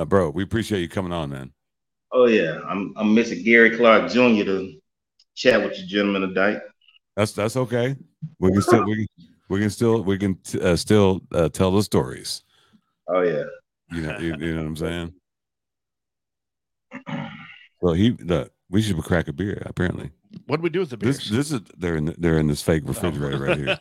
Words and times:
Uh, 0.00 0.04
bro, 0.06 0.30
we 0.30 0.42
appreciate 0.42 0.80
you 0.80 0.88
coming 0.88 1.12
on, 1.12 1.28
man. 1.28 1.52
Oh 2.10 2.24
yeah, 2.24 2.60
I'm 2.66 2.94
I'm 2.96 3.14
missing 3.14 3.44
Gary 3.44 3.76
Clark 3.76 4.10
Jr. 4.10 4.44
to 4.44 4.80
chat 5.34 5.62
with 5.62 5.78
you 5.78 5.86
gentlemen 5.86 6.22
tonight. 6.22 6.62
That's 7.16 7.32
that's 7.32 7.54
okay. 7.54 7.94
We 8.38 8.50
can 8.50 8.62
still 8.62 8.82
we 8.86 8.96
can, 8.96 9.06
we 9.50 9.60
can 9.60 9.68
still 9.68 10.02
we 10.02 10.16
can 10.16 10.38
uh, 10.62 10.76
still 10.76 11.20
uh, 11.34 11.50
tell 11.50 11.70
the 11.70 11.82
stories. 11.82 12.44
Oh 13.08 13.20
yeah. 13.20 13.44
You 13.92 14.00
know, 14.00 14.18
you, 14.18 14.36
you 14.38 14.54
know 14.54 14.62
what 14.62 14.68
I'm 14.68 14.76
saying. 14.76 15.12
Well, 17.82 17.92
he 17.92 18.12
the 18.12 18.50
we 18.70 18.80
should 18.80 18.96
crack 19.02 19.28
a 19.28 19.34
beer. 19.34 19.62
Apparently, 19.66 20.12
What 20.46 20.56
do 20.56 20.62
we 20.62 20.70
do 20.70 20.80
with 20.80 20.90
the 20.90 20.96
beers? 20.96 21.18
this 21.18 21.28
this 21.28 21.52
is 21.52 21.60
they're 21.76 21.96
in 21.96 22.14
they're 22.16 22.38
in 22.38 22.46
this 22.46 22.62
fake 22.62 22.84
refrigerator 22.86 23.38
right 23.38 23.58
here. 23.58 23.78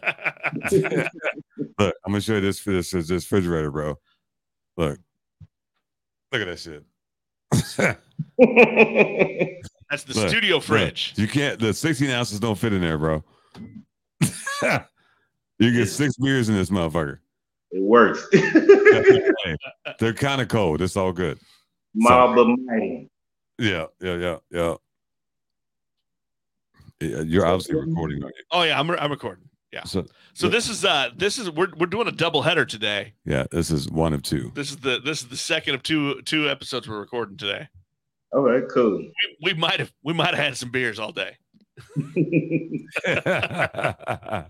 Look, 1.80 1.96
I'm 2.06 2.12
gonna 2.12 2.20
show 2.20 2.36
you 2.36 2.42
this 2.42 2.60
for 2.60 2.72
this 2.72 2.92
this 2.92 3.10
refrigerator, 3.10 3.72
bro. 3.72 3.98
Look, 4.76 5.00
look 6.32 6.42
at 6.42 6.48
that 6.48 6.60
shit. 6.60 6.84
That's 9.90 10.04
the 10.04 10.14
Look, 10.20 10.30
studio 10.30 10.56
Look, 10.56 10.64
fridge. 10.66 11.14
you 11.16 11.28
can't. 11.28 11.60
The 11.60 11.74
16 11.74 12.10
ounces 12.10 12.40
don't 12.40 12.56
fit 12.58 12.74
in 12.74 12.82
there, 12.82 12.98
bro. 12.98 13.24
you 15.60 15.74
get 15.74 15.88
six 15.88 16.16
beers 16.18 16.50
in 16.50 16.56
this 16.56 16.70
motherfucker. 16.70 17.20
it 17.72 17.82
works. 17.82 18.26
Hey, 19.46 19.56
they're 20.00 20.14
kind 20.14 20.42
of 20.42 20.48
cold. 20.50 20.82
It's 20.82 20.98
all 20.98 21.14
good. 21.14 21.40
Small 21.98 22.34
but 22.36 22.48
mighty. 22.66 23.10
Yeah, 23.58 23.86
yeah, 24.02 24.16
yeah, 24.16 24.38
yeah. 24.52 24.76
Yeah, 27.00 27.22
You're 27.22 27.46
obviously 27.46 27.76
recording, 27.76 28.22
aren't? 28.24 28.36
Oh 28.52 28.64
yeah, 28.64 28.78
I'm, 28.80 28.90
re- 28.92 28.98
I'm 29.00 29.12
recording. 29.12 29.46
Yeah. 29.72 29.84
So, 29.84 30.06
So 30.34 30.48
Yeah. 30.48 30.52
this 30.52 30.68
is 30.70 30.84
uh 30.84 31.10
this 31.16 31.38
is 31.38 31.50
we're 31.52 31.72
we're 31.78 31.86
doing 31.86 32.08
a 32.08 32.12
double 32.12 32.42
header 32.42 32.66
today. 32.66 33.14
yeah, 33.26 33.46
this 33.52 33.70
is 33.72 33.90
one 33.90 34.14
of 34.14 34.24
two. 34.24 34.52
This 34.56 34.72
is 34.72 34.78
the 34.78 35.00
this 35.00 35.22
is 35.22 35.28
the 35.28 35.38
second 35.38 35.76
of 35.76 35.84
two 35.84 36.22
two 36.24 36.50
episodes 36.50 36.88
we're 36.90 37.00
recording 37.00 37.38
today. 37.38 37.68
All 38.32 38.42
right, 38.42 38.64
cool. 38.72 38.98
We, 38.98 39.14
we 39.44 39.54
might 39.54 39.80
have 39.80 39.92
we 40.04 40.14
might 40.14 40.30
have 40.34 40.44
had 40.44 40.58
some 40.58 40.72
beers 40.72 40.98
all 41.00 41.12
day. 41.12 41.38
I, 43.06 44.46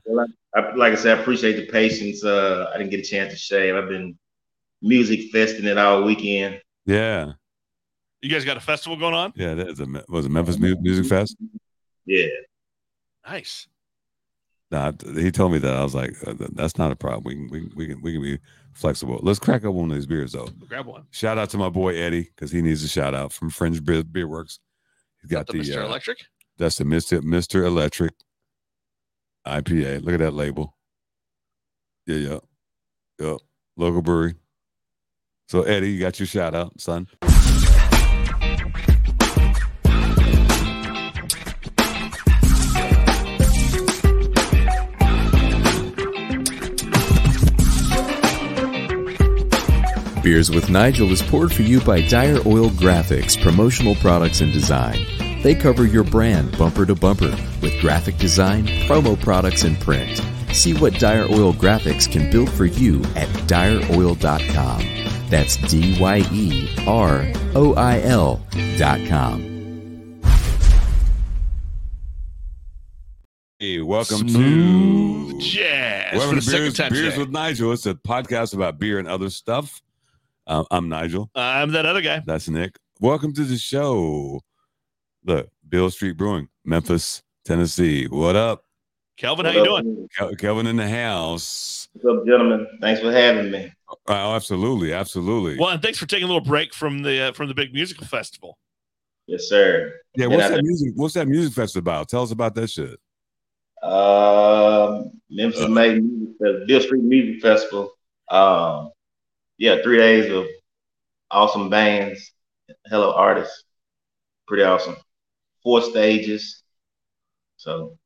like 0.76 0.94
I 0.94 0.96
said, 0.96 1.18
I 1.18 1.22
appreciate 1.22 1.54
the 1.58 1.68
patience. 1.72 2.24
Uh, 2.24 2.72
I 2.74 2.78
didn't 2.78 2.92
get 2.92 3.00
a 3.02 3.04
chance 3.04 3.34
to 3.34 3.38
shave. 3.40 3.76
I've 3.76 3.90
been 3.90 4.18
music 4.82 5.32
festing 5.32 5.66
it 5.66 5.78
all 5.78 6.04
weekend. 6.04 6.62
yeah, 6.86 7.34
You 8.22 8.30
guys 8.30 8.46
got 8.46 8.58
a 8.58 8.62
festival 8.62 8.98
going 8.98 9.14
on? 9.14 9.34
yeah. 9.36 9.54
That 9.54 9.68
is 9.70 9.80
a 9.80 9.86
was 10.08 10.26
it 10.26 10.30
Memphis 10.30 10.58
Music 10.58 11.06
Fest? 11.06 11.36
Yeah. 12.06 12.26
Nice. 13.28 13.68
Nah, 14.72 14.92
he 15.16 15.32
told 15.32 15.52
me 15.52 15.58
that. 15.60 15.74
I 15.74 15.82
was 15.84 15.96
like, 15.96 16.16
uh, 16.28 16.34
that's 16.54 16.78
not 16.78 16.92
a 16.92 16.96
problem. 16.96 17.24
We 17.26 17.36
can 17.36 17.50
we 17.50 17.60
can 17.62 17.76
we 17.76 17.88
can, 17.88 18.02
we 18.02 18.12
can 18.14 18.22
be 18.22 18.40
flexible. 18.74 19.20
Let's 19.24 19.40
crack 19.40 19.66
up 19.66 19.74
one 19.74 19.90
of 19.90 19.96
these 19.96 20.06
beers 20.06 20.34
though. 20.34 20.48
Grab 20.68 20.86
one. 20.86 21.06
Shout 21.10 21.38
out 21.40 21.50
to 21.52 21.58
my 21.58 21.70
boy 21.70 21.96
Eddie 21.96 22.30
because 22.36 22.52
he 22.52 22.62
needs 22.62 22.84
a 22.84 22.88
shout 22.88 23.16
out 23.16 23.34
from 23.34 23.50
Fringe 23.50 23.84
Beer, 23.84 24.04
Beer 24.04 24.28
Works. 24.28 24.60
He's 25.22 25.32
got 25.32 25.48
The, 25.48 25.54
the, 25.54 25.60
Mr. 25.60 25.82
uh, 25.82 25.86
Electric. 25.86 26.20
that's 26.58 26.78
the 26.78 26.86
Mister 26.86 27.22
Mister 27.24 27.66
Electric 27.66 28.14
IPA. 29.48 30.04
Look 30.04 30.14
at 30.14 30.20
that 30.20 30.34
label. 30.36 30.76
Yeah, 32.06 32.16
yeah, 32.18 32.40
yeah. 33.20 33.36
Local 33.76 34.02
brewery. 34.04 34.36
So 35.48 35.64
Eddie, 35.64 35.92
you 35.94 36.00
got 36.00 36.20
your 36.20 36.28
shout 36.28 36.54
out, 36.54 36.80
son. 36.80 37.08
Beers 50.30 50.52
with 50.52 50.70
Nigel 50.70 51.12
is 51.12 51.24
poured 51.24 51.52
for 51.52 51.64
you 51.64 51.82
by 51.82 52.08
Dyer 52.08 52.38
Oil 52.46 52.70
Graphics, 52.70 53.36
promotional 53.42 53.96
products 53.96 54.42
and 54.42 54.54
design. 54.54 55.08
They 55.42 55.56
cover 55.56 55.88
your 55.88 56.04
brand 56.04 56.56
bumper 56.56 56.86
to 56.86 56.94
bumper 56.94 57.36
with 57.64 57.82
graphic 57.82 58.20
design, 58.20 58.68
promo 58.86 59.20
products, 59.20 59.64
and 59.64 59.80
print. 59.80 60.22
See 60.54 60.76
what 60.76 60.94
Dyer 61.00 61.26
Oil 61.32 61.52
Graphics 61.52 62.08
can 62.08 62.30
build 62.30 62.52
for 62.52 62.66
you 62.66 63.00
at 63.16 63.28
dyeroil.com. 63.48 64.84
That's 65.32 65.58
D 65.68 65.98
Y 66.00 66.20
E 66.32 66.70
R 66.86 67.26
O 67.56 67.74
I 67.74 68.00
L.com. 68.02 69.42
Hey, 73.58 73.82
welcome 73.82 74.30
Smooth 74.30 75.32
to 75.32 75.40
jazz. 75.40 76.14
welcome 76.14 76.30
for 76.30 76.36
the 76.36 76.42
to 76.42 76.48
second 76.48 76.62
Beers, 76.66 76.74
time 76.78 76.92
Beers 76.92 77.06
today. 77.14 77.18
with 77.18 77.30
Nigel. 77.32 77.72
It's 77.72 77.88
a 77.88 77.96
podcast 77.96 78.54
about 78.54 78.78
beer 78.78 79.00
and 79.00 79.08
other 79.08 79.32
stuff. 79.32 79.82
Uh, 80.50 80.64
I'm 80.72 80.90
Nigel. 80.90 81.30
I'm 81.36 81.72
that 81.74 81.86
other 81.86 82.02
guy. 82.02 82.24
That's 82.26 82.50
Nick. 82.50 82.76
Welcome 83.00 83.34
to 83.34 83.44
the 83.44 83.56
show. 83.58 84.42
Look, 85.24 85.48
Beale 85.68 85.92
Street 85.92 86.18
Brewing, 86.18 86.48
Memphis, 86.66 87.22
Tennessee. 87.46 88.06
What 88.08 88.36
up? 88.36 88.64
Kelvin, 89.16 89.46
how 89.46 89.52
you 89.52 89.64
doing? 89.64 90.08
Kel- 90.18 90.34
Kelvin 90.34 90.66
in 90.66 90.78
the 90.78 90.90
house. 90.90 91.88
What's 91.94 92.18
up, 92.20 92.26
gentlemen? 92.26 92.66
Thanks 92.82 93.00
for 93.00 93.12
having 93.12 93.52
me. 93.52 93.72
Oh, 94.08 94.36
absolutely, 94.36 94.92
absolutely. 94.92 95.60
Well, 95.60 95.70
and 95.70 95.84
thanks 95.84 96.00
for 96.00 96.08
taking 96.08 96.24
a 96.24 96.28
little 96.28 96.42
break 96.42 96.74
from 96.74 97.04
the 97.04 97.26
uh, 97.26 97.32
from 97.34 97.48
the 97.48 97.54
big 97.54 97.72
musical 97.72 98.08
festival. 98.08 98.58
Yes, 99.28 99.44
sir. 99.50 99.94
Yeah, 100.16 100.26
And 100.26 100.34
what's 100.34 100.46
I- 100.46 100.56
that 100.56 100.64
music? 100.64 100.94
What's 100.96 101.14
that 101.14 101.28
music 101.28 101.54
festival 101.54 101.82
about? 101.82 102.10
Tell 102.10 102.24
us 102.24 102.32
about 102.32 102.56
that 102.56 102.72
shit. 102.72 102.98
Um, 103.84 105.12
Memphis 105.30 105.62
Uh. 105.62 105.68
Made 105.68 106.04
Music, 106.04 106.36
the 106.40 106.64
Beale 106.68 106.82
Street 106.82 107.04
Music 107.04 107.40
Festival. 107.40 107.92
Um, 108.32 108.90
yeah, 109.60 109.82
three 109.84 109.98
days 109.98 110.32
of 110.32 110.48
awesome 111.30 111.70
bands, 111.70 112.32
hello 112.88 113.14
artists, 113.14 113.64
pretty 114.48 114.64
awesome. 114.64 114.96
Four 115.62 115.82
stages. 115.84 116.64
So 117.58 117.98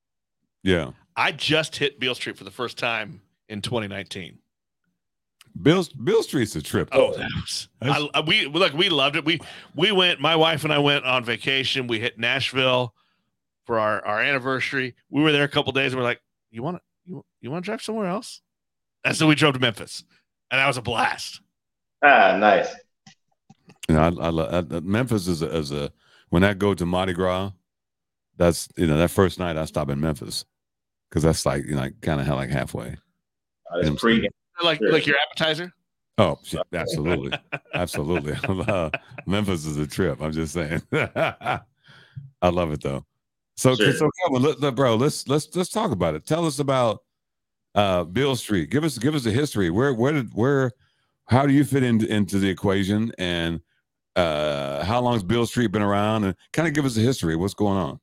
Yeah, 0.63 0.91
I 1.15 1.31
just 1.31 1.75
hit 1.77 1.99
Beale 1.99 2.15
Street 2.15 2.37
for 2.37 2.43
the 2.43 2.51
first 2.51 2.77
time 2.77 3.21
in 3.47 3.61
2019. 3.61 4.39
Beale 5.61 5.85
Beale 6.03 6.23
Street's 6.23 6.55
a 6.55 6.61
trip. 6.63 6.89
Oh, 6.91 7.13
that 7.13 7.29
was 7.35 7.67
I, 7.81 8.09
I- 8.15 8.21
we 8.21 8.47
look. 8.47 8.73
We 8.73 8.89
loved 8.89 9.15
it. 9.15 9.23
We 9.23 9.39
we 9.75 9.91
went. 9.91 10.19
My 10.19 10.35
wife 10.35 10.63
and 10.63 10.73
I 10.73 10.79
went 10.79 11.05
on 11.05 11.23
vacation. 11.23 11.85
We 11.85 11.99
hit 11.99 12.17
Nashville 12.17 12.95
for 13.67 13.77
our 13.79 14.03
our 14.03 14.19
anniversary. 14.19 14.95
We 15.11 15.21
were 15.21 15.31
there 15.31 15.43
a 15.43 15.47
couple 15.47 15.71
days. 15.71 15.91
and 15.93 15.99
We're 15.99 16.05
like, 16.07 16.21
you 16.49 16.63
want 16.63 16.77
to 16.77 16.81
you, 17.05 17.23
you 17.39 17.51
want 17.51 17.63
to 17.63 17.69
drive 17.69 17.83
somewhere 17.83 18.07
else? 18.07 18.41
And 19.05 19.15
so 19.15 19.27
we 19.27 19.35
drove 19.35 19.53
to 19.53 19.59
Memphis, 19.59 20.03
and 20.53 20.59
that 20.59 20.67
was 20.67 20.77
a 20.77 20.81
blast. 20.83 21.41
ah, 22.03 22.37
nice. 22.39 22.69
You 23.89 23.95
know, 23.95 24.01
I, 24.01 24.05
I, 24.05 24.29
lo- 24.29 24.49
I, 24.71 24.79
Memphis 24.81 25.27
is 25.27 25.41
a, 25.41 25.53
is 25.57 25.71
a 25.71 25.91
when 26.29 26.43
I 26.43 26.53
go 26.53 26.75
to 26.75 26.85
Mardi 26.85 27.11
Gras, 27.13 27.51
that's 28.37 28.69
you 28.77 28.85
know 28.87 28.97
that 28.97 29.09
first 29.09 29.39
night 29.39 29.57
I 29.57 29.65
stop 29.65 29.89
in 29.89 29.99
Memphis 29.99 30.45
because 31.09 31.23
that's 31.23 31.43
like 31.45 31.65
you 31.65 31.75
know 31.75 31.89
kind 32.01 32.21
of 32.21 32.27
like 32.27 32.51
halfway. 32.51 32.95
Uh, 33.73 33.79
it's 33.79 33.99
pre 33.99 34.29
Like 34.63 34.77
Sure. 34.77 34.91
like 34.91 35.07
your 35.07 35.15
appetizer. 35.27 35.73
Oh, 36.19 36.37
shit, 36.43 36.61
absolutely, 36.71 37.35
absolutely. 37.73 38.33
Uh, 38.47 38.91
Memphis 39.25 39.65
is 39.65 39.77
a 39.77 39.87
trip. 39.87 40.21
I'm 40.21 40.31
just 40.31 40.53
saying. 40.53 40.83
I 40.93 42.49
love 42.49 42.71
it 42.71 42.83
though. 42.83 43.03
So, 43.57 43.75
Sure. 43.75 43.91
so 43.93 44.09
come 44.25 44.35
on, 44.35 44.43
let, 44.43 44.59
let- 44.61 44.75
bro. 44.75 44.95
Let's 44.95 45.27
let's 45.27 45.53
let's 45.55 45.69
talk 45.71 45.91
about 45.91 46.13
it. 46.13 46.25
Tell 46.27 46.45
us 46.45 46.59
about 46.59 46.99
uh, 47.75 48.03
Beale 48.03 48.35
Street. 48.35 48.69
Give 48.69 48.83
us 48.83 48.97
give 48.97 49.15
us 49.15 49.25
a 49.25 49.31
history. 49.31 49.69
Where 49.69 49.93
where 49.93 50.13
did 50.13 50.33
where? 50.33 50.71
How 51.27 51.45
do 51.45 51.53
you 51.53 51.63
fit 51.63 51.83
into 51.83 52.05
into 52.11 52.39
the 52.39 52.49
equation? 52.49 53.11
And 53.17 53.61
uh, 54.15 54.83
how 54.83 54.99
long's 55.01 55.23
Beale 55.23 55.45
Street 55.45 55.71
been 55.71 55.81
around? 55.81 56.25
And 56.25 56.35
kind 56.51 56.67
of 56.67 56.73
give 56.73 56.85
us 56.85 56.97
a 56.97 57.01
history. 57.01 57.35
What's 57.35 57.53
going 57.53 57.77
on? 57.77 57.99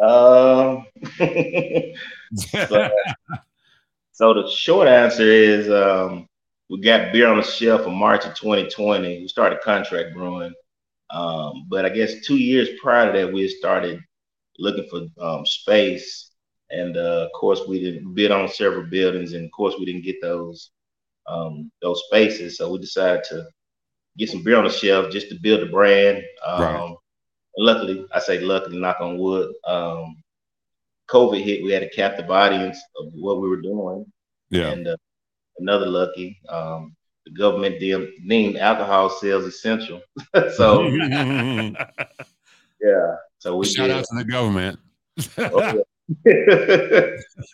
Um, 0.00 0.86
so, 2.34 2.90
so 4.12 4.34
the 4.34 4.50
short 4.50 4.88
answer 4.88 5.24
is 5.24 5.68
um, 5.70 6.28
we 6.70 6.80
got 6.80 7.12
beer 7.12 7.28
on 7.28 7.38
the 7.38 7.42
shelf 7.42 7.86
in 7.86 7.94
March 7.94 8.24
of 8.24 8.34
2020. 8.34 9.20
We 9.20 9.28
started 9.28 9.60
contract 9.60 10.14
brewing, 10.14 10.54
um, 11.10 11.66
but 11.68 11.84
I 11.84 11.88
guess 11.88 12.26
two 12.26 12.36
years 12.36 12.68
prior 12.80 13.12
to 13.12 13.18
that, 13.18 13.32
we 13.32 13.42
had 13.42 13.50
started 13.50 14.00
looking 14.58 14.88
for 14.88 15.24
um, 15.24 15.46
space, 15.46 16.27
and 16.70 16.96
uh, 16.96 17.26
of 17.26 17.32
course, 17.32 17.60
we 17.68 17.80
didn't 17.80 18.14
bid 18.14 18.30
on 18.30 18.48
several 18.48 18.84
buildings, 18.84 19.32
and 19.32 19.44
of 19.44 19.50
course, 19.52 19.74
we 19.78 19.84
didn't 19.86 20.04
get 20.04 20.16
those 20.22 20.70
um, 21.26 21.70
those 21.82 22.02
spaces. 22.06 22.56
So 22.56 22.72
we 22.72 22.78
decided 22.78 23.24
to 23.30 23.46
get 24.16 24.30
some 24.30 24.42
beer 24.42 24.56
on 24.58 24.64
the 24.64 24.70
shelf 24.70 25.10
just 25.12 25.28
to 25.30 25.38
build 25.40 25.60
a 25.62 25.66
brand. 25.66 26.22
Um, 26.44 26.62
Right. 26.62 26.94
Luckily, 27.60 28.06
I 28.12 28.20
say 28.20 28.38
luckily, 28.40 28.78
knock 28.78 29.00
on 29.00 29.18
wood. 29.18 29.52
Um, 29.66 30.22
COVID 31.10 31.42
hit, 31.42 31.64
we 31.64 31.72
had 31.72 31.82
a 31.82 31.88
captive 31.90 32.30
audience 32.30 32.78
of 33.00 33.12
what 33.14 33.40
we 33.40 33.48
were 33.48 33.60
doing. 33.60 34.06
yeah, 34.50 34.68
And 34.70 34.86
uh, 34.86 34.96
another 35.58 35.86
lucky, 35.86 36.38
um, 36.48 36.94
the 37.26 37.32
government 37.32 37.80
deem- 37.80 38.12
deemed 38.28 38.56
alcohol 38.58 39.10
sales 39.10 39.44
essential. 39.44 40.00
so 40.54 40.84
yeah, 40.86 41.74
so 43.38 43.56
we 43.56 43.66
shout 43.66 43.88
did. 43.88 43.96
out 43.96 44.04
to 44.04 44.16
the 44.18 44.24
government. 44.24 44.78
Oh, 45.38 45.82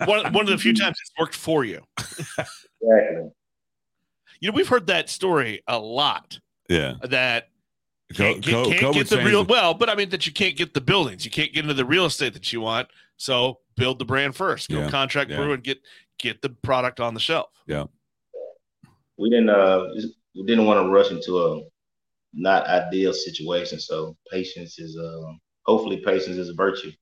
one 0.07 0.33
one 0.33 0.45
of 0.45 0.49
the 0.49 0.59
few 0.59 0.75
times 0.75 0.97
it's 1.01 1.13
worked 1.19 1.35
for 1.35 1.65
you. 1.65 1.81
exactly. 1.99 3.31
You 4.41 4.51
know, 4.51 4.55
we've 4.55 4.69
heard 4.69 4.87
that 4.89 5.09
story 5.09 5.63
a 5.67 5.79
lot 5.79 6.39
Yeah. 6.69 6.95
that 7.03 7.49
can't, 8.13 8.41
get, 8.43 8.53
co- 8.53 8.65
can't 8.71 8.81
COVID 8.83 8.95
get 8.95 9.09
the 9.09 9.25
real 9.25 9.41
it. 9.43 9.49
well, 9.49 9.75
but 9.75 9.89
I 9.89 9.95
mean 9.95 10.11
that 10.11 10.27
you 10.27 10.33
can't 10.33 10.57
get 10.57 10.75
the 10.75 10.81
buildings, 10.81 11.25
you 11.25 11.31
can't 11.31 11.53
get 11.53 11.65
into 11.65 11.75
the 11.75 11.85
real 11.85 12.05
estate 12.07 12.33
that 12.35 12.53
you 12.53 12.61
want. 12.61 12.89
So 13.17 13.59
build 13.77 13.99
the 13.99 14.05
brand 14.05 14.37
first. 14.37 14.69
Go 14.71 14.81
Yeah, 14.81 14.91
contract 14.91 15.31
yeah. 15.31 15.37
brew 15.37 15.53
and 15.53 15.63
get 15.63 15.79
get 16.19 16.43
the 16.43 16.51
product 16.51 17.01
on 17.01 17.15
the 17.15 17.21
shelf. 17.21 17.51
Yeah. 17.67 17.85
We 19.19 19.31
didn't 19.31 19.51
uh 19.51 19.87
we 20.37 20.45
didn't 20.45 20.67
want 20.67 20.85
to 20.85 20.91
rush 20.91 21.11
into 21.11 21.39
a 21.45 21.63
not 22.33 22.67
ideal 22.67 23.13
situation. 23.13 23.79
So 23.81 24.17
patience 24.31 24.79
is 24.79 24.97
uh 24.99 25.33
hopefully 25.65 25.99
patience 26.05 26.37
is 26.37 26.49
a 26.51 26.55
virtue. 26.55 26.93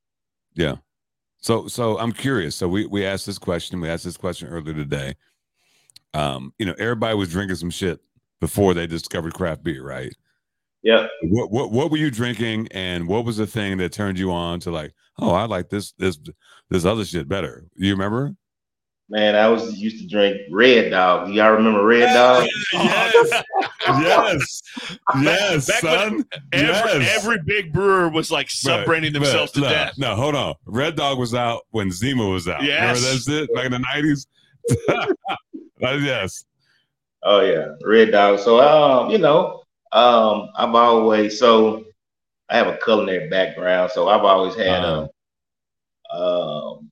So 1.43 1.67
so 1.67 1.99
I'm 1.99 2.13
curious. 2.13 2.55
So 2.55 2.69
we 2.69 2.85
we 2.85 3.05
asked 3.05 3.25
this 3.25 3.37
question. 3.37 3.81
We 3.81 3.89
asked 3.89 4.05
this 4.05 4.17
question 4.17 4.47
earlier 4.47 4.73
today. 4.73 5.15
Um, 6.13 6.53
you 6.57 6.65
know, 6.65 6.73
everybody 6.79 7.15
was 7.15 7.29
drinking 7.29 7.57
some 7.57 7.69
shit 7.69 7.99
before 8.39 8.73
they 8.73 8.87
discovered 8.87 9.33
craft 9.33 9.61
beer, 9.61 9.83
right? 9.83 10.15
Yeah. 10.83 11.07
What 11.23 11.51
what 11.51 11.71
what 11.71 11.91
were 11.91 11.97
you 11.97 12.09
drinking, 12.09 12.69
and 12.71 13.09
what 13.09 13.25
was 13.25 13.37
the 13.37 13.45
thing 13.45 13.77
that 13.77 13.91
turned 13.91 14.17
you 14.17 14.31
on 14.31 14.61
to 14.61 14.71
like, 14.71 14.93
oh, 15.19 15.31
I 15.31 15.43
like 15.43 15.69
this 15.69 15.91
this 15.93 16.17
this 16.69 16.85
other 16.85 17.03
shit 17.03 17.27
better? 17.27 17.65
You 17.75 17.91
remember? 17.91 18.35
Man, 19.09 19.35
I 19.35 19.47
was 19.49 19.77
used 19.77 19.99
to 20.01 20.07
drink 20.07 20.37
Red 20.49 20.89
Dog. 20.91 21.27
Do 21.27 21.33
y'all 21.33 21.51
remember 21.51 21.85
Red 21.85 22.13
Dog? 22.13 22.47
Yes, 22.73 23.33
yes, 23.85 24.61
yes, 25.21 25.67
Back 25.67 25.83
when 25.83 25.99
son. 25.99 26.25
Every, 26.53 26.67
Yes. 27.03 27.15
every 27.17 27.37
big 27.45 27.73
brewer 27.73 28.09
was 28.09 28.31
like 28.31 28.49
sub 28.49 28.85
branding 28.85 29.11
But- 29.13 29.19
themselves 29.23 29.51
but 29.51 29.59
to 29.61 29.65
no, 29.67 29.69
death. 29.73 29.93
No, 29.97 30.15
hold 30.15 30.35
on. 30.35 30.55
Red 30.65 30.95
Dog 30.95 31.19
was 31.19 31.35
out 31.35 31.63
when 31.71 31.91
Zima 31.91 32.25
was 32.25 32.47
out. 32.47 32.63
Yes. 32.63 32.97
Remember 33.01 33.01
that's 33.01 33.27
it 33.29 33.53
back 33.53 33.65
in 33.65 33.71
the 33.73 33.79
nineties. 33.79 34.27
yes. 36.03 36.45
Oh 37.23 37.41
yeah, 37.41 37.73
Red 37.83 38.11
Dog. 38.11 38.39
So 38.39 38.59
um, 38.61 39.09
you 39.11 39.17
know, 39.17 39.63
um, 39.91 40.49
I've 40.55 40.73
always 40.73 41.37
so 41.37 41.85
I 42.49 42.57
have 42.57 42.67
a 42.67 42.77
culinary 42.83 43.27
background, 43.29 43.91
so 43.91 44.07
I've 44.07 44.23
always 44.23 44.55
had 44.55 44.83
Uh-huh. 44.83 45.07
a 46.11 46.17
um 46.73 46.91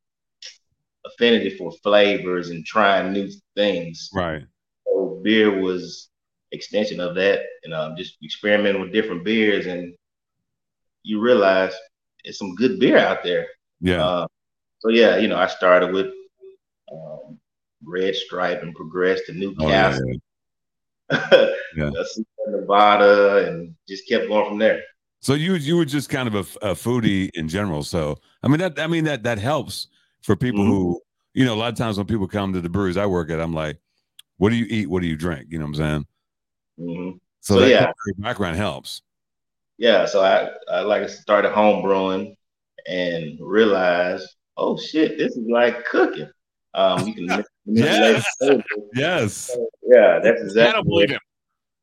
affinity 1.21 1.55
for 1.57 1.71
flavors 1.83 2.49
and 2.49 2.65
trying 2.65 3.13
new 3.13 3.29
things. 3.55 4.09
Right. 4.13 4.43
So 4.85 5.19
beer 5.23 5.59
was 5.61 6.09
extension 6.51 6.99
of 6.99 7.15
that, 7.15 7.41
and 7.63 7.73
um, 7.73 7.95
just 7.95 8.17
experimenting 8.23 8.81
with 8.81 8.91
different 8.91 9.23
beers, 9.23 9.67
and 9.67 9.93
you 11.03 11.19
realize 11.21 11.73
it's 12.23 12.37
some 12.37 12.55
good 12.55 12.79
beer 12.79 12.97
out 12.97 13.23
there. 13.23 13.47
Yeah. 13.79 14.03
Uh, 14.03 14.27
so 14.79 14.89
yeah, 14.89 15.17
you 15.17 15.27
know, 15.27 15.37
I 15.37 15.47
started 15.47 15.93
with 15.93 16.07
um, 16.91 17.39
Red 17.83 18.15
Stripe 18.15 18.63
and 18.63 18.75
progressed 18.75 19.23
to 19.27 19.33
Newcastle. 19.33 20.03
Oh, 20.07 20.13
yeah, 21.11 21.27
yeah. 21.31 21.45
Yeah. 21.75 21.89
Nevada, 22.47 23.47
and 23.47 23.75
just 23.87 24.07
kept 24.09 24.27
going 24.27 24.45
from 24.49 24.57
there. 24.57 24.81
So 25.21 25.35
you 25.35 25.53
you 25.53 25.77
were 25.77 25.85
just 25.85 26.09
kind 26.09 26.27
of 26.27 26.35
a, 26.35 26.71
a 26.71 26.73
foodie 26.73 27.29
in 27.35 27.47
general. 27.47 27.83
So 27.83 28.17
I 28.43 28.47
mean 28.47 28.59
that 28.59 28.79
I 28.79 28.87
mean 28.87 29.03
that 29.05 29.23
that 29.23 29.37
helps 29.37 29.87
for 30.21 30.35
people 30.35 30.65
Mhm. 30.65 30.67
who 30.67 31.01
you 31.33 31.45
know 31.45 31.53
a 31.53 31.55
lot 31.55 31.71
of 31.71 31.77
times 31.77 31.97
when 31.97 32.07
people 32.07 32.27
come 32.27 32.53
to 32.53 32.61
the 32.61 32.69
breweries 32.69 32.97
I 32.97 33.05
work 33.05 33.29
at, 33.29 33.39
I'm 33.39 33.53
like, 33.53 33.77
what 34.37 34.49
do 34.49 34.55
you 34.55 34.65
eat? 34.69 34.89
What 34.89 35.01
do 35.01 35.07
you 35.07 35.15
drink? 35.15 35.47
You 35.49 35.59
know 35.59 35.65
what 35.65 35.79
I'm 35.79 36.05
saying? 36.77 36.87
hmm 36.89 37.09
So, 37.41 37.55
So, 37.55 37.59
that 37.61 37.69
yeah. 37.69 37.91
background 38.17 38.57
helps. 38.57 39.01
Yeah, 39.77 40.05
so 40.05 40.21
I, 40.21 40.49
I 40.71 40.81
like 40.81 41.01
I 41.03 41.07
started 41.07 41.51
home 41.53 41.81
brewing 41.81 42.35
and 42.87 43.37
realized, 43.41 44.27
oh 44.57 44.77
shit, 44.77 45.17
this 45.17 45.35
is 45.35 45.47
like 45.49 45.85
cooking. 45.85 46.29
Um, 46.73 47.07
you 47.07 47.13
can 47.15 47.25
manipulate 47.65 48.15
Yes. 48.15 48.25
flavors. 48.39 48.63
Yes. 48.95 49.57
Yeah, 49.83 50.19
that's 50.23 50.41
exactly. 50.41 50.63
I 50.69 50.71
don't 50.73 50.87
believe 50.87 51.09
him. 51.09 51.19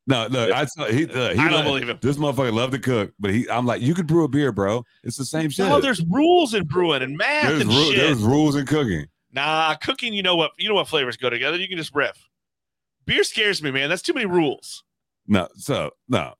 No, 0.06 0.26
look, 0.28 0.50
I 0.52 0.64
saw 0.64 0.86
he, 0.86 1.04
uh, 1.04 1.34
he 1.34 1.38
I 1.40 1.48
don't 1.48 1.52
like- 1.52 1.64
believe 1.64 1.88
him. 1.88 1.98
this 2.00 2.16
motherfucker 2.16 2.52
loved 2.52 2.72
to 2.72 2.78
cook, 2.78 3.12
but 3.20 3.30
he 3.30 3.48
I'm 3.50 3.66
like, 3.66 3.82
you 3.82 3.94
could 3.94 4.06
brew 4.06 4.24
a 4.24 4.28
beer, 4.28 4.52
bro. 4.52 4.82
It's 5.04 5.16
the 5.18 5.24
same 5.26 5.50
shit. 5.50 5.66
No, 5.66 5.80
there's 5.80 6.02
rules 6.06 6.54
in 6.54 6.64
brewing 6.66 7.02
and 7.02 7.16
math 7.16 7.48
there's, 7.48 7.60
and 7.62 7.70
ru- 7.70 7.84
shit. 7.92 7.96
there's 7.96 8.18
rules 8.22 8.54
in 8.56 8.64
cooking. 8.64 9.06
Nah, 9.32 9.74
cooking. 9.74 10.14
You 10.14 10.22
know 10.22 10.36
what? 10.36 10.52
You 10.58 10.68
know 10.68 10.74
what 10.74 10.88
flavors 10.88 11.16
go 11.16 11.30
together. 11.30 11.56
You 11.56 11.68
can 11.68 11.78
just 11.78 11.94
riff. 11.94 12.28
Beer 13.04 13.24
scares 13.24 13.62
me, 13.62 13.70
man. 13.70 13.88
That's 13.88 14.02
too 14.02 14.14
many 14.14 14.26
rules. 14.26 14.84
No, 15.26 15.48
so 15.54 15.90
no, 16.08 16.34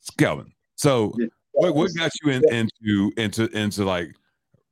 it's 0.00 0.10
Kelvin. 0.10 0.52
So 0.76 1.14
what 1.52 1.74
what 1.74 1.94
got 1.96 2.10
you 2.22 2.32
in, 2.32 2.42
into 2.50 3.12
into 3.16 3.46
into 3.56 3.84
like 3.84 4.14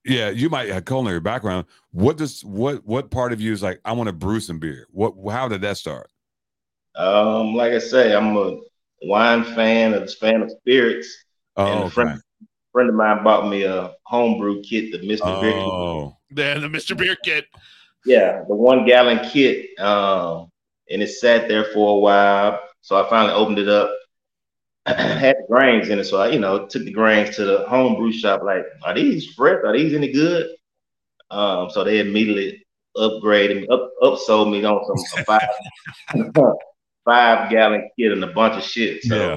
yeah 0.05 0.31
you 0.31 0.49
might 0.49 0.69
have 0.69 0.85
culinary 0.85 1.21
background 1.21 1.67
what 1.93 2.17
does 2.17 2.43
what 2.45 2.85
what 2.87 3.11
part 3.11 3.33
of 3.33 3.41
you 3.41 3.53
is 3.53 3.63
like 3.63 3.81
i 3.85 3.93
want 3.93 4.07
to 4.07 4.13
brew 4.13 4.41
some 4.41 4.59
beer 4.59 4.87
what 4.91 5.15
how 5.31 5.47
did 5.47 5.61
that 5.61 5.77
start 5.77 6.11
Um, 6.97 7.55
like 7.55 7.73
I 7.73 7.79
say, 7.79 8.15
I'm 8.17 8.37
a 8.37 8.59
wine 9.03 9.45
fan, 9.45 9.95
a 9.95 10.07
fan 10.07 10.43
of 10.43 10.51
spirits. 10.51 11.25
oh 11.57 11.67
and 11.67 11.81
a 11.81 12.01
okay. 12.01 12.15
Friend, 12.73 12.89
friend 12.89 12.89
of 12.91 12.95
mine 12.95 13.25
bought 13.25 13.49
me 13.49 13.65
a 13.65 13.93
homebrew 14.05 14.63
kit, 14.63 14.93
the 14.93 14.99
Mr. 14.99 15.41
Beer. 15.41 15.53
oh 15.55 16.17
Then 16.31 16.61
the 16.61 16.69
Mr. 16.69 16.97
Beer 16.97 17.17
Kit. 17.25 17.47
Yeah, 18.07 18.45
the 18.49 18.55
one 18.55 18.87
gallon 18.87 19.21
kit. 19.29 19.79
Um, 19.79 20.51
and 20.91 21.03
it 21.03 21.09
sat 21.09 21.49
there 21.49 21.65
for 21.73 21.97
a 21.97 21.99
while. 21.99 22.61
So 22.81 22.97
I 22.97 23.09
finally 23.09 23.35
opened 23.35 23.59
it 23.59 23.69
up. 23.69 23.91
had 24.87 25.37
the 25.37 25.47
grains 25.49 25.89
in 25.89 25.99
it. 25.99 26.05
So 26.05 26.19
I, 26.19 26.29
you 26.29 26.41
know, 26.41 26.67
took 26.67 26.85
the 26.85 26.91
grains 26.91 27.37
to 27.37 27.45
the 27.45 27.67
homebrew 27.69 28.13
shop. 28.13 28.43
Like, 28.43 28.65
are 28.83 28.95
these 28.95 29.27
fresh? 29.35 29.63
Are 29.65 29.77
these 29.77 29.95
any 29.95 30.11
good? 30.11 30.49
Um, 31.31 31.71
so 31.71 31.85
they 31.85 32.01
immediately 32.01 32.65
upgraded 32.97 33.61
me, 33.61 33.69
up 33.69 33.91
upsold 34.03 34.51
me 34.51 34.65
on 34.65 34.83
some 34.85 35.25
five 35.25 35.49
five 37.05 37.51
gallon 37.51 37.89
kit 37.99 38.13
and 38.13 38.25
a 38.25 38.29
bunch 38.29 38.57
of 38.57 38.65
shit. 38.65 39.03
So 39.05 39.17
Yeah. 39.17 39.37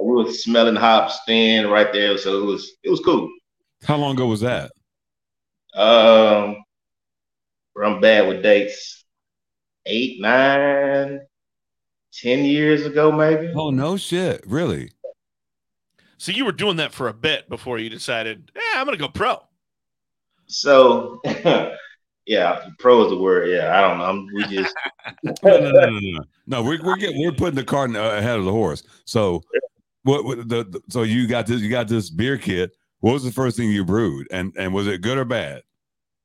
We 0.00 0.24
were 0.24 0.30
smelling 0.30 0.76
hops 0.76 1.18
then 1.26 1.68
right 1.68 1.92
there. 1.92 2.16
So 2.18 2.42
it 2.42 2.44
was 2.46 2.72
it 2.82 2.90
was 2.90 3.00
cool. 3.00 3.28
how 3.84 3.96
long 3.96 4.14
ago 4.14 4.26
was 4.26 4.40
that 4.40 4.70
Um, 5.74 6.56
I'm 7.82 8.00
bad 8.00 8.28
with 8.28 8.42
dates. 8.42 9.04
Eight, 9.86 10.20
nine, 10.20 11.20
ten 12.12 12.44
years 12.44 12.84
ago, 12.84 13.10
maybe. 13.10 13.52
oh 13.56 13.70
no 13.70 13.96
shit 13.96 14.42
really 14.46 14.90
So 16.18 16.30
you 16.32 16.44
were 16.44 16.52
doing 16.52 16.76
that 16.76 16.92
for 16.92 17.08
a 17.08 17.14
bit 17.14 17.48
before 17.48 17.78
you 17.78 17.88
decided, 17.88 18.50
yeah, 18.54 18.80
I'm 18.80 18.84
gonna 18.84 18.96
go 18.98 19.08
pro. 19.08 19.38
So, 20.46 21.20
yeah, 22.26 22.66
pro 22.78 23.04
is 23.04 23.10
the 23.10 23.18
word. 23.18 23.48
Yeah, 23.50 23.78
I 23.78 23.80
don't 23.82 23.98
know. 23.98 24.04
I'm, 24.04 24.26
we 24.34 24.44
just 24.54 24.74
no 25.42 25.58
no 25.58 25.70
no 25.70 25.88
no 25.88 25.98
no, 26.00 26.20
no 26.46 26.62
we're 26.62 26.82
we're, 26.82 26.96
getting, 26.96 27.22
we're 27.22 27.32
putting 27.32 27.54
the 27.54 27.64
cart 27.64 27.90
ahead 27.94 28.38
of 28.38 28.44
the 28.44 28.52
horse 28.52 28.82
so 29.06 29.42
what, 30.08 30.24
what 30.24 30.48
the, 30.48 30.64
the 30.64 30.80
so 30.88 31.02
you 31.02 31.26
got 31.26 31.46
this 31.46 31.60
you 31.60 31.70
got 31.70 31.88
this 31.88 32.10
beer 32.10 32.38
kit 32.38 32.72
what 33.00 33.12
was 33.12 33.24
the 33.24 33.32
first 33.32 33.56
thing 33.56 33.70
you 33.70 33.84
brewed 33.84 34.26
and 34.30 34.52
and 34.56 34.72
was 34.72 34.86
it 34.86 35.00
good 35.02 35.18
or 35.18 35.24
bad 35.24 35.62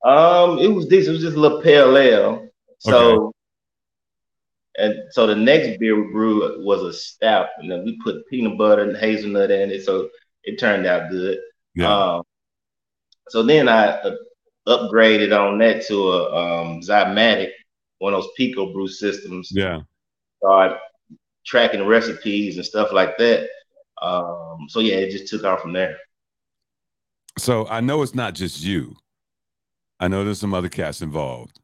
um, 0.03 0.59
it 0.59 0.67
was 0.67 0.87
this. 0.89 1.07
It 1.07 1.11
was 1.11 1.21
just 1.21 1.37
a 1.37 1.39
little 1.39 1.61
pale 1.61 1.97
ale. 1.97 2.47
So, 2.79 3.31
and 4.77 4.95
so 5.11 5.25
the 5.25 5.35
next 5.35 5.79
beer 5.79 5.95
we 5.95 6.11
brewed 6.11 6.63
was 6.65 6.81
a 6.83 6.91
stout, 6.91 7.47
and 7.57 7.71
then 7.71 7.85
we 7.85 7.97
put 8.03 8.27
peanut 8.29 8.57
butter 8.57 8.83
and 8.83 8.97
hazelnut 8.97 9.51
in 9.51 9.71
it. 9.71 9.85
So 9.85 10.09
it 10.43 10.59
turned 10.59 10.85
out 10.85 11.09
good. 11.09 11.39
yeah 11.75 12.15
Um, 12.15 12.23
so 13.29 13.43
then 13.43 13.69
I 13.69 13.87
uh, 13.87 14.15
upgraded 14.67 15.31
on 15.37 15.57
that 15.59 15.85
to 15.87 16.09
a 16.09 16.35
um, 16.35 16.81
Zymatic, 16.81 17.51
one 17.99 18.13
of 18.13 18.23
those 18.23 18.31
PicoBrew 18.37 18.89
systems. 18.89 19.49
yeah 19.53 19.79
Started 20.39 20.79
tracking 21.45 21.87
recipes 21.87 22.57
and 22.57 22.65
stuff 22.65 22.91
like 22.91 23.17
that. 23.19 23.47
Um, 24.03 24.67
so 24.67 24.79
yeah, 24.81 24.95
it 24.95 25.11
just 25.11 25.27
took 25.27 25.43
off 25.43 25.61
from 25.61 25.73
there. 25.73 25.97
So 27.37 27.67
I 27.67 27.79
know 27.79 28.01
it's 28.03 28.13
not 28.13 28.35
just 28.35 28.61
you. 28.63 28.95
I 29.99 30.07
know 30.07 30.23
there's 30.23 30.39
some 30.39 30.53
other 30.53 30.69
cats 30.69 31.01
involved. 31.01 31.59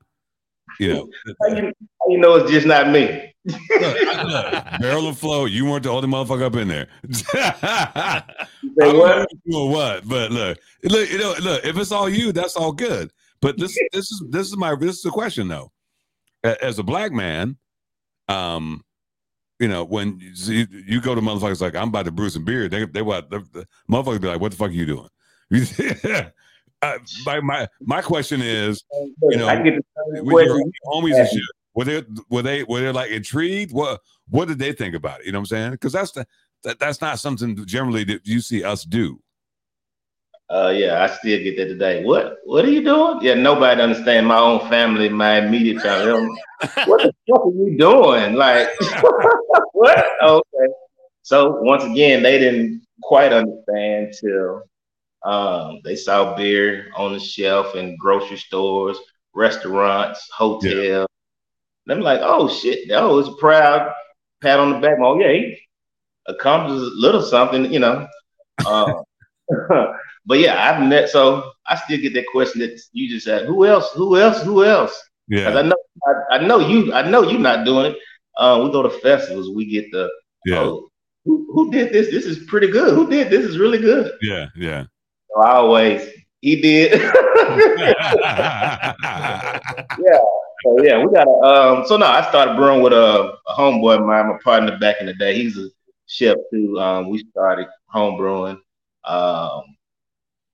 You 0.80 0.94
know, 0.94 1.10
you, 1.50 1.74
you 2.08 2.18
know 2.18 2.36
it's 2.36 2.52
just 2.52 2.66
not 2.66 2.90
me? 2.90 3.34
barrel 4.80 5.08
of 5.08 5.18
flow. 5.18 5.46
You 5.46 5.66
weren't 5.66 5.84
the 5.84 5.90
only 5.90 6.08
motherfucker 6.08 6.44
up 6.44 6.56
in 6.56 6.68
there. 6.68 6.88
I 7.34 8.24
You 8.62 8.70
say 8.80 8.92
don't 8.92 8.98
what? 8.98 9.30
what, 9.70 10.08
but 10.08 10.32
look, 10.32 10.60
look, 10.84 11.10
you 11.12 11.18
know, 11.18 11.36
look. 11.42 11.66
If 11.66 11.78
it's 11.78 11.92
all 11.92 12.08
you, 12.10 12.32
that's 12.32 12.56
all 12.56 12.72
good. 12.72 13.12
But 13.42 13.58
this, 13.58 13.78
this 13.94 14.12
is 14.12 14.24
this 14.30 14.48
is 14.48 14.58
my 14.58 14.76
this 14.76 14.98
is 14.98 15.02
the 15.02 15.12
question 15.12 15.48
though. 15.48 15.72
As 16.44 16.80
a 16.80 16.84
black 16.84 17.12
man, 17.12 17.58
um, 18.28 18.84
you 19.60 19.68
know, 19.68 19.84
when 19.84 20.20
you, 20.20 20.36
see- 20.36 20.68
you 20.72 21.02
go 21.02 21.14
to 21.14 21.22
motherfuckers 21.22 21.62
like 21.62 21.76
I'm 21.76 21.90
about 21.90 22.06
to 22.06 22.12
brew 22.12 22.30
some 22.30 22.46
beer, 22.46 22.68
they 22.68 22.86
they 22.86 23.02
what 23.02 23.30
the, 23.30 23.40
the 23.52 23.68
motherfuckers 23.92 24.22
be 24.22 24.28
like, 24.28 24.42
what 24.42 24.52
the 24.52 24.58
fuck 24.58 24.70
are 24.70 24.74
you 24.74 24.86
doing? 24.86 25.10
uh, 26.82 26.98
my 27.26 27.40
my 27.42 27.68
my 27.82 28.02
question 28.02 28.42
is, 28.42 28.84
you 29.22 29.38
know, 29.38 29.48
I 29.48 29.62
get 29.62 29.76
the 29.76 30.16
same 30.16 30.26
with 30.26 30.46
your 30.46 30.62
homies 30.86 31.20
and 31.20 31.28
shit, 31.28 31.42
were 31.74 31.86
they 31.86 32.04
were 32.30 32.42
they 32.42 32.64
were 32.64 32.80
they 32.82 32.92
like 32.92 33.12
intrigued? 33.12 33.74
What 33.74 34.02
what 34.30 34.48
did 34.48 34.60
they 34.60 34.72
think 34.72 34.96
about 34.96 35.22
it? 35.22 35.26
You 35.26 35.32
know 35.34 35.40
what 35.40 35.52
I'm 35.52 35.58
saying? 35.58 35.72
Because 35.72 35.94
that's 35.94 36.12
the 36.12 36.26
that, 36.64 36.80
that's 36.80 37.02
not 37.02 37.20
something 37.20 37.66
generally 37.66 38.04
that 38.06 38.26
you 38.26 38.42
see 38.42 38.64
us 38.64 38.84
do. 38.84 39.22
Uh, 40.52 40.70
yeah, 40.70 41.04
I 41.04 41.08
still 41.08 41.38
get 41.44 41.58
that 41.58 41.66
today. 41.66 42.04
What? 42.04 42.38
What 42.44 42.66
are 42.66 42.72
you 42.72 42.84
doing? 42.84 43.20
Yeah, 43.22 43.36
nobody 43.36 43.82
understand 43.82 44.26
my 44.26 44.40
own 44.40 44.68
family, 44.68 45.08
my 45.08 45.38
immediate 45.38 45.82
family. 45.82 46.28
What 46.86 47.04
the 47.04 47.14
fuck 47.30 47.46
are 47.46 47.52
you 47.52 47.78
doing? 47.78 48.34
Like, 48.34 48.70
what? 49.74 50.06
Okay. 50.24 50.74
so 51.22 51.62
once 51.62 51.84
again, 51.84 52.24
they 52.24 52.40
didn't 52.40 52.82
quite 53.04 53.32
understand 53.32 54.14
till 54.20 54.64
um, 55.24 55.82
they 55.84 55.96
saw 55.96 56.36
beer 56.36 56.88
on 56.96 57.14
the 57.14 57.20
shelf 57.20 57.76
in 57.76 57.96
grocery 57.98 58.38
stores, 58.38 58.98
restaurants, 59.36 60.28
hotels. 60.36 61.08
Yeah. 61.88 61.94
I'm 61.94 62.02
like, 62.02 62.22
oh 62.24 62.50
shit, 62.50 62.90
oh, 62.92 63.20
it's 63.20 63.30
a 63.30 63.34
proud 63.34 63.94
pat 64.42 64.60
on 64.60 64.72
the 64.72 64.80
back. 64.80 64.98
Oh 65.00 65.20
yeah, 65.20 65.32
he 65.32 65.60
accomplished 66.28 66.82
a 66.82 66.96
little 66.96 67.22
something, 67.22 67.72
you 67.72 67.80
know. 67.80 68.08
Uh, 68.66 68.94
but 70.26 70.40
yeah, 70.40 70.70
I've 70.70 70.88
met 70.88 71.10
so 71.10 71.52
I 71.66 71.76
still 71.76 72.00
get 72.00 72.14
that 72.14 72.26
question 72.32 72.62
that 72.62 72.80
you 72.92 73.10
just 73.10 73.26
said. 73.26 73.46
Who 73.46 73.66
else? 73.66 73.92
Who 73.94 74.18
else? 74.18 74.42
Who 74.44 74.64
else? 74.64 75.00
Yeah, 75.28 75.50
I 75.50 75.62
know 75.62 75.76
I, 76.08 76.36
I, 76.36 76.46
know 76.46 76.60
you. 76.60 76.94
I 76.94 77.08
know 77.08 77.24
you're 77.24 77.40
not 77.40 77.66
doing 77.66 77.92
it. 77.92 77.98
Uh, 78.38 78.62
we 78.64 78.72
go 78.72 78.82
to 78.82 78.90
festivals. 78.90 79.50
We 79.50 79.66
get 79.66 79.92
the 79.92 80.10
yeah. 80.46 80.60
Oh, 80.60 80.90
who, 81.26 81.48
who 81.54 81.72
did 81.72 81.94
this? 81.94 82.10
This 82.10 82.26
is 82.26 82.46
pretty 82.46 82.68
good. 82.68 82.94
Who 82.94 83.10
did 83.10 83.30
this? 83.30 83.46
Is 83.46 83.60
really 83.60 83.78
good. 83.78 84.12
Yeah, 84.22 84.48
yeah. 84.56 84.86
So 85.30 85.42
I 85.42 85.52
always 85.54 86.10
he 86.42 86.62
did. 86.62 86.94
yeah. 87.02 88.94
So 90.64 90.84
yeah, 90.84 91.04
we 91.04 91.14
got 91.14 91.28
a 91.28 91.32
um 91.32 91.86
so 91.86 91.98
no, 91.98 92.06
I 92.06 92.28
started 92.30 92.56
brewing 92.56 92.82
with 92.82 92.94
a, 92.94 93.34
a 93.48 93.54
homeboy 93.54 94.00
of 94.00 94.06
mine, 94.06 94.30
my 94.30 94.38
partner 94.44 94.78
back 94.78 94.98
in 95.00 95.06
the 95.06 95.14
day. 95.14 95.36
He's 95.36 95.58
a 95.58 95.70
chef 96.08 96.38
too. 96.52 96.80
Um, 96.80 97.10
we 97.10 97.24
started 97.32 97.68
home 97.88 98.18
brewing. 98.18 98.62
Um 99.04 99.64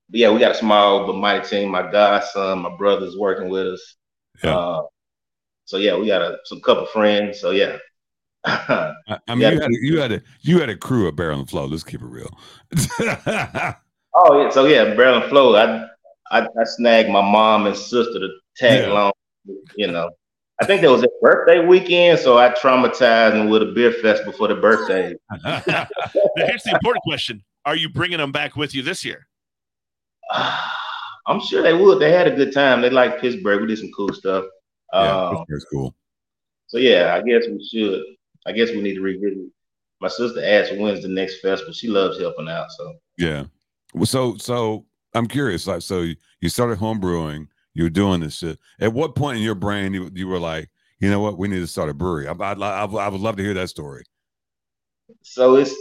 but 0.09 0.19
yeah, 0.19 0.31
we 0.31 0.39
got 0.39 0.51
a 0.51 0.57
small 0.57 1.07
but 1.07 1.15
mighty 1.15 1.47
team. 1.47 1.69
My 1.69 1.89
godson, 1.91 2.59
my 2.59 2.75
brother's 2.75 3.17
working 3.17 3.49
with 3.49 3.67
us. 3.67 3.95
Yeah. 4.43 4.57
Uh, 4.57 4.83
so 5.65 5.77
yeah, 5.77 5.97
we 5.97 6.07
got 6.07 6.21
a 6.21 6.37
some 6.45 6.61
couple 6.61 6.85
friends. 6.85 7.39
So 7.39 7.51
yeah, 7.51 7.77
I, 8.45 8.91
I, 9.27 9.35
mean, 9.35 9.51
you 9.51 9.59
had, 9.59 9.71
a, 9.71 9.77
you 9.81 9.99
had 9.99 10.11
a 10.11 10.21
you 10.41 10.59
had 10.59 10.69
a 10.69 10.77
crew 10.77 11.07
of 11.07 11.15
Barrel 11.15 11.39
and 11.39 11.49
Flow. 11.49 11.65
Let's 11.65 11.83
keep 11.83 12.01
it 12.01 12.07
real. 12.07 12.29
oh 14.15 14.41
yeah, 14.41 14.49
so 14.49 14.65
yeah, 14.65 14.93
Barrel 14.95 15.21
and 15.21 15.29
Flow. 15.29 15.55
I, 15.55 15.85
I, 16.31 16.41
I 16.43 16.63
snagged 16.65 17.09
my 17.09 17.21
mom 17.21 17.65
and 17.65 17.75
sister 17.75 18.19
to 18.19 18.29
tag 18.55 18.81
yeah. 18.81 18.91
along. 18.91 19.13
You 19.75 19.87
know, 19.87 20.09
I 20.61 20.65
think 20.65 20.81
that 20.81 20.91
was 20.91 21.03
a 21.03 21.09
birthday 21.21 21.65
weekend, 21.65 22.19
so 22.19 22.37
I 22.37 22.49
traumatized 22.49 23.31
them 23.31 23.49
with 23.49 23.61
a 23.61 23.71
beer 23.73 23.91
fest 23.91 24.23
before 24.25 24.47
the 24.47 24.55
birthday. 24.55 25.15
now, 25.43 25.87
here's 26.35 26.63
the 26.63 26.71
important 26.73 27.03
question: 27.03 27.43
Are 27.65 27.75
you 27.75 27.89
bringing 27.89 28.19
them 28.19 28.31
back 28.31 28.55
with 28.55 28.75
you 28.75 28.81
this 28.81 29.03
year? 29.03 29.27
I'm 31.27 31.41
sure 31.41 31.63
they 31.63 31.73
would. 31.73 31.99
They 31.99 32.11
had 32.11 32.27
a 32.27 32.35
good 32.35 32.53
time. 32.53 32.81
They 32.81 32.89
like 32.89 33.19
Pittsburgh. 33.19 33.61
We 33.61 33.67
did 33.67 33.79
some 33.79 33.91
cool 33.95 34.13
stuff. 34.13 34.45
Yeah, 34.93 35.11
um, 35.11 35.37
Pittsburgh's 35.37 35.65
cool. 35.71 35.95
So 36.67 36.77
yeah, 36.77 37.15
I 37.15 37.21
guess 37.27 37.47
we 37.47 37.67
should. 37.71 38.03
I 38.45 38.51
guess 38.51 38.69
we 38.69 38.81
need 38.81 38.95
to 38.95 39.01
revisit. 39.01 39.47
My 40.01 40.07
sister 40.07 40.43
asked 40.43 40.75
when's 40.77 41.01
the 41.01 41.07
next 41.07 41.39
festival. 41.39 41.73
She 41.73 41.87
loves 41.87 42.19
helping 42.19 42.47
out. 42.47 42.71
So 42.71 42.93
yeah. 43.17 43.45
Well, 43.93 44.05
so 44.05 44.37
so 44.37 44.85
I'm 45.13 45.27
curious. 45.27 45.65
Like, 45.65 45.81
so 45.81 46.05
you 46.41 46.49
started 46.49 46.77
home 46.77 46.99
brewing. 46.99 47.47
You 47.73 47.83
were 47.83 47.89
doing 47.89 48.21
this 48.21 48.37
shit. 48.37 48.59
At 48.79 48.93
what 48.93 49.15
point 49.15 49.37
in 49.37 49.43
your 49.43 49.55
brain 49.55 49.93
you, 49.93 50.09
you 50.13 50.27
were 50.27 50.39
like, 50.39 50.69
you 50.99 51.09
know 51.09 51.19
what, 51.19 51.37
we 51.37 51.47
need 51.47 51.59
to 51.59 51.67
start 51.67 51.89
a 51.89 51.93
brewery? 51.93 52.27
I, 52.27 52.31
I, 52.31 52.53
I, 52.53 52.85
I 52.85 53.07
would 53.09 53.21
love 53.21 53.35
to 53.35 53.43
hear 53.43 53.53
that 53.53 53.69
story. 53.69 54.05
So 55.21 55.55
it's 55.55 55.75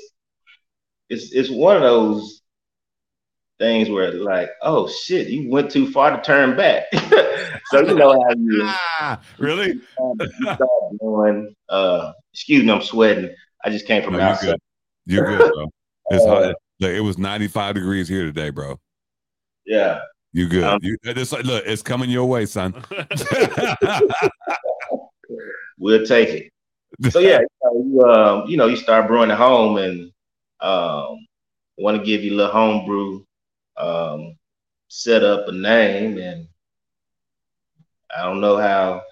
it's 1.09 1.33
it's 1.33 1.51
one 1.51 1.77
of 1.77 1.83
those 1.83 2.43
things 3.59 3.89
where 3.89 4.13
like, 4.13 4.51
oh 4.63 4.89
shit, 4.89 5.29
you 5.29 5.51
went 5.51 5.71
too 5.71 5.91
far 5.91 6.17
to 6.17 6.23
turn 6.23 6.57
back. 6.57 6.85
so 7.67 7.81
you 7.81 7.95
know 7.95 8.13
how 8.13 8.35
you 8.37 8.63
ah, 8.65 9.21
really 9.39 9.81
doing, 11.01 11.55
uh, 11.69 12.13
excuse 12.33 12.65
me, 12.65 12.73
I'm 12.73 12.83
sweating. 12.83 13.35
I 13.65 13.71
just 13.71 13.87
came 13.87 14.03
from 14.03 14.15
no, 14.15 14.21
outside. 14.21 14.59
You're 15.07 15.25
good, 15.25 15.39
you're 15.39 15.39
good 15.39 15.53
bro. 15.55 15.67
It's 16.11 16.25
uh, 16.25 16.29
hot. 16.29 16.55
Like, 16.81 16.91
it 16.91 17.01
was 17.01 17.19
95 17.19 17.77
degrees 17.77 18.09
here 18.09 18.25
today, 18.25 18.51
bro. 18.51 18.79
Yeah. 19.65 20.01
You 20.33 20.49
good? 20.49 20.65
Um, 20.65 20.81
you, 20.83 20.97
it's 21.05 21.31
like, 21.33 21.45
look, 21.45 21.63
it's 21.65 21.83
coming 21.83 22.11
your 22.11 22.27
way, 22.27 22.45
son. 22.47 22.75
we'll 25.79 26.05
take 26.05 26.29
it. 26.29 26.51
So 27.11 27.21
yeah, 27.21 27.39
you, 27.73 28.03
um, 28.03 28.49
you 28.49 28.57
know, 28.57 28.67
you 28.67 28.77
start 28.77 29.07
brewing 29.07 29.31
at 29.31 29.39
home 29.39 29.77
and 29.79 30.11
um, 30.61 31.25
want 31.79 31.97
to 31.99 32.05
give 32.05 32.25
you 32.25 32.35
a 32.35 32.37
little 32.37 32.53
home 32.53 32.85
brew 32.85 33.25
um, 33.77 34.37
set 34.89 35.25
up 35.25 35.49
a 35.49 35.53
name, 35.53 36.19
and 36.19 36.49
I 38.17 38.23
don't 38.23 38.41
know 38.41 38.57
how 38.57 39.03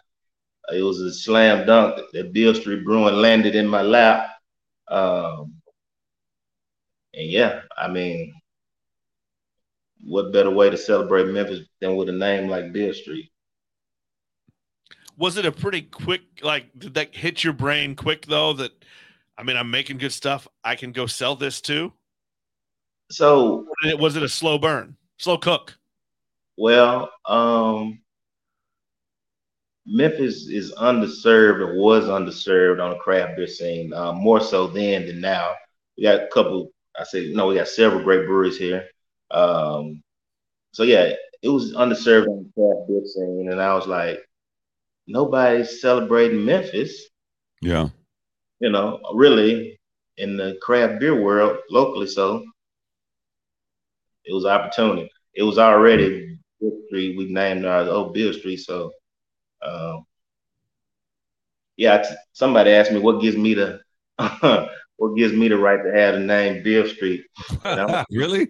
it 0.72 0.82
was 0.82 1.00
a 1.00 1.12
slam 1.12 1.66
dunk 1.66 2.00
that 2.12 2.32
Beale 2.32 2.54
Street 2.54 2.84
Brewing 2.84 3.14
landed 3.14 3.54
in 3.54 3.66
my 3.66 3.82
lap. 3.82 4.30
Um, 4.88 5.54
and 7.14 7.28
yeah, 7.28 7.62
I 7.76 7.88
mean, 7.88 8.34
what 10.04 10.32
better 10.32 10.50
way 10.50 10.70
to 10.70 10.76
celebrate 10.76 11.26
Memphis 11.26 11.66
than 11.80 11.96
with 11.96 12.08
a 12.08 12.12
name 12.12 12.48
like 12.48 12.72
Beale 12.72 12.94
Street? 12.94 13.30
Was 15.16 15.36
it 15.36 15.44
a 15.44 15.52
pretty 15.52 15.82
quick, 15.82 16.22
like, 16.42 16.66
did 16.78 16.94
that 16.94 17.14
hit 17.14 17.44
your 17.44 17.52
brain 17.52 17.94
quick 17.94 18.26
though? 18.26 18.52
That, 18.54 18.72
I 19.36 19.42
mean, 19.42 19.56
I'm 19.56 19.70
making 19.70 19.98
good 19.98 20.12
stuff. 20.12 20.48
I 20.64 20.74
can 20.74 20.92
go 20.92 21.06
sell 21.06 21.36
this 21.36 21.60
too. 21.60 21.92
So 23.12 23.66
was 23.98 24.16
it 24.16 24.22
a 24.22 24.28
slow 24.28 24.58
burn, 24.58 24.96
slow 25.18 25.36
cook? 25.36 25.76
Well, 26.56 27.10
um, 27.26 28.00
Memphis 29.86 30.48
is 30.48 30.72
underserved 30.72 31.60
or 31.60 31.74
was 31.74 32.04
underserved 32.04 32.82
on 32.82 32.90
the 32.90 32.96
craft 32.96 33.36
beer 33.36 33.46
scene, 33.46 33.92
um, 33.92 34.16
more 34.16 34.40
so 34.40 34.66
then 34.66 35.06
than 35.06 35.20
now. 35.20 35.54
We 35.96 36.04
got 36.04 36.22
a 36.22 36.26
couple. 36.28 36.72
I 36.98 37.04
say 37.04 37.32
no, 37.32 37.48
we 37.48 37.56
got 37.56 37.68
several 37.68 38.02
great 38.02 38.26
breweries 38.26 38.56
here. 38.56 38.88
Um, 39.30 40.02
so 40.72 40.82
yeah, 40.82 41.12
it 41.42 41.48
was 41.48 41.74
underserved 41.74 42.28
on 42.28 42.44
the 42.44 42.62
craft 42.62 42.88
beer 42.88 43.02
scene, 43.04 43.48
and 43.50 43.60
I 43.60 43.74
was 43.74 43.86
like, 43.86 44.20
nobody's 45.06 45.82
celebrating 45.82 46.44
Memphis. 46.44 47.08
Yeah, 47.60 47.90
you 48.60 48.70
know, 48.70 49.00
really 49.14 49.78
in 50.16 50.38
the 50.38 50.58
craft 50.62 51.00
beer 51.00 51.20
world 51.20 51.58
locally. 51.68 52.06
So 52.06 52.44
it 54.24 54.32
was 54.32 54.46
opportunity. 54.46 55.10
It 55.34 55.42
was 55.42 55.58
already 55.58 56.38
Beale 56.60 56.80
Street. 56.86 57.16
We 57.16 57.32
named 57.32 57.64
our 57.64 57.82
old 57.88 58.14
Beale 58.14 58.32
Street. 58.32 58.58
So, 58.58 58.92
um, 59.62 60.04
yeah, 61.76 62.04
somebody 62.32 62.70
asked 62.70 62.92
me 62.92 63.00
what 63.00 63.22
gives 63.22 63.36
me 63.36 63.54
the 63.54 63.80
what 64.96 65.16
gives 65.16 65.32
me 65.32 65.48
the 65.48 65.56
right 65.56 65.82
to 65.82 65.92
have 65.92 66.14
the 66.14 66.20
name 66.20 66.62
Beale 66.62 66.88
Street. 66.88 67.24
really? 68.10 68.48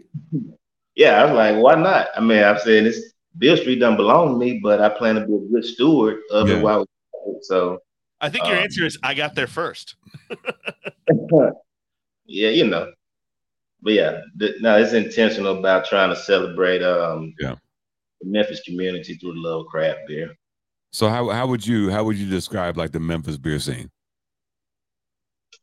Yeah, 0.95 1.23
I 1.23 1.25
was 1.25 1.35
like, 1.35 1.62
why 1.62 1.75
not? 1.75 2.09
I 2.14 2.21
mean, 2.21 2.43
I'm 2.43 2.59
saying 2.59 2.85
this 2.85 3.12
Beale 3.38 3.57
Street 3.57 3.79
doesn't 3.79 3.97
belong 3.97 4.29
to 4.29 4.45
me, 4.45 4.61
but 4.62 4.81
I 4.81 4.88
plan 4.91 5.14
to 5.14 5.26
be 5.26 5.35
a 5.35 5.52
good 5.52 5.64
steward 5.64 6.21
of 6.31 6.49
yeah. 6.49 6.57
it 6.57 6.62
while 6.62 6.87
so. 7.43 7.79
I 8.21 8.29
think 8.29 8.47
your 8.47 8.57
um, 8.57 8.62
answer 8.62 8.85
is 8.85 8.99
I 9.02 9.14
got 9.14 9.35
there 9.35 9.49
first. 9.49 9.97
yeah, 12.26 12.50
you 12.50 12.67
know, 12.67 12.93
but 13.83 13.93
yeah, 13.93 14.21
th- 14.39 14.57
no, 14.61 14.79
it's 14.79 14.93
intentional 14.93 15.59
about 15.59 15.87
trying 15.87 16.11
to 16.11 16.17
celebrate 16.17 16.83
um 16.83 17.35
yeah 17.39 17.57
the 18.23 18.31
Memphis 18.31 18.62
community 18.62 19.15
through 19.15 19.35
the 19.35 19.41
love 19.41 19.67
craft 19.67 20.01
beer. 20.07 20.35
So 20.93 21.09
how 21.09 21.29
how 21.31 21.47
would 21.47 21.67
you 21.67 21.91
how 21.91 22.05
would 22.05 22.17
you 22.17 22.29
describe 22.29 22.77
like 22.77 22.93
the 22.93 23.01
Memphis 23.01 23.37
beer 23.37 23.59
scene? 23.59 23.91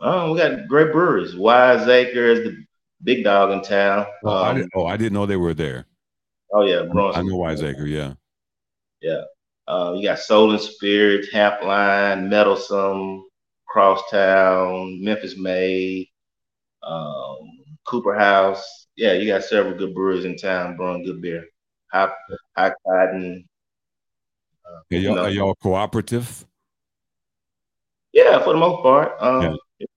Oh, 0.01 0.31
we 0.31 0.39
got 0.39 0.67
great 0.67 0.91
breweries. 0.91 1.35
Wiseacre 1.35 2.25
is 2.25 2.39
the 2.39 2.65
big 3.03 3.23
dog 3.23 3.51
in 3.51 3.61
town. 3.61 4.05
Oh, 4.23 4.29
um, 4.29 4.45
I 4.45 4.53
didn't, 4.53 4.71
oh, 4.75 4.85
I 4.85 4.97
didn't 4.97 5.13
know 5.13 5.25
they 5.25 5.35
were 5.35 5.53
there. 5.53 5.85
Oh 6.53 6.65
yeah, 6.65 6.83
Bronson. 6.83 7.25
I 7.25 7.29
know 7.29 7.38
Wiseacre. 7.38 7.85
Yeah, 7.85 8.13
yeah. 9.01 9.21
Uh, 9.67 9.93
you 9.95 10.03
got 10.03 10.19
Soul 10.19 10.51
and 10.51 10.59
Spirit, 10.59 11.27
Tapline, 11.31 12.27
Meddlesome, 12.27 13.23
Crosstown, 13.67 15.03
Memphis 15.03 15.38
Made. 15.38 16.07
Um, 16.81 17.58
Cooper 17.89 18.13
House. 18.13 18.88
Yeah, 18.96 19.13
you 19.13 19.27
got 19.27 19.43
several 19.43 19.75
good 19.75 19.96
brewers 19.96 20.25
in 20.25 20.38
town 20.38 20.77
brewing 20.77 21.03
good 21.03 21.22
beer. 21.22 21.46
High, 21.91 22.12
high 22.55 22.74
cotton. 22.86 23.48
Uh, 24.63 24.96
are, 24.96 24.98
y'all, 24.98 25.19
are 25.19 25.29
y'all 25.29 25.55
cooperative? 25.55 26.46
Yeah, 28.13 28.43
for 28.43 28.53
the 28.53 28.60
most 28.60 28.84
part. 28.84 29.13
Um, 29.19 29.58
yeah. 29.79 29.88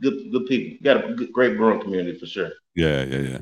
Good, 0.00 0.32
good 0.32 0.46
people. 0.46 0.72
You 0.72 0.80
got 0.80 1.04
a 1.04 1.14
good, 1.14 1.32
great 1.32 1.56
brewing 1.56 1.80
community 1.80 2.18
for 2.18 2.26
sure. 2.26 2.52
Yeah, 2.74 3.04
yeah, 3.04 3.18
yeah. 3.18 3.38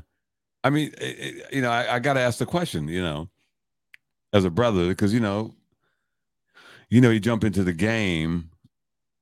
I 0.64 0.70
mean, 0.70 0.92
it, 0.98 1.18
it, 1.18 1.52
you 1.52 1.62
know, 1.62 1.70
I, 1.70 1.96
I 1.96 1.98
got 1.98 2.14
to 2.14 2.20
ask 2.20 2.38
the 2.38 2.46
question. 2.46 2.88
You 2.88 3.02
know, 3.02 3.28
as 4.32 4.44
a 4.44 4.50
brother, 4.50 4.88
because 4.88 5.14
you 5.14 5.20
know, 5.20 5.54
you 6.88 7.00
know, 7.00 7.10
you 7.10 7.20
jump 7.20 7.44
into 7.44 7.62
the 7.62 7.72
game 7.72 8.50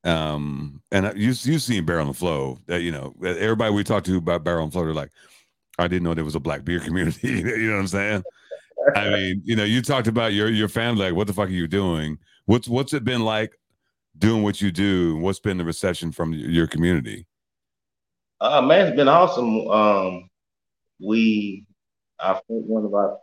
um, 0.05 0.81
and 0.91 1.13
you 1.17 1.35
you've 1.43 1.63
seen 1.63 1.85
Barrel 1.85 2.07
and 2.07 2.17
Flow 2.17 2.59
that 2.67 2.83
you 2.83 2.91
know 2.91 3.15
everybody 3.23 3.73
we 3.73 3.85
talked 3.85 4.07
to 4.07 4.17
about 4.17 4.45
Barrel 4.45 4.65
and 4.65 4.73
Flow 4.73 4.85
they're 4.85 4.95
like, 4.95 5.11
I 5.79 5.89
didn't 5.89 6.05
know 6.05 6.15
there 6.15 6.25
was 6.25 6.35
a 6.35 6.41
black 6.41 6.65
beer 6.65 6.81
community. 6.85 7.29
you 7.29 7.69
know 7.69 7.75
what 7.75 7.81
I'm 7.81 7.87
saying? 7.87 8.23
I 8.97 9.11
mean, 9.11 9.43
you 9.45 9.57
know, 9.57 9.65
you 9.65 9.83
talked 9.83 10.09
about 10.09 10.33
your 10.33 10.49
your 10.49 10.69
family. 10.69 11.07
Like, 11.07 11.15
what 11.15 11.27
the 11.27 11.33
fuck 11.33 11.49
are 11.49 11.53
you 11.53 11.69
doing? 11.69 12.19
What's 12.47 12.69
what's 12.69 12.93
it 12.93 13.05
been 13.05 13.25
like 13.25 13.59
doing 14.19 14.43
what 14.43 14.61
you 14.61 14.71
do? 14.71 15.17
What's 15.19 15.41
been 15.41 15.59
the 15.59 15.65
reception 15.65 16.13
from 16.13 16.33
your 16.33 16.67
community? 16.67 17.27
Uh, 18.41 18.63
man, 18.63 18.87
it's 18.87 18.97
been 18.97 19.09
awesome. 19.09 19.69
Um, 19.69 20.31
we, 20.99 21.67
I 22.19 22.33
think 22.33 22.65
one 22.67 22.85
of 22.85 22.95
our 22.95 23.19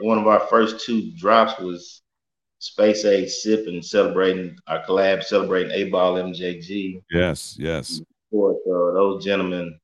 one 0.00 0.18
of 0.18 0.26
our 0.26 0.40
first 0.40 0.84
two 0.84 1.12
drops 1.16 1.58
was 1.58 2.02
Space 2.60 3.06
Age 3.06 3.30
sipping, 3.30 3.80
celebrating 3.80 4.56
our 4.66 4.84
collab, 4.84 5.24
celebrating 5.24 5.72
8Ball 5.90 6.34
MJG. 6.34 7.02
Yes, 7.10 7.56
yes. 7.58 8.00
Of 8.00 8.06
course, 8.30 8.58
uh, 8.66 8.92
those 8.92 9.24
gentlemen, 9.24 9.78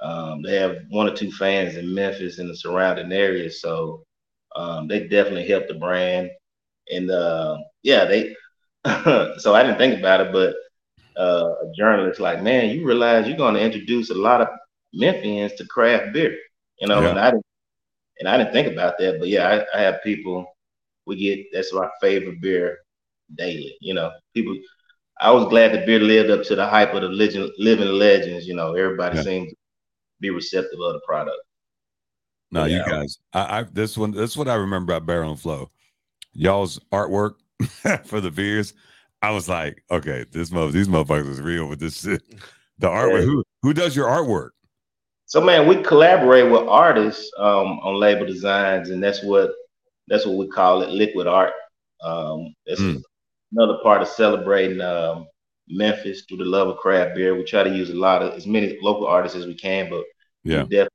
um, 0.00 0.42
they 0.42 0.56
have 0.56 0.78
one 0.90 1.08
or 1.08 1.14
two 1.14 1.32
fans 1.32 1.76
in 1.76 1.92
Memphis 1.92 2.38
and 2.38 2.48
the 2.48 2.56
surrounding 2.56 3.12
areas, 3.12 3.60
so 3.60 4.04
um, 4.54 4.86
they 4.86 5.08
definitely 5.08 5.46
helped 5.48 5.68
the 5.68 5.74
brand. 5.74 6.30
And 6.90 7.10
uh, 7.10 7.58
yeah, 7.82 8.04
they. 8.04 8.36
so 9.38 9.54
I 9.54 9.62
didn't 9.62 9.78
think 9.78 9.98
about 9.98 10.20
it, 10.20 10.32
but 10.32 10.54
uh, 11.16 11.50
a 11.62 11.72
journalist 11.76 12.20
like, 12.20 12.42
man, 12.42 12.70
you 12.70 12.86
realize 12.86 13.26
you're 13.26 13.36
going 13.36 13.54
to 13.54 13.60
introduce 13.60 14.10
a 14.10 14.14
lot 14.14 14.40
of 14.40 14.48
Memphians 14.94 15.56
to 15.56 15.66
craft 15.66 16.12
beer, 16.12 16.36
you 16.80 16.86
know, 16.86 17.00
yeah. 17.00 17.10
and 17.10 17.18
I 17.18 17.30
didn't, 17.30 17.46
and 18.20 18.28
I 18.28 18.36
didn't 18.36 18.52
think 18.52 18.72
about 18.72 18.98
that, 18.98 19.18
but 19.18 19.28
yeah, 19.28 19.64
I, 19.74 19.78
I 19.78 19.82
have 19.82 20.02
people. 20.02 20.46
We 21.06 21.16
get 21.16 21.46
that's 21.52 21.72
my 21.72 21.88
favorite 22.00 22.40
beer 22.40 22.78
daily. 23.36 23.76
You 23.80 23.94
know, 23.94 24.10
people. 24.34 24.56
I 25.20 25.30
was 25.30 25.46
glad 25.48 25.72
the 25.72 25.86
beer 25.86 26.00
lived 26.00 26.30
up 26.30 26.42
to 26.46 26.56
the 26.56 26.66
hype 26.66 26.94
of 26.94 27.02
the 27.02 27.08
legend, 27.08 27.50
living 27.58 27.88
legends. 27.88 28.46
You 28.46 28.54
know, 28.54 28.74
everybody 28.74 29.18
yeah. 29.18 29.22
seemed 29.22 29.50
to 29.50 29.56
be 30.20 30.30
receptive 30.30 30.80
of 30.80 30.94
the 30.94 31.00
product. 31.06 31.36
No, 32.50 32.64
yeah. 32.64 32.78
you 32.78 32.90
guys, 32.90 33.18
I, 33.32 33.60
I 33.60 33.62
this 33.72 33.96
one, 33.96 34.10
this 34.10 34.30
is 34.30 34.36
what 34.36 34.48
I 34.48 34.54
remember 34.54 34.92
about 34.92 35.06
Barrel 35.06 35.30
and 35.30 35.40
Flow. 35.40 35.70
Y'all's 36.32 36.78
artwork 36.92 37.34
for 38.04 38.20
the 38.20 38.30
beers 38.30 38.74
I 39.22 39.30
was 39.30 39.48
like, 39.48 39.84
okay, 39.90 40.26
this 40.32 40.50
mother, 40.50 40.72
these 40.72 40.88
motherfuckers 40.88 41.30
is 41.30 41.40
real 41.40 41.68
with 41.68 41.78
this 41.78 42.02
shit. 42.02 42.22
The 42.78 42.88
artwork. 42.88 43.20
Yeah. 43.20 43.26
Who 43.26 43.44
who 43.62 43.72
does 43.72 43.94
your 43.94 44.08
artwork? 44.08 44.50
So 45.26 45.40
man, 45.40 45.68
we 45.68 45.80
collaborate 45.82 46.50
with 46.50 46.62
artists 46.62 47.30
um, 47.38 47.78
on 47.78 48.00
label 48.00 48.26
designs, 48.26 48.90
and 48.90 49.02
that's 49.02 49.22
what 49.22 49.52
that's 50.08 50.26
what 50.26 50.36
we 50.36 50.48
call 50.48 50.82
it, 50.82 50.90
liquid 50.90 51.26
art. 51.26 51.52
Um, 52.02 52.54
that's 52.66 52.80
mm. 52.80 53.00
another 53.52 53.78
part 53.82 54.02
of 54.02 54.08
celebrating 54.08 54.80
um, 54.80 55.26
Memphis 55.68 56.24
through 56.28 56.38
the 56.38 56.44
love 56.44 56.68
of 56.68 56.78
craft 56.78 57.14
beer. 57.14 57.36
We 57.36 57.44
try 57.44 57.62
to 57.62 57.74
use 57.74 57.90
a 57.90 57.94
lot 57.94 58.22
of 58.22 58.34
as 58.34 58.46
many 58.46 58.78
local 58.82 59.06
artists 59.06 59.36
as 59.36 59.46
we 59.46 59.54
can, 59.54 59.88
but 59.88 60.04
yeah, 60.44 60.62
we 60.64 60.68
definitely 60.68 60.88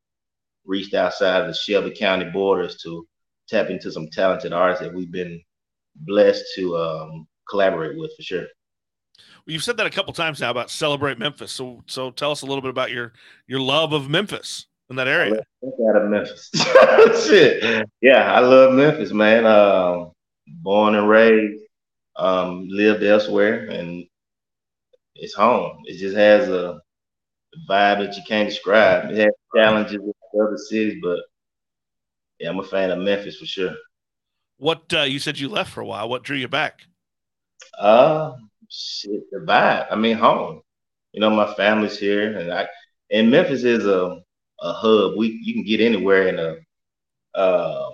reached 0.65 0.93
outside 0.93 1.41
of 1.41 1.47
the 1.47 1.53
Shelby 1.53 1.91
County 1.91 2.29
borders 2.29 2.81
to 2.83 3.07
tap 3.47 3.69
into 3.69 3.91
some 3.91 4.09
talented 4.11 4.53
artists 4.53 4.83
that 4.83 4.93
we've 4.93 5.11
been 5.11 5.41
blessed 5.95 6.43
to 6.55 6.77
um, 6.77 7.27
collaborate 7.49 7.97
with 7.97 8.11
for 8.15 8.23
sure. 8.23 8.45
Well, 9.17 9.53
you've 9.53 9.63
said 9.63 9.77
that 9.77 9.87
a 9.87 9.91
couple 9.91 10.13
times 10.13 10.41
now 10.41 10.51
about 10.51 10.69
celebrate 10.69 11.17
Memphis. 11.17 11.51
So, 11.51 11.83
so 11.87 12.11
tell 12.11 12.31
us 12.31 12.41
a 12.41 12.45
little 12.45 12.61
bit 12.61 12.69
about 12.69 12.91
your 12.91 13.13
your 13.47 13.61
love 13.61 13.93
of 13.93 14.09
Memphis 14.09 14.67
in 14.89 14.95
that 14.95 15.07
area. 15.07 15.41
Out 15.63 16.01
of 16.01 16.09
Memphis, 16.09 16.49
shit. 17.27 17.87
Yeah, 18.01 18.31
I 18.31 18.39
love 18.39 18.73
Memphis, 18.73 19.11
man. 19.11 19.45
Um, 19.45 20.11
born 20.47 20.95
and 20.95 21.09
raised, 21.09 21.63
um, 22.15 22.67
lived 22.69 23.03
elsewhere, 23.03 23.65
and 23.69 24.05
it's 25.15 25.33
home. 25.33 25.79
It 25.85 25.97
just 25.97 26.15
has 26.15 26.47
a 26.49 26.79
vibe 27.69 27.99
that 27.99 28.15
you 28.15 28.23
can't 28.27 28.49
describe. 28.49 29.11
It 29.11 29.17
has 29.17 29.33
challenges 29.55 29.99
with 29.99 30.15
other 30.39 30.57
cities, 30.57 30.99
but 31.01 31.19
yeah, 32.39 32.49
I'm 32.49 32.59
a 32.59 32.63
fan 32.63 32.91
of 32.91 32.99
Memphis 32.99 33.37
for 33.37 33.45
sure. 33.45 33.75
What 34.57 34.93
uh, 34.93 35.01
you 35.01 35.19
said 35.19 35.39
you 35.39 35.49
left 35.49 35.71
for 35.71 35.81
a 35.81 35.85
while. 35.85 36.09
What 36.09 36.23
drew 36.23 36.37
you 36.37 36.47
back? 36.47 36.81
Uh, 37.77 38.33
shit, 38.69 39.29
the 39.31 39.39
vibe. 39.39 39.87
I 39.91 39.95
mean, 39.95 40.17
home. 40.17 40.61
You 41.11 41.21
know, 41.21 41.29
my 41.29 41.53
family's 41.55 41.97
here, 41.97 42.37
and 42.37 42.51
I 42.51 42.67
and 43.11 43.31
Memphis 43.31 43.63
is 43.63 43.85
a 43.85 44.21
a 44.61 44.73
hub. 44.73 45.17
We 45.17 45.39
you 45.43 45.53
can 45.53 45.63
get 45.63 45.81
anywhere 45.81 46.27
in 46.27 46.39
a 46.39 47.39
um, 47.39 47.93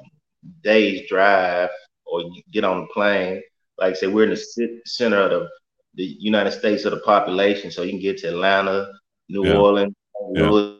day's 0.64 1.08
drive, 1.10 1.70
or 2.06 2.22
you 2.22 2.42
get 2.52 2.64
on 2.64 2.84
a 2.84 2.88
plane. 2.94 3.42
Like 3.78 3.92
I 3.92 3.94
said, 3.94 4.14
we're 4.14 4.24
in 4.24 4.30
the 4.30 4.82
center 4.86 5.18
of 5.18 5.32
the 5.32 5.50
the 5.96 6.16
United 6.20 6.52
States 6.52 6.86
of 6.86 6.92
the 6.92 7.00
population, 7.00 7.72
so 7.72 7.82
you 7.84 7.92
can 7.92 8.00
get 8.00 8.18
to 8.20 8.30
Atlanta, 8.30 8.88
New 9.30 9.46
yeah. 9.46 9.58
Orleans. 9.58 9.94
Yeah. 10.34 10.76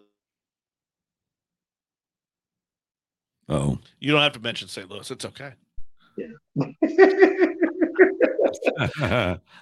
Oh, 3.50 3.78
you 4.00 4.12
don't 4.12 4.22
have 4.22 4.32
to 4.34 4.40
mention 4.40 4.68
St. 4.68 4.90
Louis. 4.90 5.12
It's 5.12 5.26
okay. 5.26 5.54
Yeah. 6.18 6.28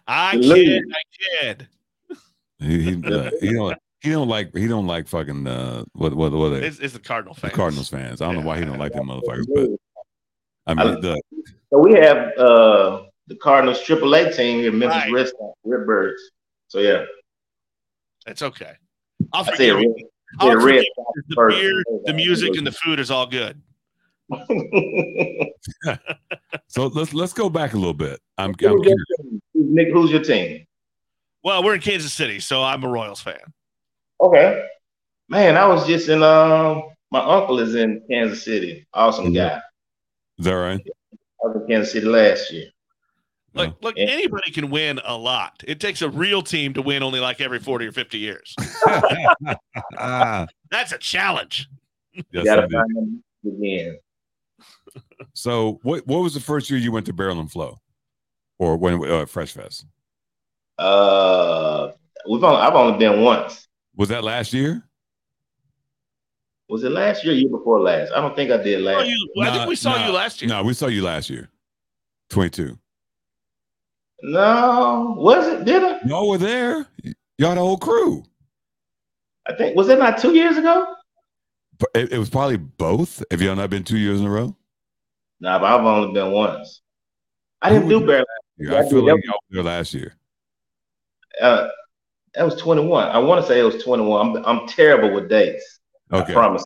I 0.08 0.38
kid, 0.38 0.84
I 0.94 1.02
kid. 1.42 1.68
He 2.60 2.82
he, 2.82 3.04
uh, 3.04 3.32
he 3.42 3.54
don't 3.54 3.78
he 4.02 4.10
don't 4.10 4.28
like 4.28 4.56
he 4.56 4.68
don't 4.68 4.88
like 4.88 5.08
fucking 5.08 5.48
uh 5.48 5.84
what 5.94 6.14
what 6.16 6.32
what 6.32 6.50
they, 6.50 6.66
it's, 6.66 6.80
it's 6.80 6.94
the 6.94 7.00
Cardinal 7.00 7.36
fans. 7.36 7.52
The 7.52 7.56
Cardinals 7.56 7.90
fans. 7.90 8.22
I 8.22 8.26
don't 8.26 8.36
yeah. 8.36 8.42
know 8.42 8.48
why 8.48 8.58
he 8.60 8.66
don't 8.66 8.80
like 8.80 8.94
them 8.94 9.08
motherfuckers, 9.08 9.46
but 9.54 9.70
I 10.66 10.74
mean 10.74 11.02
the 11.02 11.22
so 11.70 11.80
we 11.80 11.94
have 11.94 12.18
uh 12.38 13.04
the 13.28 13.36
Cardinals 13.36 13.80
AAA 13.82 14.36
team 14.36 14.60
here, 14.60 14.72
Memphis 14.72 15.04
right. 15.04 15.12
Red 15.14 15.32
Redbirds. 15.64 16.22
So 16.68 16.80
yeah, 16.80 17.06
it's 18.26 18.42
okay. 18.42 18.74
I'll 19.34 19.44
forgive 19.44 19.80
you. 19.80 19.96
I'll 20.40 20.60
forgive 20.60 20.84
the 21.28 21.36
beer, 21.50 21.84
the 22.06 22.14
music, 22.14 22.56
and 22.56 22.66
the 22.66 22.72
food 22.72 23.00
is 23.00 23.12
all 23.12 23.28
good. 23.28 23.62
so 26.68 26.88
let's 26.88 27.14
let's 27.14 27.34
go 27.34 27.50
back 27.50 27.74
a 27.74 27.78
little 27.78 27.94
bit. 27.94 28.20
I'm, 28.38 28.56
I'm 28.66 28.82
Nick, 29.54 29.90
who's 29.92 30.10
your 30.10 30.24
team? 30.24 30.66
Well, 31.44 31.64
we're 31.64 31.76
in 31.76 31.82
Kansas 31.82 32.14
City, 32.14 32.40
so 32.40 32.64
I'm 32.64 32.84
a 32.84 32.88
Royals 32.88 33.22
fan. 33.22 33.40
Okay, 34.22 34.68
man, 35.30 35.58
I 35.58 35.68
was 35.68 35.86
just 35.88 36.08
in. 36.10 36.22
Um, 36.24 36.84
my 37.12 37.20
uncle 37.20 37.60
is 37.60 37.76
in 37.76 38.04
Kansas 38.10 38.44
City. 38.44 38.88
Awesome 38.94 39.26
mm-hmm. 39.26 39.34
guy. 39.36 39.62
Is 40.38 40.46
that 40.46 40.54
right? 40.54 40.80
I 41.12 41.48
was 41.48 41.62
in 41.62 41.68
Kansas 41.68 41.92
City 41.92 42.06
last 42.06 42.52
year. 42.52 42.68
Look, 43.54 43.76
look, 43.82 43.98
and, 43.98 44.10
anybody 44.10 44.52
can 44.52 44.70
win 44.70 45.00
a 45.04 45.18
lot. 45.18 45.62
It 45.68 45.80
takes 45.82 46.02
a 46.02 46.10
real 46.10 46.42
team 46.42 46.74
to 46.76 46.82
win 46.82 47.04
only 47.04 47.20
like 47.20 47.42
every 47.42 47.60
40 47.60 47.88
or 47.88 47.92
50 47.92 48.18
years. 48.18 48.56
That's 49.92 50.92
a 50.94 50.98
challenge. 51.00 51.68
Yes, 52.14 52.26
you 52.32 52.44
gotta 52.46 52.70
find 52.70 52.96
them 52.96 53.24
again. 53.46 54.00
So, 55.34 55.80
what 55.84 56.06
what 56.08 56.24
was 56.24 56.34
the 56.34 56.40
first 56.40 56.70
year 56.70 56.80
you 56.80 56.92
went 56.92 57.06
to 57.06 57.14
Barrel 57.14 57.40
and 57.40 57.50
Flow, 57.50 57.78
or 58.58 58.76
when 58.76 59.08
uh, 59.10 59.26
Fresh 59.28 59.54
Fest? 59.54 59.86
Uh, 60.80 61.92
we've 62.28 62.44
only 62.44 62.60
I've 62.60 62.74
only 62.74 62.98
been 62.98 63.22
once. 63.22 63.68
Was 63.96 64.10
that 64.10 64.24
last 64.24 64.54
year? 64.54 64.84
Was 66.70 66.84
it 66.84 66.92
last 66.92 67.26
year? 67.26 67.34
Year 67.34 67.50
before 67.50 67.82
last? 67.82 68.12
I 68.14 68.22
don't 68.22 68.36
think 68.36 68.50
I 68.50 68.58
did 68.58 68.82
last. 68.82 69.06
you, 69.06 69.32
well, 69.36 69.46
nah, 69.46 69.52
I 69.54 69.58
think 69.58 69.70
we 69.70 69.76
saw 69.76 69.92
nah, 69.98 70.08
you 70.08 70.14
last 70.14 70.42
year. 70.42 70.50
No, 70.50 70.64
we 70.64 70.74
saw 70.74 70.88
you 70.88 71.04
last 71.04 71.30
year. 71.30 71.50
Twenty 72.30 72.50
two. 72.50 72.78
No, 74.24 75.16
was 75.18 75.48
it? 75.48 75.66
Did 75.66 75.84
I? 75.84 76.00
No, 76.06 76.28
we're 76.28 76.38
there. 76.38 76.88
Y'all 77.38 77.56
the 77.56 77.62
whole 77.62 77.78
crew. 77.78 78.24
I 79.48 79.54
think 79.54 79.76
was 79.76 79.90
it 79.90 80.00
not 80.00 80.18
two 80.18 80.34
years 80.34 80.58
ago? 80.58 80.96
It, 81.96 82.14
it 82.14 82.18
was 82.18 82.30
probably 82.30 82.58
both. 82.58 83.24
Have 83.32 83.42
y'all 83.42 83.56
not 83.56 83.70
been 83.70 83.84
two 83.84 83.98
years 83.98 84.22
in 84.22 84.28
a 84.28 84.30
row? 84.30 84.56
Nah, 85.42 85.60
but 85.60 85.66
I've 85.66 85.86
only 85.86 86.14
been 86.14 86.32
once. 86.32 86.82
I 87.62 87.70
didn't 87.70 87.90
do 87.90 88.06
bear 88.06 88.20
last 88.20 88.28
year. 88.58 88.76
I, 88.76 88.90
feel 88.90 89.04
like 89.04 89.26
y'all 89.26 89.40
were 89.50 89.56
there 89.56 89.64
last 89.64 89.94
year. 89.94 90.14
Uh, 91.42 91.68
that 92.36 92.44
was 92.44 92.56
21. 92.56 93.10
I 93.10 93.18
want 93.20 93.42
to 93.42 93.48
say 93.48 93.60
it 93.60 93.64
was 93.64 93.84
21. 93.84 94.38
I'm, 94.38 94.46
I'm 94.46 94.68
terrible 94.68 95.14
with 95.14 95.30
dates. 95.30 95.80
Okay. 96.12 96.32
I 96.32 96.34
promise. 96.34 96.64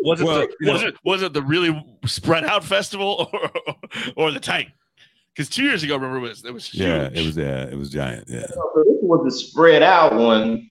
Was 0.00 0.20
it, 0.20 0.24
well, 0.24 0.46
the, 0.60 0.72
was, 0.72 0.82
it 0.82 0.94
was 1.04 1.22
it 1.22 1.32
the 1.32 1.42
really 1.42 1.84
spread 2.04 2.44
out 2.44 2.64
festival 2.64 3.30
or 3.32 3.50
or 4.16 4.30
the 4.32 4.40
tank? 4.40 4.70
Because 5.32 5.48
two 5.48 5.62
years 5.62 5.84
ago, 5.84 5.94
remember 5.94 6.18
it 6.18 6.28
was 6.28 6.44
it 6.44 6.52
was 6.52 6.66
huge. 6.66 6.82
yeah 6.82 7.08
it 7.12 7.24
was 7.24 7.36
yeah 7.36 7.64
it 7.64 7.78
was 7.78 7.90
giant 7.90 8.24
yeah. 8.28 8.46
So 8.46 8.72
this 8.84 8.96
was 9.00 9.24
the 9.24 9.30
spread 9.30 9.82
out 9.82 10.14
one 10.14 10.68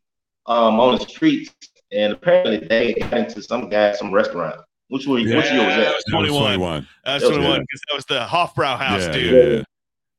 um, 0.48 0.80
on 0.82 0.98
the 0.98 1.06
streets, 1.06 1.54
and 1.94 2.12
apparently 2.12 2.68
they 2.68 2.94
got 2.96 3.14
into 3.14 3.42
some 3.42 3.70
guy 3.70 3.94
some 3.94 4.14
restaurant. 4.14 4.60
Which 4.90 5.08
one? 5.08 5.22
Yeah, 5.22 5.38
which 5.38 5.52
year 5.52 5.66
was 5.66 5.76
that? 5.76 5.86
that 5.86 5.96
was 5.96 6.04
21. 6.12 6.42
21. 6.42 6.88
That 7.06 7.14
was 7.14 7.24
21 7.24 7.62
because 7.62 7.82
that 7.88 7.96
was 7.96 8.06
the 8.06 8.26
Hofbrauhaus 8.26 9.02
yeah, 9.02 9.12
dude. 9.12 9.66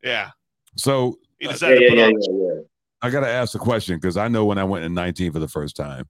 Yeah. 0.02 0.30
So. 0.76 1.18
Yeah. 1.40 1.52
So 1.54 1.68
yeah, 1.68 1.88
yeah, 1.92 2.06
yeah, 2.06 2.60
I 3.02 3.10
got 3.10 3.20
to 3.20 3.28
ask 3.28 3.54
a 3.54 3.58
question 3.58 3.96
because 3.96 4.16
I 4.16 4.28
know 4.28 4.44
when 4.44 4.58
I 4.58 4.64
went 4.64 4.84
in 4.84 4.94
19 4.94 5.32
for 5.32 5.38
the 5.38 5.48
first 5.48 5.76
time, 5.76 6.08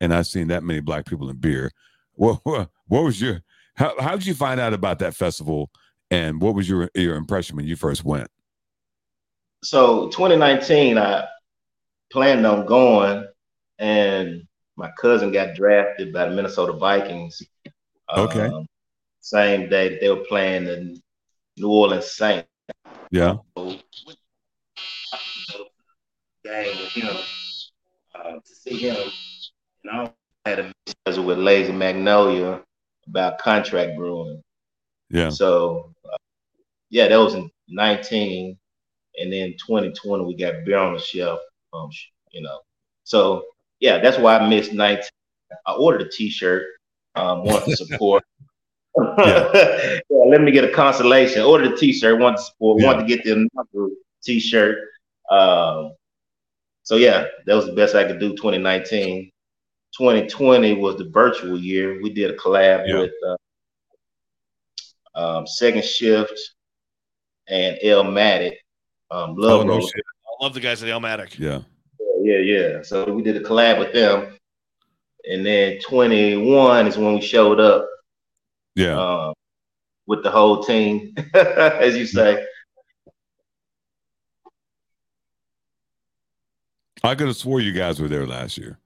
and 0.00 0.12
I 0.12 0.22
seen 0.22 0.48
that 0.48 0.62
many 0.62 0.80
black 0.80 1.06
people 1.06 1.28
in 1.30 1.36
beer. 1.36 1.70
What 2.14 2.40
what, 2.44 2.70
what 2.86 3.04
was 3.04 3.20
your 3.20 3.40
how 3.74 4.00
how 4.00 4.12
did 4.12 4.26
you 4.26 4.34
find 4.34 4.60
out 4.60 4.72
about 4.72 4.98
that 5.00 5.14
festival, 5.14 5.70
and 6.10 6.40
what 6.40 6.54
was 6.54 6.68
your 6.68 6.90
your 6.94 7.16
impression 7.16 7.56
when 7.56 7.66
you 7.66 7.76
first 7.76 8.04
went? 8.04 8.28
So 9.62 10.08
2019, 10.08 10.98
I 10.98 11.26
planned 12.12 12.46
on 12.46 12.66
going, 12.66 13.26
and 13.78 14.42
my 14.76 14.90
cousin 15.00 15.32
got 15.32 15.54
drafted 15.54 16.12
by 16.12 16.28
the 16.28 16.34
Minnesota 16.34 16.72
Vikings 16.72 17.42
Okay. 18.16 18.46
Um, 18.46 18.66
same 19.20 19.68
day 19.68 19.88
that 19.90 20.00
they 20.00 20.08
were 20.10 20.24
playing 20.28 20.64
the 20.64 21.00
New 21.56 21.70
Orleans 21.70 22.10
Saints. 22.10 22.48
Yeah. 23.10 23.36
Game 26.44 26.76
with 26.78 26.90
him. 26.90 27.16
Uh, 28.14 28.32
to 28.32 28.54
see 28.54 28.76
him. 28.76 28.96
And 29.84 30.10
I 30.44 30.48
had 30.48 30.60
a 30.60 30.72
visit 31.06 31.22
with 31.22 31.38
Lazy 31.38 31.72
Magnolia 31.72 32.62
about 33.08 33.38
contract 33.38 33.96
brewing. 33.96 34.42
Yeah. 35.10 35.30
So, 35.30 35.92
uh, 36.04 36.16
yeah, 36.90 37.08
that 37.08 37.16
was 37.16 37.34
in 37.34 37.50
19, 37.68 38.56
and 39.18 39.32
then 39.32 39.52
2020 39.52 40.24
we 40.24 40.36
got 40.36 40.64
beer 40.64 40.78
on 40.78 40.94
the 40.94 41.00
shelf. 41.00 41.40
Um, 41.72 41.90
you 42.30 42.42
know, 42.42 42.60
so 43.04 43.44
yeah, 43.80 43.98
that's 43.98 44.18
why 44.18 44.38
I 44.38 44.48
missed 44.48 44.72
19. 44.72 45.02
I 45.66 45.72
ordered 45.72 46.02
a 46.02 46.10
T-shirt. 46.10 46.64
Um, 47.14 47.44
want 47.44 47.64
to 47.64 47.76
support. 47.76 48.24
yeah. 49.18 49.50
yeah. 50.10 50.24
let 50.26 50.40
me 50.40 50.50
get 50.50 50.64
a 50.64 50.72
consolation. 50.72 51.42
Ordered 51.42 51.72
a 51.72 51.76
T-shirt. 51.76 52.18
Want 52.18 52.36
to 52.36 52.42
support. 52.42 52.80
Yeah. 52.80 52.86
Want 52.86 53.00
to 53.00 53.16
get 53.16 53.24
the 53.24 53.48
T-shirt. 54.24 54.78
Um, 55.30 55.92
so 56.84 56.96
yeah, 56.96 57.24
that 57.46 57.54
was 57.54 57.66
the 57.66 57.72
best 57.72 57.94
I 57.94 58.04
could 58.04 58.20
do. 58.20 58.30
2019. 58.30 59.30
2020 59.96 60.74
was 60.74 60.96
the 60.96 61.08
virtual 61.10 61.58
year. 61.58 62.00
We 62.02 62.12
did 62.12 62.30
a 62.30 62.36
collab 62.36 62.86
yeah. 62.86 62.98
with 62.98 63.12
uh, 65.14 65.38
um, 65.38 65.46
Second 65.46 65.84
Shift 65.84 66.38
and 67.48 67.78
Elmatic. 67.82 68.58
Um, 69.10 69.34
love, 69.34 69.60
oh, 69.60 69.64
no 69.64 69.78
I 69.78 70.44
love 70.44 70.54
the 70.54 70.60
guys 70.60 70.82
at 70.82 70.88
Elmatic. 70.88 71.38
Yeah. 71.38 71.62
Yeah, 72.20 72.38
yeah. 72.38 72.82
So 72.82 73.10
we 73.12 73.22
did 73.22 73.36
a 73.36 73.40
collab 73.40 73.78
with 73.78 73.92
them. 73.92 74.36
And 75.30 75.44
then 75.44 75.78
21 75.80 76.86
is 76.86 76.98
when 76.98 77.14
we 77.14 77.20
showed 77.22 77.60
up. 77.60 77.88
Yeah. 78.74 78.98
Um, 78.98 79.34
with 80.06 80.22
the 80.22 80.30
whole 80.30 80.62
team, 80.62 81.14
as 81.34 81.96
you 81.96 82.04
say. 82.04 82.44
I 87.02 87.14
could 87.14 87.26
have 87.26 87.36
swore 87.36 87.60
you 87.60 87.72
guys 87.72 88.00
were 88.00 88.08
there 88.08 88.26
last 88.26 88.56
year. 88.56 88.78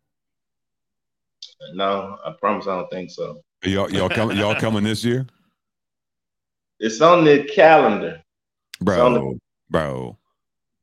No, 1.75 2.17
I 2.25 2.33
promise 2.33 2.67
I 2.67 2.77
don't 2.77 2.91
think 2.91 3.11
so. 3.11 3.43
Y'all, 3.65 3.91
y'all 3.91 4.09
coming? 4.09 4.37
y'all 4.37 4.55
coming 4.55 4.85
this 4.85 5.05
year? 5.05 5.27
It's 6.79 7.01
on 7.01 7.25
the 7.25 7.45
calendar, 7.45 8.23
bro. 8.81 9.15
The- 9.15 9.39
bro, 9.69 10.17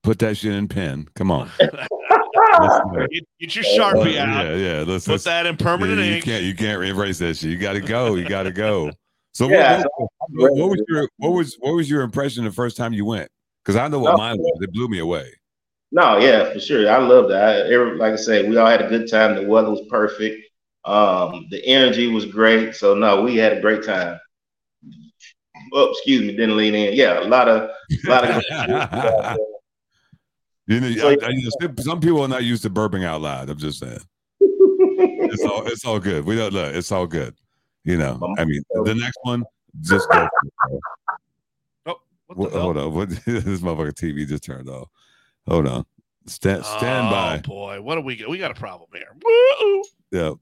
put 0.03 0.19
that 0.19 0.37
shit 0.37 0.53
in 0.53 0.67
pen. 0.67 1.07
Come 1.15 1.31
on. 1.31 1.49
get, 1.59 3.25
get, 3.39 3.55
your 3.55 3.63
sharpie 3.63 4.17
uh, 4.17 4.25
out. 4.25 4.45
Yeah, 4.45 4.55
yeah. 4.55 4.83
Let's, 4.85 5.05
put 5.05 5.13
let's, 5.13 5.23
that 5.23 5.45
in 5.45 5.55
permanent 5.57 5.99
yeah, 5.99 6.05
you 6.05 6.15
ink. 6.15 6.25
can't, 6.25 6.43
you 6.43 6.55
can't 6.55 6.83
erase 6.83 7.19
that 7.19 7.37
shit. 7.37 7.49
You 7.49 7.57
got 7.57 7.73
to 7.73 7.81
go. 7.81 8.15
You 8.15 8.27
got 8.27 8.43
to 8.43 8.51
go. 8.51 8.91
So, 9.33 9.49
yeah, 9.49 9.83
what, 9.97 10.09
what, 10.31 10.53
what, 10.53 10.69
was 10.69 10.81
your 10.87 11.09
what 11.17 11.29
was 11.31 11.57
what 11.59 11.71
was 11.75 11.89
your 11.89 12.01
impression 12.03 12.45
the 12.45 12.51
first 12.51 12.77
time 12.77 12.93
you 12.93 13.05
went? 13.05 13.29
Because 13.63 13.75
I 13.75 13.87
know 13.87 13.99
what 13.99 14.17
mine 14.17 14.37
was. 14.37 14.61
It 14.61 14.71
blew 14.71 14.87
me 14.87 14.99
away. 14.99 15.33
No, 15.95 16.17
yeah, 16.17 16.51
for 16.51 16.59
sure. 16.59 16.91
I 16.91 16.97
loved 16.97 17.31
that. 17.31 17.71
I, 17.71 17.75
like 17.93 18.11
I 18.11 18.17
said, 18.17 18.49
we 18.49 18.57
all 18.57 18.67
had 18.67 18.81
a 18.81 18.89
good 18.89 19.09
time. 19.09 19.33
The 19.35 19.43
weather 19.43 19.69
was 19.69 19.87
perfect. 19.89 20.45
Um, 20.83 21.47
the 21.49 21.65
energy 21.65 22.07
was 22.07 22.25
great. 22.25 22.75
So 22.75 22.93
no, 22.93 23.21
we 23.21 23.37
had 23.37 23.53
a 23.53 23.61
great 23.61 23.81
time. 23.85 24.19
Oh, 25.71 25.91
excuse 25.91 26.19
me, 26.23 26.35
didn't 26.35 26.57
lean 26.57 26.75
in. 26.75 26.95
Yeah, 26.95 27.21
a 27.21 27.29
lot 27.29 27.47
of, 27.47 27.69
a 27.69 28.09
lot 28.09 28.29
of. 28.29 28.43
you 30.67 30.81
know, 30.81 30.91
so, 30.95 31.07
I, 31.11 31.17
I, 31.25 31.29
you 31.29 31.49
know, 31.61 31.73
some 31.77 32.01
people 32.01 32.23
are 32.23 32.27
not 32.27 32.43
used 32.43 32.63
to 32.63 32.69
burping 32.69 33.05
out 33.05 33.21
loud. 33.21 33.49
I'm 33.49 33.57
just 33.57 33.79
saying. 33.79 33.99
it's 34.41 35.45
all, 35.45 35.65
it's 35.65 35.85
all 35.85 36.01
good. 36.01 36.25
We 36.25 36.35
don't 36.35 36.51
look. 36.51 36.75
It's 36.75 36.91
all 36.91 37.07
good. 37.07 37.35
You 37.85 37.95
know, 37.95 38.19
I 38.37 38.43
mean, 38.43 38.61
the 38.83 38.95
next 38.95 39.19
one, 39.21 39.45
just 39.79 40.09
go. 40.09 40.27
Oh, 41.85 42.01
what 42.27 42.51
hold 42.51 42.75
on. 42.75 42.93
What 42.93 43.09
this 43.25 43.61
motherfucker 43.61 43.93
TV 43.93 44.27
just 44.27 44.43
turned 44.43 44.67
off. 44.67 44.89
Hold 45.47 45.67
on. 45.67 45.85
Stand 46.27 46.65
stand 46.65 47.07
oh, 47.07 47.11
by. 47.11 47.37
boy, 47.37 47.81
what 47.81 47.95
do 47.95 48.01
we 48.01 48.15
get? 48.15 48.27
We 48.27 48.39
got 48.39 48.49
a 48.49 48.55
problem 48.55 48.89
here. 48.93 49.15
Woo! 49.23 49.83
Yeah, 50.11 50.33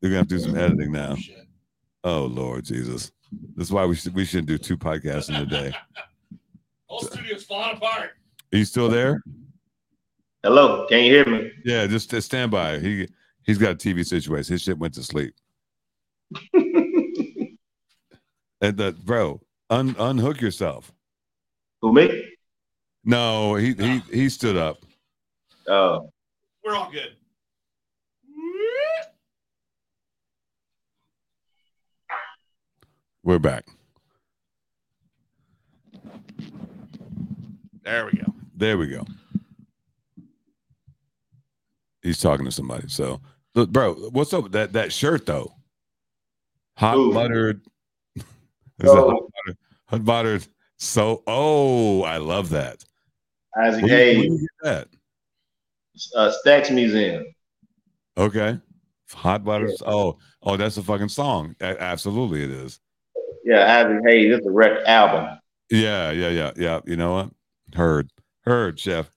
we're 0.00 0.08
gonna 0.08 0.16
have 0.16 0.28
to 0.28 0.36
do 0.36 0.38
some 0.38 0.56
editing 0.56 0.92
now. 0.92 1.16
Oh 2.04 2.24
Lord 2.24 2.64
Jesus. 2.64 3.12
That's 3.54 3.70
why 3.70 3.84
we 3.84 3.96
should 3.96 4.14
we 4.14 4.24
shouldn't 4.24 4.48
do 4.48 4.56
two 4.56 4.78
podcasts 4.78 5.28
in 5.28 5.34
a 5.34 5.44
day. 5.44 5.74
Whole 6.86 7.00
studio's 7.00 7.44
falling 7.44 7.76
apart. 7.76 8.12
Are 8.52 8.58
you 8.58 8.64
still 8.64 8.88
there? 8.88 9.22
Hello, 10.42 10.86
can 10.86 11.02
you 11.04 11.12
hear 11.12 11.26
me? 11.26 11.50
Yeah, 11.64 11.86
just, 11.86 12.10
just 12.10 12.26
stand 12.26 12.50
by. 12.50 12.78
He 12.78 13.08
he's 13.42 13.58
got 13.58 13.72
a 13.72 13.74
TV 13.74 14.06
situation. 14.06 14.54
His 14.54 14.62
shit 14.62 14.78
went 14.78 14.94
to 14.94 15.02
sleep. 15.02 15.34
and 16.54 17.58
the 18.60 18.96
bro, 19.04 19.40
un, 19.68 19.96
unhook 19.98 20.40
yourself. 20.40 20.92
Who 21.82 21.92
me? 21.92 22.35
No, 23.08 23.54
he 23.54 23.72
he 23.72 23.98
he 24.12 24.28
stood 24.28 24.56
up. 24.56 24.78
Oh, 25.68 26.10
we're 26.64 26.74
all 26.74 26.90
good. 26.90 27.14
We're 33.22 33.38
back. 33.38 33.68
There 37.84 38.06
we 38.06 38.12
go. 38.18 38.34
There 38.56 38.76
we 38.76 38.88
go. 38.88 39.04
He's 42.02 42.20
talking 42.20 42.44
to 42.44 42.50
somebody. 42.50 42.88
So, 42.88 43.20
look, 43.54 43.70
bro, 43.70 43.94
what's 43.94 44.32
up 44.32 44.42
with 44.42 44.52
that 44.52 44.72
that 44.72 44.92
shirt 44.92 45.26
though? 45.26 45.52
Hot 46.76 46.96
Ooh. 46.96 47.14
buttered. 47.14 47.62
Is 48.16 48.24
oh. 48.84 49.10
hot 49.10 49.22
buttered? 49.32 49.58
Hot 49.86 50.04
buttered. 50.04 50.48
So, 50.76 51.22
oh, 51.28 52.02
I 52.02 52.16
love 52.16 52.48
that. 52.50 52.84
Isaac 53.58 53.84
Hayes. 53.86 54.46
that? 54.62 54.88
Uh, 56.14 56.32
Stax 56.44 56.74
Museum. 56.74 57.24
Okay. 58.18 58.58
Hot 59.12 59.44
butter. 59.44 59.68
Yeah. 59.68 59.74
Oh, 59.86 60.18
oh, 60.42 60.56
that's 60.56 60.76
a 60.76 60.82
fucking 60.82 61.08
song. 61.08 61.54
A- 61.60 61.80
absolutely, 61.80 62.44
it 62.44 62.50
is. 62.50 62.80
Yeah, 63.44 63.80
Isaac 63.80 64.02
Hayes. 64.04 64.36
It's 64.36 64.46
a 64.46 64.50
record 64.50 64.84
album. 64.86 65.38
Yeah, 65.70 66.10
yeah, 66.10 66.28
yeah, 66.28 66.50
yeah. 66.56 66.80
You 66.84 66.96
know 66.96 67.14
what? 67.14 67.30
Heard, 67.74 68.10
heard, 68.44 68.78
chef. 68.78 69.10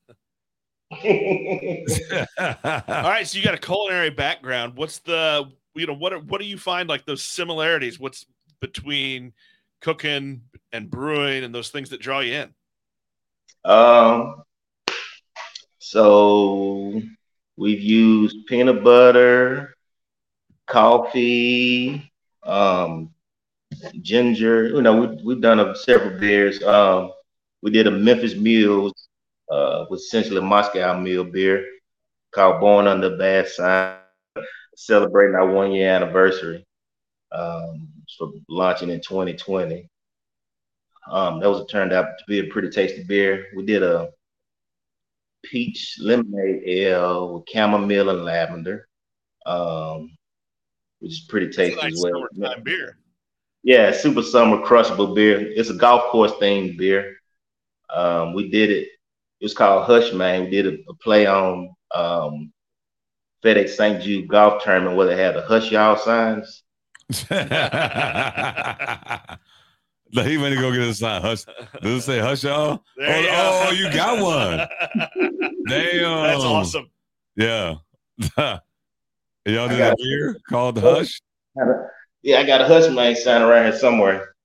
All 0.91 0.97
right, 1.08 3.21
so 3.25 3.38
you 3.38 3.43
got 3.43 3.54
a 3.54 3.60
culinary 3.60 4.10
background. 4.10 4.75
What's 4.75 4.99
the 4.99 5.52
you 5.75 5.86
know 5.86 5.93
what 5.93 6.25
what 6.25 6.41
do 6.41 6.47
you 6.47 6.58
find 6.58 6.89
like 6.89 7.06
those 7.06 7.23
similarities? 7.23 7.99
What's 7.99 8.25
between 8.60 9.34
cooking 9.82 10.41
and 10.71 10.89
brewing 10.89 11.43
and 11.43 11.54
those 11.54 11.69
things 11.69 11.91
that 11.91 12.02
draw 12.02 12.21
you 12.21 12.34
in? 12.34 12.56
Um, 13.69 14.43
so 15.77 17.01
we've 17.55 17.82
used 17.82 18.47
peanut 18.47 18.84
butter, 18.84 19.75
coffee, 20.65 22.12
um, 22.43 23.12
ginger. 24.01 24.69
You 24.69 24.82
know, 24.82 25.01
we, 25.01 25.23
we've 25.23 25.41
done 25.41 25.60
a, 25.60 25.75
several 25.75 26.19
beers. 26.19 26.63
Um, 26.63 27.12
we 27.62 27.69
did 27.71 27.86
a 27.88 27.91
Memphis 27.91 28.36
Mules, 28.36 29.08
uh, 29.51 29.86
with 29.89 29.99
essentially 29.99 30.41
Moscow 30.41 30.99
Mule 30.99 31.25
beer 31.25 31.65
called 32.32 32.60
Born 32.60 32.88
Under 32.88 33.10
the 33.10 33.17
Bad 33.17 33.47
Sign, 33.47 33.97
celebrating 34.75 35.36
our 35.36 35.47
one 35.47 35.71
year 35.71 35.93
anniversary. 35.93 36.65
Um, 37.32 37.89
for 38.17 38.32
launching 38.47 38.89
in 38.89 39.01
2020. 39.01 39.88
Um, 41.07 41.39
that 41.39 41.49
was 41.49 41.65
turned 41.69 41.93
out 41.93 42.17
to 42.17 42.23
be 42.27 42.39
a 42.39 42.51
pretty 42.51 42.69
tasty 42.69 43.03
beer. 43.03 43.47
We 43.55 43.65
did 43.65 43.83
a 43.83 44.09
peach 45.43 45.97
lemonade 45.99 46.63
ale 46.65 47.33
with 47.33 47.49
chamomile 47.49 48.09
and 48.09 48.23
lavender, 48.23 48.88
um, 49.45 50.15
which 50.99 51.13
is 51.13 51.21
pretty 51.21 51.49
tasty 51.49 51.81
nice 51.81 51.93
as 51.93 52.03
well. 52.03 52.27
Summertime 52.33 52.63
beer. 52.63 52.97
Yeah, 53.63 53.91
super 53.91 54.21
summer 54.21 54.62
crushable 54.62 55.13
beer. 55.13 55.39
It's 55.39 55.69
a 55.69 55.73
golf 55.73 56.12
course 56.12 56.31
themed 56.33 56.77
beer. 56.77 57.17
Um, 57.89 58.33
we 58.33 58.49
did 58.49 58.69
it. 58.69 58.88
It 59.39 59.45
was 59.45 59.53
called 59.53 59.85
Hush 59.85 60.13
Man. 60.13 60.45
We 60.45 60.49
did 60.49 60.67
a, 60.67 60.77
a 60.89 60.93
play 60.95 61.25
on 61.25 61.73
um, 61.93 62.53
FedEx 63.43 63.69
St. 63.69 64.01
Jude 64.01 64.27
golf 64.27 64.63
tournament 64.63 64.97
where 64.97 65.07
they 65.07 65.21
had 65.21 65.35
the 65.35 65.41
Hush 65.41 65.71
Y'all 65.71 65.97
signs. 65.97 66.63
he 70.12 70.38
went 70.38 70.56
to 70.56 70.62
go 70.62 70.72
get 70.72 70.82
a 70.82 70.93
sign. 70.93 71.22
Hush. 71.22 71.45
Does 71.82 72.00
it 72.00 72.02
say 72.02 72.19
hush 72.19 72.43
y'all? 72.43 72.84
Oh, 73.00 73.19
you 73.19 73.28
oh, 73.32 73.72
you 73.72 73.93
got 73.93 74.22
one. 74.22 74.67
Damn. 75.67 76.24
That's 76.24 76.43
awesome. 76.43 76.89
Yeah. 77.36 77.76
Y'all 79.45 79.67
did 79.67 79.80
a 79.80 79.95
beer 79.98 80.38
called 80.50 80.78
Hush? 80.78 81.22
Yeah, 82.22 82.39
I 82.39 82.45
got 82.45 82.62
a 82.62 82.65
Hush 82.65 82.91
Man 82.91 83.15
sign 83.15 83.41
around 83.41 83.72
here 83.72 83.80
somewhere. 83.80 84.36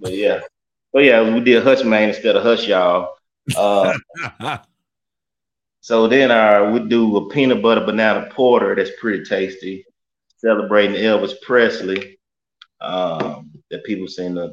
But 0.00 0.14
yeah. 0.14 0.40
But 0.92 1.04
yeah, 1.04 1.32
we 1.32 1.40
did 1.40 1.62
Hush 1.62 1.84
Man 1.84 2.10
instead 2.10 2.36
of 2.36 2.42
Hush 2.42 2.66
Y'all. 2.66 3.14
Uh, 3.56 3.94
so 5.80 6.08
then 6.08 6.30
uh, 6.30 6.70
we 6.72 6.80
do 6.88 7.16
a 7.16 7.28
peanut 7.30 7.62
butter 7.62 7.84
banana 7.84 8.28
porter 8.30 8.74
that's 8.74 8.90
pretty 9.00 9.24
tasty, 9.24 9.86
celebrating 10.38 10.96
Elvis 10.96 11.34
Presley. 11.42 12.18
Um, 12.80 13.51
that 13.72 13.82
people 13.84 14.06
seem 14.06 14.36
to 14.36 14.52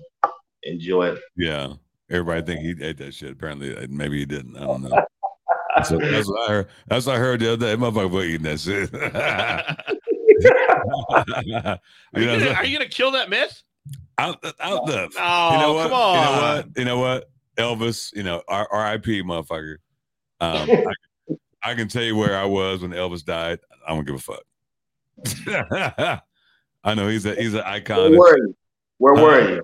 enjoy 0.63 1.09
it. 1.09 1.19
Yeah. 1.37 1.73
Everybody 2.09 2.41
think 2.41 2.61
he 2.61 2.83
ate 2.83 2.97
that 2.97 3.13
shit. 3.13 3.33
Apparently, 3.33 3.85
maybe 3.87 4.17
he 4.17 4.25
didn't. 4.25 4.57
I 4.57 4.61
don't 4.61 4.81
know. 4.81 5.05
So 5.85 5.97
that's 5.99 6.27
what 6.27 6.49
I 6.49 6.53
heard. 6.53 6.67
That's 6.87 7.05
what 7.05 7.15
I 7.15 7.19
heard 7.19 7.39
the 7.39 7.53
other 7.53 7.67
day. 7.67 7.75
Motherfucker 7.79 8.09
was 8.09 8.25
eating 8.25 8.43
that 8.43 8.59
shit. 8.59 8.91
Are 11.11 11.25
you, 11.43 12.25
gonna, 12.25 12.53
are 12.53 12.65
you 12.65 12.77
gonna 12.77 12.89
kill 12.89 13.11
that 13.11 13.29
myth? 13.29 13.61
Out, 14.17 14.43
out 14.61 14.85
the. 14.87 15.09
Oh, 15.19 15.51
you 15.53 15.59
know 15.59 15.73
what? 15.73 15.83
come 15.83 15.93
on. 15.93 16.15
You 16.15 16.21
know 16.21 16.41
what? 16.41 16.67
You 16.77 16.85
know 16.85 16.99
what? 16.99 17.29
Elvis. 17.79 18.15
You 18.15 18.23
know, 18.23 18.41
R- 18.47 18.67
R.I.P. 18.71 19.21
Motherfucker. 19.23 19.75
Um, 20.39 20.69
I, 21.63 21.71
I 21.71 21.75
can 21.75 21.87
tell 21.89 22.03
you 22.03 22.15
where 22.15 22.37
I 22.37 22.45
was 22.45 22.81
when 22.81 22.91
Elvis 22.91 23.23
died. 23.23 23.59
I 23.85 23.93
don't 23.93 24.05
give 24.05 24.15
a 24.15 24.19
fuck. 24.19 24.43
I 26.83 26.93
know 26.95 27.09
he's 27.09 27.25
a 27.25 27.35
he's 27.35 27.53
an 27.53 27.59
Where 27.59 27.67
icon. 27.67 28.17
were 28.17 28.37
you? 28.37 28.55
Where 28.99 29.15
Uh, 29.15 29.21
were 29.21 29.49
you? 29.55 29.63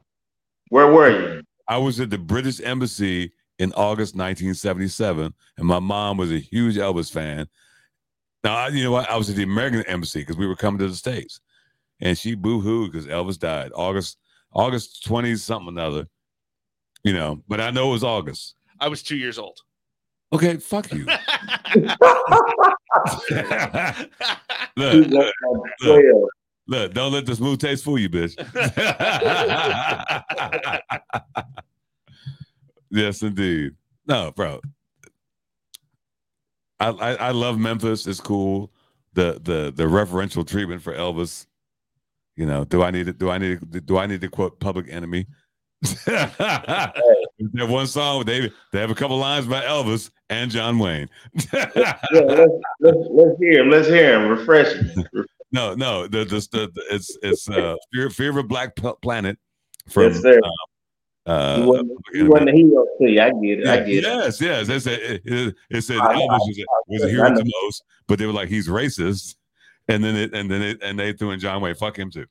Where 0.69 0.91
were 0.91 1.09
you? 1.11 1.43
I 1.67 1.77
was 1.77 1.99
at 1.99 2.09
the 2.09 2.17
British 2.17 2.59
Embassy 2.61 3.31
in 3.59 3.71
August 3.73 4.15
1977, 4.15 5.33
and 5.57 5.67
my 5.67 5.79
mom 5.79 6.17
was 6.17 6.31
a 6.31 6.39
huge 6.39 6.75
Elvis 6.75 7.11
fan. 7.11 7.47
Now, 8.43 8.55
I- 8.55 8.67
you 8.69 8.83
know 8.83 8.91
what? 8.91 9.09
I 9.09 9.15
was 9.17 9.29
at 9.29 9.35
the 9.35 9.43
American 9.43 9.83
Embassy 9.83 10.19
because 10.19 10.37
we 10.37 10.47
were 10.47 10.55
coming 10.55 10.79
to 10.79 10.87
the 10.87 10.95
States, 10.95 11.39
and 12.01 12.17
she 12.17 12.35
boo 12.35 12.59
hooed 12.61 12.91
because 12.91 13.07
Elvis 13.07 13.37
died 13.39 13.71
August 13.75 14.17
August 14.53 15.03
20 15.05 15.35
something 15.35 15.67
another. 15.69 16.07
You 17.03 17.13
know, 17.13 17.43
but 17.47 17.59
I 17.61 17.69
know 17.71 17.89
it 17.89 17.93
was 17.93 18.03
August. 18.03 18.55
I 18.79 18.87
was 18.87 19.03
two 19.03 19.17
years 19.17 19.37
old. 19.37 19.57
Okay, 20.33 20.57
fuck 20.57 20.91
you. 20.91 21.05
look, 24.77 24.93
He 24.93 25.01
look, 25.01 25.11
was 25.11 25.33
on 25.47 25.61
12. 25.83 26.29
Look, 26.67 26.93
don't 26.93 27.12
let 27.12 27.25
the 27.25 27.36
smooth 27.36 27.60
taste 27.60 27.84
fool 27.84 27.97
you, 27.97 28.10
bitch. 28.10 28.36
yes, 32.89 33.21
indeed. 33.21 33.73
No, 34.08 34.32
bro. 34.32 34.62
I, 36.80 36.89
I 36.89 37.13
I 37.15 37.32
love 37.32 37.58
Memphis. 37.58 38.08
It's 38.08 38.19
cool. 38.19 38.71
The 39.13 39.39
the 39.41 39.73
the 39.75 39.84
referential 39.84 40.45
treatment 40.45 40.82
for 40.82 40.93
Elvis. 40.93 41.45
You 42.36 42.45
know, 42.45 42.65
do 42.65 42.84
I 42.84 42.91
need 42.91 43.06
to 43.06 43.13
do 43.13 43.30
I 43.30 43.38
need 43.38 43.71
to, 43.71 43.82
do 43.82 43.97
I 43.97 44.08
need 44.08 44.21
to 44.21 44.28
quote 44.28 44.60
Public 44.60 44.88
Enemy? 44.89 45.25
that 46.06 46.93
one 47.54 47.88
song 47.88 48.25
they 48.25 48.51
they 48.71 48.80
have 48.80 48.89
a 48.89 48.95
couple 48.95 49.17
lines 49.17 49.45
by 49.45 49.62
Elvis 49.62 50.10
and 50.30 50.51
John 50.51 50.80
Wayne. 50.80 51.10
Yeah, 51.54 51.97
let's, 52.12 52.51
let's, 52.80 52.97
let's 53.12 53.39
hear 53.39 53.63
him. 53.63 53.69
Let's 53.69 53.88
hear 53.88 54.19
him. 54.19 54.30
Refresh 54.30 54.82
me. 54.82 55.06
no, 55.55 55.73
no, 55.75 56.07
the, 56.07 56.19
the, 56.25 56.47
the, 56.51 56.71
the- 56.73 56.85
it's 56.91 57.17
it's 57.23 57.49
uh 57.49 57.75
Fear, 57.93 58.09
Fear 58.09 58.29
of 58.31 58.37
a 58.37 58.43
Black 58.43 58.75
P- 58.75 58.91
Planet 59.01 59.37
from 59.89 60.03
Yes, 60.11 60.21
sir. 60.21 60.39
uh, 61.27 61.29
uh, 61.31 61.57
He 61.57 61.65
wasn't, 61.65 61.91
Enemy. 62.13 62.29
wasn't 62.29 62.49
a 62.49 62.53
hero 62.53 62.85
to 62.99 63.09
you. 63.09 63.21
I 63.21 63.29
get 63.29 63.59
it. 63.59 63.67
I 63.67 63.77
get 63.77 63.87
it. 63.87 64.03
Yes, 64.03 64.41
yes. 64.41 64.69
It 64.69 64.79
said, 64.81 64.99
it, 64.99 65.21
it, 65.25 65.55
it 65.71 65.81
said 65.81 65.97
I 65.97 66.13
Elvis 66.15 66.27
was 66.29 66.59
a, 66.59 66.63
was 66.87 67.03
a 67.03 67.09
hero 67.09 67.29
to 67.33 67.43
most, 67.63 67.83
but 68.07 68.19
they 68.19 68.25
were 68.27 68.33
like 68.33 68.49
he's 68.49 68.67
racist, 68.67 69.35
and 69.87 70.03
then 70.03 70.15
it 70.15 70.33
and 70.35 70.51
then 70.51 70.61
it 70.61 70.79
and 70.83 70.99
they 70.99 71.13
threw 71.13 71.31
in 71.31 71.39
John 71.39 71.61
Wayne. 71.61 71.73
Fuck 71.75 71.97
him 71.97 72.11
too. 72.11 72.25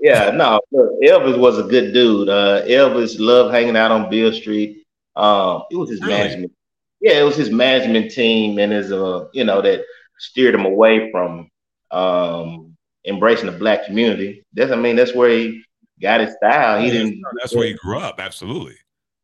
Yeah, 0.00 0.30
no, 0.32 0.60
look, 0.72 0.90
Elvis 1.02 1.38
was 1.38 1.58
a 1.58 1.62
good 1.62 1.92
dude. 1.94 2.28
Uh, 2.28 2.62
Elvis 2.66 3.16
loved 3.20 3.54
hanging 3.54 3.76
out 3.76 3.92
on 3.92 4.10
Beale 4.10 4.32
Street. 4.32 4.84
Um, 5.14 5.62
it 5.70 5.76
was 5.76 5.90
his 5.90 6.00
Really? 6.00 6.12
management. 6.14 6.52
Yeah, 7.02 7.18
it 7.20 7.24
was 7.24 7.36
his 7.36 7.50
management 7.50 8.10
team 8.12 8.58
and 8.58 8.72
his 8.72 8.90
uh, 8.92 9.26
you 9.34 9.44
know, 9.44 9.60
that 9.60 9.84
steered 10.18 10.54
him 10.54 10.64
away 10.64 11.10
from 11.10 11.50
um 11.90 12.76
embracing 13.06 13.46
the 13.50 13.58
black 13.58 13.84
community. 13.84 14.44
That's 14.54 14.70
I 14.72 14.76
mean, 14.76 14.96
that's 14.96 15.14
where 15.14 15.28
he 15.30 15.62
got 16.00 16.20
his 16.20 16.34
style. 16.36 16.80
He 16.80 16.90
didn't 16.90 17.20
That's 17.40 17.54
where 17.54 17.66
he 17.66 17.74
grew 17.74 17.98
up. 17.98 18.18
Absolutely. 18.20 18.76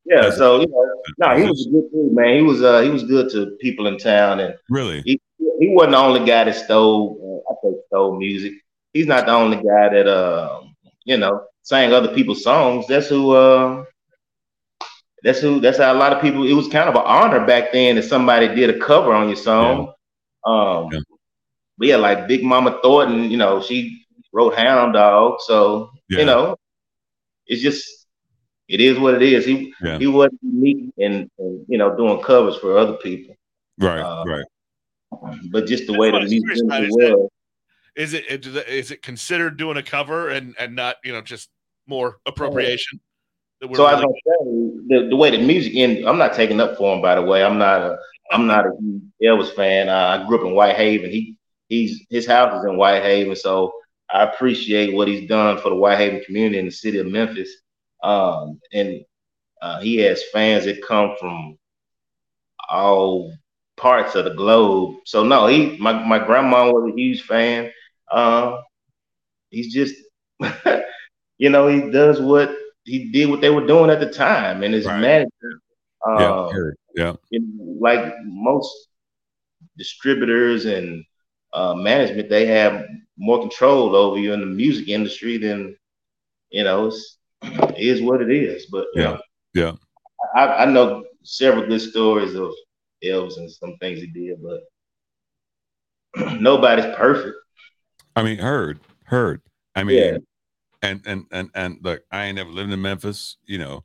yeah, 0.04 0.16
that's- 0.22 0.38
so 0.38 0.60
you 0.60 0.66
know, 0.68 1.02
no, 1.18 1.36
he 1.36 1.48
was 1.48 1.66
a 1.66 1.70
good 1.70 1.90
dude, 1.92 2.12
man. 2.12 2.36
He 2.36 2.42
was 2.42 2.62
uh 2.62 2.80
he 2.82 2.90
was 2.90 3.04
good 3.04 3.30
to 3.30 3.56
people 3.60 3.86
in 3.86 3.96
town 3.96 4.40
and 4.40 4.54
Really. 4.68 5.02
he 5.02 5.20
he 5.60 5.68
wasn't 5.74 5.92
the 5.92 5.98
only 5.98 6.20
guy 6.26 6.44
that 6.44 6.54
stole 6.56 7.44
uh, 7.48 7.52
I 7.52 7.54
think 7.62 7.76
stole 7.86 8.16
music. 8.18 8.52
He's 8.92 9.06
not 9.06 9.26
the 9.26 9.32
only 9.32 9.56
guy 9.58 9.88
that 9.90 10.08
um 10.08 10.74
you 11.04 11.16
know 11.16 11.42
sang 11.62 11.92
other 11.92 12.12
people's 12.14 12.42
songs. 12.42 12.86
That's 12.88 13.08
who 13.08 13.30
uh 13.32 13.84
that's 15.22 15.40
who 15.40 15.60
that's 15.60 15.78
how 15.78 15.92
a 15.92 15.98
lot 15.98 16.12
of 16.12 16.20
people 16.22 16.46
it 16.46 16.52
was 16.52 16.68
kind 16.68 16.88
of 16.88 16.94
an 16.94 17.02
honor 17.04 17.44
back 17.46 17.72
then 17.72 17.96
that 17.96 18.04
somebody 18.04 18.48
did 18.54 18.70
a 18.70 18.78
cover 18.78 19.12
on 19.12 19.28
your 19.28 19.36
song. 19.36 19.92
Um 20.44 20.88
Yeah. 20.92 21.00
but 21.78 21.88
yeah, 21.88 21.96
like 21.96 22.28
Big 22.28 22.42
Mama 22.44 22.78
Thornton, 22.82 23.30
you 23.30 23.36
know, 23.36 23.60
she 23.62 24.04
wrote 24.32 24.54
Hound 24.56 24.92
Dog, 24.94 25.40
so 25.40 25.90
Yeah. 26.08 26.20
you 26.20 26.24
know, 26.26 26.56
it's 27.46 27.62
just 27.62 28.06
it 28.68 28.80
is 28.80 28.98
what 28.98 29.14
it 29.14 29.22
is. 29.22 29.44
He 29.44 29.72
Yeah. 29.82 29.98
he 29.98 30.06
wasn't 30.06 30.40
unique 30.42 30.92
and, 30.98 31.30
and 31.38 31.64
you 31.68 31.78
know 31.78 31.96
doing 31.96 32.20
covers 32.22 32.56
for 32.56 32.76
other 32.78 32.94
people, 32.98 33.34
Right. 33.78 34.00
uh, 34.00 34.24
right. 34.26 34.44
but 35.50 35.66
just 35.66 35.86
the 35.86 35.92
That's 35.92 35.98
way 36.00 36.10
what 36.12 36.18
the 36.18 36.24
I'm 36.24 36.30
music 36.30 36.44
curious 36.44 36.62
about, 36.62 36.82
industry 36.82 37.04
is 37.04 37.10
that- 37.10 37.18
was. 37.18 37.30
Is 37.96 38.14
it 38.14 38.26
is 38.26 38.54
it- 38.54 38.68
is 38.68 38.90
it 38.92 39.02
considered 39.02 39.56
doing 39.56 39.76
a 39.76 39.82
cover 39.82 40.28
and 40.28 40.54
and 40.58 40.76
not 40.76 40.96
you 41.02 41.12
know 41.12 41.20
just 41.22 41.48
more 41.86 42.18
appropriation? 42.26 43.00
So 43.74 43.84
I 43.84 43.94
was 43.94 44.04
really- 44.04 44.22
say 44.24 45.00
the, 45.02 45.08
the 45.10 45.16
way 45.16 45.30
the 45.30 45.38
music 45.38 45.74
end, 45.74 46.06
I'm 46.08 46.18
not 46.18 46.34
taking 46.34 46.60
up 46.60 46.76
for 46.76 46.94
him. 46.94 47.02
By 47.02 47.14
the 47.16 47.22
way, 47.22 47.42
I'm 47.44 47.58
not 47.58 47.82
a 47.82 47.98
I'm 48.30 48.46
not 48.46 48.66
a 48.66 48.70
Elvis 49.22 49.54
fan. 49.54 49.88
Uh, 49.88 50.20
I 50.22 50.26
grew 50.26 50.38
up 50.40 50.46
in 50.46 50.52
Whitehaven. 50.54 51.10
He 51.10 51.36
he's 51.68 52.04
his 52.10 52.26
house 52.26 52.58
is 52.58 52.68
in 52.70 52.76
Whitehaven, 52.76 53.36
so 53.36 53.72
I 54.10 54.22
appreciate 54.24 54.94
what 54.94 55.08
he's 55.08 55.28
done 55.28 55.58
for 55.58 55.70
the 55.70 55.76
Whitehaven 55.76 56.22
community 56.24 56.58
in 56.58 56.66
the 56.66 56.70
city 56.70 56.98
of 56.98 57.06
Memphis. 57.06 57.50
Um, 58.02 58.60
and 58.72 59.04
uh, 59.60 59.80
he 59.80 59.96
has 59.98 60.22
fans 60.32 60.64
that 60.66 60.86
come 60.86 61.16
from 61.18 61.58
all 62.68 63.32
parts 63.76 64.14
of 64.14 64.24
the 64.24 64.34
globe. 64.34 64.96
So 65.04 65.24
no, 65.24 65.46
he 65.46 65.76
my 65.78 65.92
my 65.92 66.18
grandma 66.18 66.70
was 66.70 66.92
a 66.92 66.96
huge 66.96 67.22
fan. 67.22 67.70
Uh, 68.10 68.60
he's 69.50 69.72
just 69.72 69.94
you 71.38 71.50
know 71.50 71.66
he 71.68 71.90
does 71.90 72.20
what 72.20 72.54
he 72.88 73.12
did 73.12 73.30
what 73.30 73.40
they 73.42 73.50
were 73.50 73.66
doing 73.66 73.90
at 73.90 74.00
the 74.00 74.10
time, 74.10 74.62
and 74.64 74.74
his 74.74 74.86
Right. 74.86 75.00
manager. 75.00 75.30
Yeah. 76.06 76.30
Uh, 76.30 76.48
heard. 76.52 76.76
Yeah. 76.96 77.14
you 77.30 77.40
know, 77.40 77.76
like 77.80 78.14
most 78.24 78.88
distributors 79.76 80.66
and 80.66 81.04
uh, 81.52 81.74
management, 81.74 82.28
they 82.28 82.46
have 82.46 82.86
more 83.18 83.40
control 83.40 83.94
over 83.96 84.18
you 84.18 84.32
in 84.32 84.40
the 84.40 84.46
music 84.46 84.88
industry 84.88 85.38
than 85.38 85.76
you 86.50 86.64
know. 86.64 86.86
It's, 86.86 87.18
it 87.42 87.78
is 87.78 88.02
what 88.02 88.22
it 88.22 88.30
is. 88.30 88.66
But 88.66 88.86
Yeah, 88.94 89.02
know, 89.02 89.18
yeah. 89.54 89.72
I, 90.36 90.46
I 90.48 90.64
know 90.66 91.04
several 91.22 91.66
good 91.66 91.80
stories 91.80 92.34
of 92.34 92.52
Elvis 93.04 93.36
and 93.38 93.50
some 93.50 93.76
things 93.80 94.00
he 94.00 94.06
did, 94.08 94.38
but 94.42 94.62
nobody's 96.40 96.86
perfect. 96.96 97.36
I 98.16 98.22
mean, 98.22 98.38
heard, 98.38 98.80
heard. 99.04 99.42
I 99.74 99.84
mean, 99.84 99.98
Yeah. 99.98 100.18
And 100.82 101.00
and 101.06 101.24
and 101.30 101.50
and 101.54 101.78
look, 101.82 102.02
I 102.10 102.24
ain't 102.26 102.36
never 102.36 102.50
lived 102.50 102.72
in 102.72 102.82
Memphis. 102.82 103.36
You 103.46 103.58
know, 103.58 103.84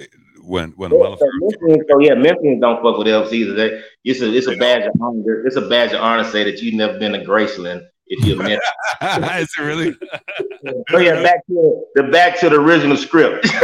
eh, 0.00 0.06
when 0.42 0.70
when 0.72 0.92
a 0.92 0.96
Yeah, 0.96 1.02
motherfucker. 1.04 1.18
so, 1.18 1.26
Memphians, 1.42 1.82
so 1.90 1.98
yeah, 2.00 2.14
Memphians 2.14 2.60
don't 2.60 2.82
fuck 2.82 2.98
with 2.98 3.06
Elvis 3.06 3.32
either. 3.32 3.54
They, 3.54 3.82
it's 4.04 4.20
a 4.20 4.32
it's 4.34 4.46
a 4.46 4.56
badge 4.56 4.86
of 4.86 4.94
honor. 5.00 5.46
It's 5.46 5.56
a 5.56 5.68
badge 5.68 5.92
of 5.92 6.00
honor 6.00 6.24
to 6.24 6.30
say 6.30 6.44
that 6.44 6.60
you've 6.62 6.74
never 6.74 6.98
been 6.98 7.12
to 7.12 7.20
Graceland 7.24 7.86
if 8.06 8.24
you're 8.24 8.36
Memphis. 8.36 8.60
Is 9.02 9.48
it 9.58 9.62
really? 9.62 9.92
so 10.90 10.98
yeah, 10.98 11.22
back 11.22 11.46
to 11.46 11.84
the 11.94 12.04
back 12.04 12.38
to 12.40 12.48
the 12.48 12.56
original 12.56 12.96
script. 12.96 13.46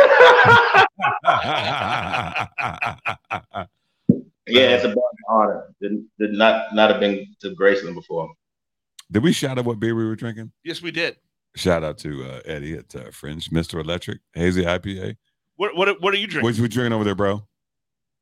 Yeah, 4.46 4.74
it's 4.74 4.84
a 4.84 4.88
badge 4.88 4.96
of 4.98 5.30
honor. 5.30 5.74
Did, 5.80 6.04
did 6.18 6.32
not 6.32 6.74
not 6.74 6.90
have 6.90 7.00
been 7.00 7.26
to 7.40 7.54
Graceland 7.56 7.94
before. 7.94 8.30
Did 9.10 9.22
we 9.22 9.32
shout 9.32 9.58
out 9.58 9.64
what 9.64 9.80
beer 9.80 9.94
we 9.94 10.04
were 10.04 10.16
drinking? 10.16 10.52
yes, 10.64 10.82
we 10.82 10.90
did. 10.90 11.16
Shout 11.56 11.84
out 11.84 11.98
to 11.98 12.24
uh, 12.24 12.40
Eddie 12.44 12.74
at 12.78 12.94
uh, 12.96 13.10
Fringe, 13.12 13.50
Mister 13.52 13.78
Electric, 13.78 14.18
Hazy 14.32 14.64
IPA. 14.64 15.16
What 15.56 15.76
what 15.76 16.00
what 16.02 16.12
are 16.14 16.16
you 16.16 16.26
drinking? 16.26 16.44
What 16.48 16.56
you 16.58 16.66
drinking 16.68 16.92
over 16.92 17.04
there, 17.04 17.14
bro? 17.14 17.46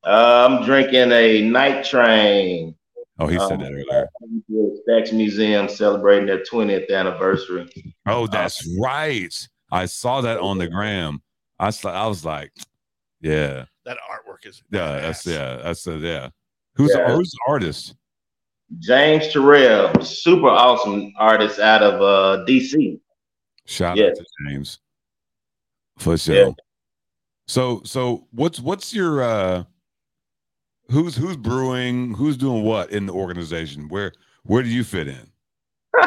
Uh, 0.04 0.48
I'm 0.50 0.64
drinking 0.64 1.12
a 1.12 1.42
night 1.42 1.84
train. 1.84 2.74
Oh, 3.18 3.26
he 3.26 3.38
said 3.38 3.52
Um, 3.52 3.60
that 3.60 3.72
earlier. 3.72 4.08
Stax 4.88 5.12
Museum 5.12 5.68
celebrating 5.68 6.26
their 6.26 6.42
20th 6.42 6.90
anniversary. 6.90 7.70
Oh, 8.06 8.26
that's 8.26 8.66
right. 8.80 9.32
I 9.70 9.86
saw 9.86 10.20
that 10.22 10.40
on 10.40 10.58
the 10.58 10.66
gram. 10.68 11.22
I 11.58 11.70
saw, 11.70 11.92
I 11.92 12.06
was 12.08 12.24
like, 12.24 12.50
yeah, 13.20 13.64
that 13.84 13.96
artwork 14.10 14.44
is 14.46 14.62
yeah, 14.72 14.98
that's 14.98 15.24
yeah, 15.24 15.56
that's 15.62 15.86
uh, 15.86 15.92
yeah. 15.98 16.30
Who's 16.74 16.92
Yeah. 16.94 17.14
who's 17.14 17.30
the 17.30 17.38
artist? 17.48 17.94
James 18.80 19.30
Terrell, 19.32 20.02
super 20.02 20.48
awesome 20.48 21.12
artist 21.18 21.60
out 21.60 21.82
of 21.82 22.00
uh, 22.00 22.44
DC. 22.46 22.98
Shout 23.72 23.96
Yeah. 23.96 24.08
out 24.08 24.16
to 24.16 24.24
James 24.46 24.78
for 25.98 26.18
sure. 26.18 26.34
Yeah. 26.34 26.50
So 27.46 27.80
so 27.84 28.26
what's 28.30 28.60
what's 28.60 28.92
your 28.92 29.22
uh 29.22 29.64
who's 30.90 31.16
who's 31.16 31.38
brewing, 31.38 32.12
who's 32.14 32.36
doing 32.36 32.64
what 32.64 32.90
in 32.90 33.06
the 33.06 33.14
organization? 33.14 33.88
Where 33.88 34.12
where 34.44 34.62
do 34.62 34.68
you 34.68 34.84
fit 34.84 35.08
in? 35.08 35.30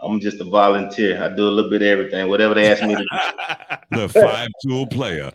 I'm 0.00 0.18
just 0.20 0.40
a 0.40 0.44
volunteer. 0.44 1.22
I 1.22 1.28
do 1.28 1.46
a 1.46 1.48
little 1.48 1.70
bit 1.70 1.80
of 1.82 1.86
everything, 1.88 2.28
whatever 2.28 2.54
they 2.54 2.70
ask 2.70 2.82
me 2.82 2.96
to 2.96 3.02
do. 3.02 3.08
The 3.92 4.08
five 4.08 4.48
tool 4.66 4.86
player. 4.88 5.30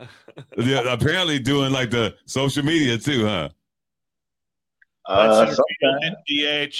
yeah, 0.57 0.81
apparently 0.91 1.39
doing 1.39 1.71
like 1.71 1.89
the 1.89 2.15
social 2.25 2.63
media 2.65 2.97
too, 2.97 3.25
huh? 3.25 3.49
Uh, 5.05 5.45
field, 5.45 5.59
hitting 6.01 6.69
DH, 6.69 6.75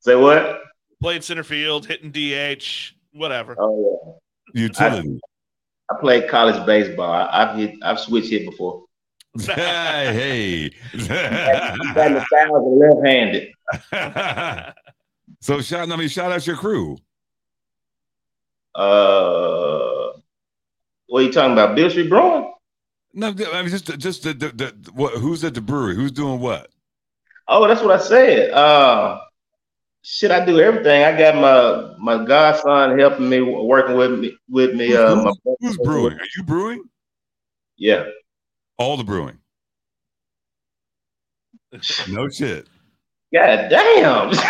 say 0.00 0.14
what? 0.14 0.60
playing 1.00 1.22
center 1.22 1.42
field, 1.44 1.86
hitting 1.86 2.10
DH, 2.10 2.94
whatever. 3.18 3.56
Oh 3.58 4.18
yeah, 4.54 4.62
Utility. 4.62 5.08
yeah, 5.08 5.18
I 5.90 6.00
played 6.00 6.28
college 6.28 6.64
baseball. 6.66 7.10
I, 7.10 7.28
I've 7.30 7.56
hit, 7.56 7.74
I've 7.82 8.00
switched 8.00 8.30
hit 8.30 8.48
before. 8.48 8.84
hey. 9.40 10.70
I'm 10.94 11.94
batting 11.94 12.14
the 12.14 12.24
fouls 12.30 12.80
left-handed. 12.80 13.52
so 15.40 15.60
shout 15.60 15.90
I 15.90 15.96
mean 15.96 16.08
shout 16.08 16.32
out 16.32 16.46
your 16.46 16.56
crew. 16.56 16.96
Uh, 18.74 20.12
what 21.08 21.20
are 21.20 21.22
you 21.22 21.32
talking 21.32 21.52
about? 21.52 21.74
Beale 21.74 21.90
Street 21.90 22.08
Brewing? 22.08 22.52
No, 23.12 23.28
I 23.52 23.62
mean 23.62 23.70
just 23.70 23.98
just 23.98 24.22
the, 24.22 24.34
the, 24.34 24.48
the 24.48 24.90
what 24.92 25.14
who's 25.14 25.44
at 25.44 25.54
the 25.54 25.60
brewery? 25.60 25.94
Who's 25.94 26.12
doing 26.12 26.40
what? 26.40 26.70
Oh, 27.48 27.66
that's 27.66 27.82
what 27.82 27.98
I 27.98 28.02
said. 28.02 28.50
Uh, 28.50 29.20
shit, 30.02 30.30
I 30.30 30.44
do 30.44 30.60
everything. 30.60 31.04
I 31.04 31.16
got 31.16 31.34
my 31.36 31.94
my 31.98 32.24
godson 32.24 32.98
helping 32.98 33.28
me, 33.28 33.40
working 33.40 33.96
with 33.96 34.18
me 34.18 34.36
with 34.48 34.74
me. 34.74 34.94
Uh, 34.96 35.16
my, 35.16 35.32
Who's 35.60 35.78
brewing? 35.78 36.14
Are 36.18 36.26
you 36.36 36.42
brewing? 36.42 36.84
Yeah. 37.76 38.06
All 38.78 38.96
the 38.96 39.04
brewing. 39.04 39.38
No 42.08 42.28
shit. 42.28 42.66
God 43.32 43.68
damn. 43.68 44.30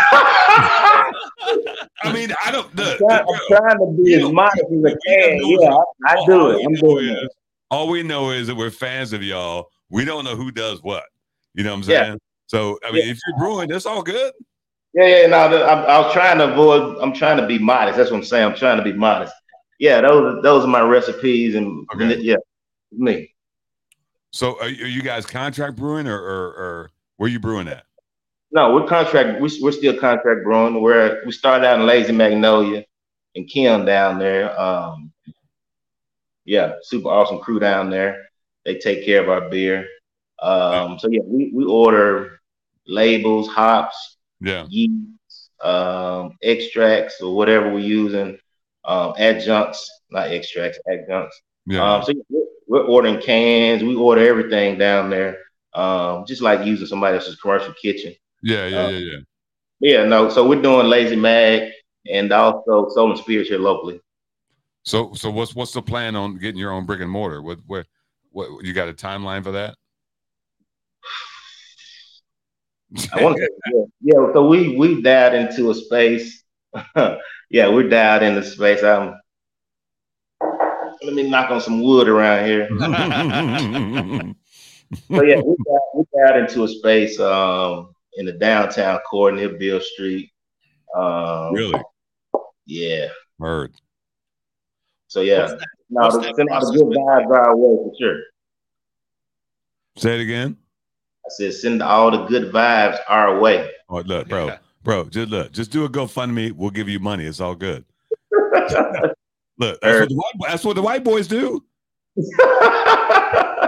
I 2.02 2.12
mean, 2.12 2.32
I 2.44 2.50
don't. 2.52 2.74
The, 2.76 2.92
I'm, 2.92 2.98
trying, 2.98 3.24
I'm 3.28 3.40
trying 3.48 3.78
to 3.78 4.02
be 4.02 4.14
as 4.14 4.30
modest 4.30 4.64
as 4.72 4.84
I 4.84 4.94
can. 5.06 5.40
Yeah, 5.42 5.76
I, 6.06 6.14
I 6.14 6.26
do 6.26 6.50
it. 6.50 6.64
I'm 6.64 6.74
doing 6.74 7.08
it. 7.08 7.28
All 7.70 7.88
we 7.88 8.02
know 8.02 8.30
is 8.30 8.46
that 8.46 8.54
we're 8.54 8.70
fans 8.70 9.12
of 9.12 9.22
y'all. 9.22 9.68
We 9.90 10.04
don't 10.04 10.24
know 10.24 10.36
who 10.36 10.50
does 10.50 10.82
what. 10.82 11.04
You 11.54 11.64
know 11.64 11.70
what 11.70 11.78
I'm 11.78 11.82
saying? 11.84 12.12
Yeah. 12.12 12.16
So 12.46 12.78
I 12.84 12.92
mean, 12.92 13.04
Yeah. 13.04 13.12
if 13.12 13.18
you're 13.26 13.38
brewing, 13.38 13.68
that's 13.68 13.86
all 13.86 14.02
good. 14.02 14.32
Yeah, 14.98 15.20
yeah. 15.20 15.26
No, 15.28 15.36
I, 15.36 15.74
I 15.82 15.98
was 16.00 16.12
trying 16.12 16.38
to 16.38 16.50
avoid. 16.52 16.98
I'm 17.00 17.12
trying 17.12 17.36
to 17.36 17.46
be 17.46 17.56
modest. 17.56 17.98
That's 17.98 18.10
what 18.10 18.16
I'm 18.16 18.24
saying. 18.24 18.44
I'm 18.50 18.56
trying 18.56 18.78
to 18.78 18.82
be 18.82 18.92
modest. 18.92 19.32
Yeah, 19.78 20.00
those 20.00 20.42
those 20.42 20.64
are 20.64 20.68
my 20.68 20.80
recipes, 20.80 21.54
and 21.54 21.86
Okay. 21.94 22.16
yeah, 22.18 22.34
me. 22.90 23.32
So 24.32 24.60
are, 24.60 24.68
you- 24.68 25.02
guys 25.02 25.24
contract 25.24 25.76
brewing 25.76 26.08
or, 26.08 26.18
or 26.18 26.46
or 26.48 26.90
where 27.16 27.30
you 27.30 27.38
brewing 27.38 27.68
at? 27.68 27.84
No, 28.50 28.74
we're 28.74 28.88
contract. 28.88 29.40
We're, 29.40 29.50
we're 29.60 29.70
still 29.72 29.96
contract 29.96 30.42
brewing. 30.42 30.82
We're 30.82 31.22
we 31.24 31.30
started 31.30 31.64
out 31.64 31.78
in 31.78 31.86
Lazy 31.86 32.10
Magnolia, 32.12 32.84
and 33.36 33.48
Kim 33.48 33.84
down 33.84 34.18
there. 34.18 34.58
Um, 34.60 35.12
yeah, 36.44 36.72
super 36.82 37.08
awesome 37.08 37.38
crew 37.38 37.60
down 37.60 37.88
there. 37.88 38.24
They 38.64 38.78
take 38.78 39.04
care 39.04 39.22
of 39.22 39.28
our 39.28 39.48
beer. 39.48 39.86
Um, 40.42 40.98
so 40.98 41.08
yeah, 41.08 41.20
we, 41.24 41.52
we 41.54 41.64
order 41.64 42.40
labels, 42.86 43.48
hops, 43.48 44.16
Yeah. 44.40 44.66
yeast, 44.68 45.50
um, 45.62 46.36
extracts, 46.42 47.20
or 47.20 47.34
whatever 47.34 47.72
we're 47.72 47.80
using, 47.80 48.38
um, 48.84 49.14
adjuncts, 49.18 49.90
not 50.10 50.28
extracts, 50.28 50.78
adjuncts. 50.88 51.40
Yeah. 51.66 51.96
Um, 51.96 52.02
so 52.02 52.12
we're, 52.28 52.44
we're 52.68 52.86
ordering 52.86 53.20
cans. 53.20 53.82
We 53.82 53.96
order 53.96 54.26
everything 54.26 54.78
down 54.78 55.10
there, 55.10 55.38
um, 55.74 56.24
just 56.26 56.42
like 56.42 56.64
using 56.66 56.86
somebody 56.86 57.16
else's 57.16 57.40
commercial 57.40 57.74
kitchen. 57.74 58.14
yeah. 58.42 58.66
Yeah. 58.66 58.84
uh, 58.84 58.88
Yeah. 58.88 58.98
Yeah. 58.98 59.18
Yeah, 59.80 60.04
no. 60.04 60.28
So 60.28 60.46
we're 60.46 60.60
doing 60.60 60.88
Lazy 60.88 61.14
Mag 61.14 61.70
and 62.10 62.32
also 62.32 62.88
Soul 62.92 63.10
and 63.10 63.18
Spirits 63.18 63.48
here 63.48 63.58
locally. 63.58 64.00
So 64.84 65.12
so 65.14 65.30
what's 65.30 65.54
what's 65.54 65.72
the 65.72 65.82
plan 65.82 66.16
on 66.16 66.38
getting 66.38 66.58
your 66.58 66.72
own 66.72 66.86
brick 66.86 67.00
and 67.00 67.10
mortar? 67.10 67.42
What 67.42 67.58
where 67.66 67.84
what 68.30 68.64
you 68.64 68.72
got 68.72 68.88
a 68.88 68.92
timeline 68.92 69.44
for 69.44 69.52
that? 69.52 69.76
I 73.12 73.22
want 73.22 73.36
to, 73.36 73.50
yeah, 73.72 73.82
yeah. 74.00 74.32
So 74.32 74.46
we 74.46 74.76
we 74.76 75.02
dialed 75.02 75.34
into 75.34 75.70
a 75.70 75.74
space. 75.74 76.42
yeah, 77.50 77.68
we're 77.68 77.88
dialed 77.88 78.22
into 78.22 78.42
space. 78.42 78.82
Um, 78.82 79.18
let 81.02 81.14
me 81.14 81.28
knock 81.28 81.50
on 81.50 81.60
some 81.60 81.82
wood 81.82 82.08
around 82.08 82.46
here. 82.46 84.34
So 85.08 85.22
yeah, 85.22 85.36
we 85.36 85.54
got 85.66 85.80
we 85.94 86.04
got 86.14 86.38
into 86.38 86.64
a 86.64 86.68
space 86.68 87.20
um 87.20 87.94
in 88.14 88.24
the 88.24 88.32
downtown 88.32 88.98
core 89.00 89.30
near 89.32 89.50
Beale 89.50 89.80
Street. 89.80 90.30
Um, 90.96 91.52
really? 91.52 91.80
Yeah. 92.64 93.08
Heard. 93.38 93.74
So 95.08 95.20
yeah, 95.20 95.56
no, 95.90 96.02
what's 96.02 96.16
the, 96.16 96.22
that 96.22 96.36
send 96.36 96.48
all 96.50 96.72
the 96.72 96.78
good 96.78 96.90
been 96.90 97.02
vibes 97.02 97.36
our 97.36 97.56
way 97.56 97.76
for 97.76 97.92
sure. 97.98 98.22
Say 99.96 100.14
it 100.14 100.22
again. 100.22 100.56
I 101.28 101.30
said 101.36 101.52
send 101.52 101.82
all 101.82 102.10
the 102.10 102.24
good 102.24 102.50
vibes 102.52 102.98
our 103.08 103.38
way. 103.38 103.70
Oh, 103.90 104.00
look, 104.00 104.28
bro, 104.28 104.46
Yeah. 104.46 104.58
bro, 104.82 105.04
just 105.10 105.28
look, 105.30 105.52
just 105.52 105.70
do 105.70 105.84
a 105.84 105.88
GoFundMe. 105.90 106.52
We'll 106.52 106.70
give 106.70 106.88
you 106.88 106.98
money. 107.00 107.24
It's 107.26 107.40
all 107.40 107.54
good. 107.54 107.84
Look, 109.60 109.80
that's 109.80 109.98
what, 110.00 110.08
the 110.08 110.14
white, 110.14 110.48
that's 110.48 110.64
what 110.64 110.76
the 110.76 110.82
white 110.82 111.02
boys 111.04 111.26
do. 111.28 111.64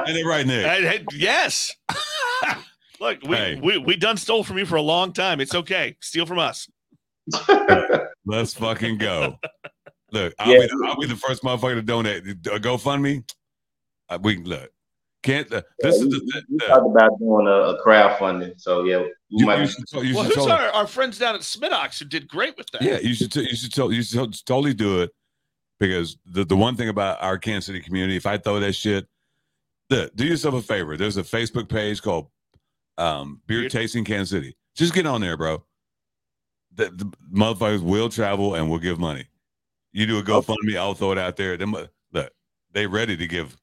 And 0.06 0.16
they 0.16 0.24
right, 0.24 0.46
Nick. 0.46 0.64
Hey, 0.64 0.82
hey, 0.82 1.04
yes. 1.12 1.74
Look, 3.00 3.22
we, 3.22 3.36
Hey. 3.36 3.60
we 3.62 3.76
we 3.78 3.96
done 3.96 4.16
stole 4.16 4.42
from 4.42 4.56
you 4.58 4.64
for 4.64 4.76
a 4.76 4.82
long 4.82 5.12
time. 5.12 5.40
It's 5.40 5.54
okay. 5.54 5.96
Steal 6.00 6.24
from 6.26 6.38
us. 6.38 6.68
Let's 8.24 8.54
fucking 8.54 8.96
go. 8.98 9.36
Look, 10.12 10.34
I'll, 10.38 10.52
Yeah. 10.52 10.60
be 10.60 10.66
the, 10.66 10.84
I'll 10.88 10.96
be 11.00 11.06
the 11.06 11.16
first 11.16 11.42
motherfucker 11.42 11.74
to 11.74 11.82
donate. 11.82 12.24
A 12.26 12.58
GoFundMe. 12.58 13.28
Uh, 14.08 14.18
we 14.22 14.36
look. 14.38 14.70
Can't. 15.22 15.52
Uh, 15.52 15.60
this 15.80 15.96
is 15.96 16.08
the. 16.08 16.42
we 16.48 16.56
the, 16.58 16.64
talked 16.66 16.86
about 16.86 17.18
doing 17.18 17.46
a, 17.46 17.50
a 17.50 17.84
crowdfunding. 17.84 18.58
So 18.58 18.84
yeah, 18.84 18.98
we 19.00 19.10
you, 19.30 19.46
might 19.46 19.60
you 19.60 19.66
should, 19.66 19.86
to- 19.88 20.06
you 20.06 20.14
Well, 20.14 20.24
should 20.24 20.34
who's 20.34 20.46
totally, 20.46 20.68
our, 20.68 20.70
our 20.72 20.86
friends 20.86 21.18
down 21.18 21.34
at 21.34 21.42
Smidox 21.42 21.98
who 21.98 22.06
did 22.06 22.26
great 22.26 22.56
with 22.56 22.70
that? 22.70 22.80
yeah, 22.82 22.98
you 23.00 23.12
should. 23.14 23.30
t- 23.30 23.40
You 23.42 23.54
should. 23.56 23.72
to- 23.74 23.90
You 23.90 24.02
should 24.02 24.32
to- 24.32 24.44
totally 24.44 24.72
do 24.72 25.02
it 25.02 25.10
because 25.78 26.16
the 26.24 26.44
the 26.44 26.56
one 26.56 26.74
thing 26.76 26.88
about 26.88 27.22
our 27.22 27.36
Kansas 27.36 27.66
City 27.66 27.80
community, 27.80 28.16
if 28.16 28.24
I 28.26 28.38
throw 28.38 28.60
that 28.60 28.72
shit, 28.72 29.06
the, 29.90 30.10
do 30.14 30.24
yourself 30.24 30.54
a 30.54 30.62
favor. 30.62 30.96
There's 30.96 31.18
a 31.18 31.22
Facebook 31.22 31.68
page 31.68 32.00
called 32.00 32.28
um, 32.96 33.42
Beer 33.46 33.60
Beer- 33.62 33.68
Tasting 33.68 34.04
Kansas 34.04 34.30
City. 34.30 34.56
Just 34.74 34.94
get 34.94 35.04
on 35.06 35.20
there, 35.20 35.36
bro. 35.36 35.62
The, 36.76 36.84
the 36.90 37.12
motherfuckers 37.34 37.82
will 37.82 38.08
travel 38.08 38.54
and 38.54 38.70
will 38.70 38.78
give 38.78 38.98
money. 38.98 39.26
You 39.92 40.06
do 40.06 40.18
a 40.18 40.22
GoFundMe, 40.22 40.78
I'll 40.78 40.94
throw 40.94 41.10
it 41.12 41.18
out 41.18 41.36
there. 41.36 41.56
Them, 41.56 41.74
uh, 41.74 41.86
look, 42.12 42.30
they 42.72 42.86
ready 42.86 43.16
to 43.16 43.26
give. 43.26 43.56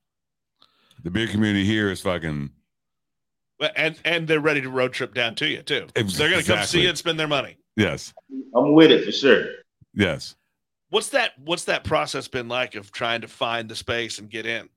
The 1.04 1.12
beer 1.12 1.28
community 1.28 1.66
here 1.66 1.90
is 1.90 2.02
fucking. 2.02 2.52
And 3.76 4.00
and 4.06 4.28
they're 4.28 4.40
ready 4.40 4.62
to 4.62 4.70
road 4.70 4.94
trip 4.94 5.14
down 5.14 5.36
to 5.36 5.48
you 5.48 5.62
too. 5.64 5.88
Ex- 5.96 6.16
They're 6.18 6.30
gonna 6.30 6.44
come 6.44 6.64
see 6.64 6.82
you 6.84 6.90
and 6.90 6.98
spend 6.98 7.20
their 7.20 7.28
money. 7.28 7.58
Yes, 7.76 8.14
I'm 8.56 8.74
with 8.74 8.92
it 8.92 9.06
for 9.06 9.12
sure. 9.12 9.46
yes. 9.94 10.36
What's 10.90 11.10
that? 11.10 11.32
What's 11.44 11.66
that 11.66 11.84
process 11.84 12.28
been 12.28 12.48
like 12.48 12.76
of 12.76 12.92
trying 12.92 13.22
to 13.22 13.28
find 13.28 13.68
the 13.68 13.76
space 13.76 14.20
and 14.20 14.30
get 14.30 14.46
in? 14.46 14.70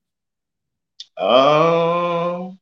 Um, 1.18 2.59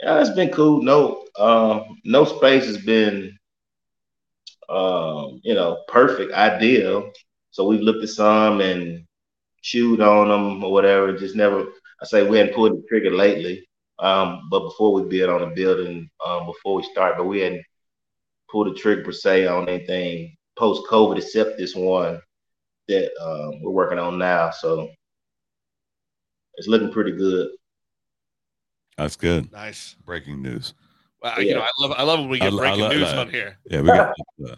yeah, 0.00 0.20
it's 0.20 0.30
been 0.30 0.50
cool. 0.50 0.82
No, 0.82 1.24
um, 1.38 1.98
no 2.04 2.24
space 2.24 2.64
has 2.66 2.78
been, 2.78 3.36
um, 4.68 5.40
you 5.44 5.54
know, 5.54 5.82
perfect, 5.88 6.32
ideal. 6.32 7.10
So 7.50 7.64
we've 7.66 7.80
looked 7.80 8.02
at 8.02 8.08
some 8.10 8.60
and 8.60 9.04
chewed 9.62 10.00
on 10.00 10.28
them 10.28 10.62
or 10.64 10.72
whatever. 10.72 11.16
Just 11.18 11.34
never. 11.36 11.66
I 12.02 12.06
say 12.06 12.28
we 12.28 12.38
hadn't 12.38 12.54
pulled 12.54 12.72
the 12.72 12.82
trigger 12.88 13.10
lately. 13.10 13.66
Um, 13.98 14.48
but 14.50 14.60
before 14.60 14.92
we 14.92 15.02
bid 15.08 15.28
on 15.30 15.42
a 15.42 15.54
building, 15.54 16.08
um, 16.24 16.46
before 16.46 16.74
we 16.74 16.82
start, 16.82 17.16
but 17.16 17.24
we 17.24 17.40
hadn't 17.40 17.62
pulled 18.50 18.68
the 18.68 18.74
trigger 18.78 19.02
per 19.04 19.12
se 19.12 19.46
on 19.46 19.68
anything 19.68 20.36
post 20.58 20.82
COVID 20.90 21.16
except 21.18 21.56
this 21.58 21.74
one 21.74 22.20
that 22.88 23.10
um, 23.22 23.62
we're 23.62 23.70
working 23.72 23.98
on 23.98 24.18
now. 24.18 24.50
So 24.50 24.88
it's 26.54 26.68
looking 26.68 26.92
pretty 26.92 27.12
good. 27.12 27.48
That's 28.98 29.16
good. 29.16 29.50
Nice. 29.52 29.96
Breaking 30.04 30.42
news. 30.42 30.74
Well, 31.22 31.40
you 31.42 31.54
know, 31.54 31.60
I 31.62 31.68
love 31.80 31.92
I 31.92 32.02
love 32.02 32.20
when 32.20 32.28
we 32.28 32.38
get 32.38 32.48
I 32.48 32.50
lo- 32.50 32.62
I 32.62 32.68
breaking 32.68 32.80
love 32.82 32.92
news 32.92 33.10
that. 33.10 33.18
on 33.18 33.30
here. 33.30 33.58
Yeah, 33.70 33.80
we 33.80 33.88
got. 33.88 34.08
uh, 34.48 34.54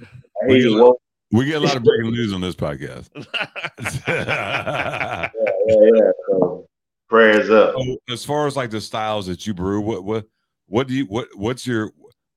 We 0.48 0.54
get 0.54 0.62
you. 0.64 0.78
a- 0.78 0.82
Well, 0.82 1.00
we 1.32 1.44
get 1.44 1.56
a 1.56 1.60
lot 1.60 1.76
of 1.76 1.84
breaking 1.84 2.10
news 2.12 2.32
on 2.32 2.40
this 2.40 2.54
podcast. 2.56 3.08
yeah, 4.08 5.30
yeah, 5.66 5.76
yeah. 5.94 6.10
So 6.28 6.67
prayers 7.08 7.50
up. 7.50 7.74
So, 7.76 7.96
as 8.08 8.24
far 8.24 8.46
as 8.46 8.56
like 8.56 8.70
the 8.70 8.80
styles 8.80 9.26
that 9.26 9.46
you 9.46 9.54
brew, 9.54 9.80
what 9.80 10.04
what 10.04 10.24
what 10.66 10.88
do 10.88 10.94
you 10.94 11.04
what 11.06 11.28
what's 11.34 11.66
your 11.66 11.92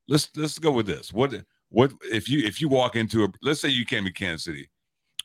let's 0.07 0.29
let's 0.35 0.59
go 0.59 0.71
with 0.71 0.85
this. 0.85 1.13
What 1.13 1.33
what 1.69 1.91
if 2.03 2.29
you 2.29 2.45
if 2.45 2.61
you 2.61 2.69
walk 2.69 2.95
into 2.95 3.23
a 3.23 3.27
let's 3.41 3.61
say 3.61 3.69
you 3.69 3.85
came 3.85 4.05
to 4.05 4.11
Kansas 4.11 4.45
City 4.45 4.69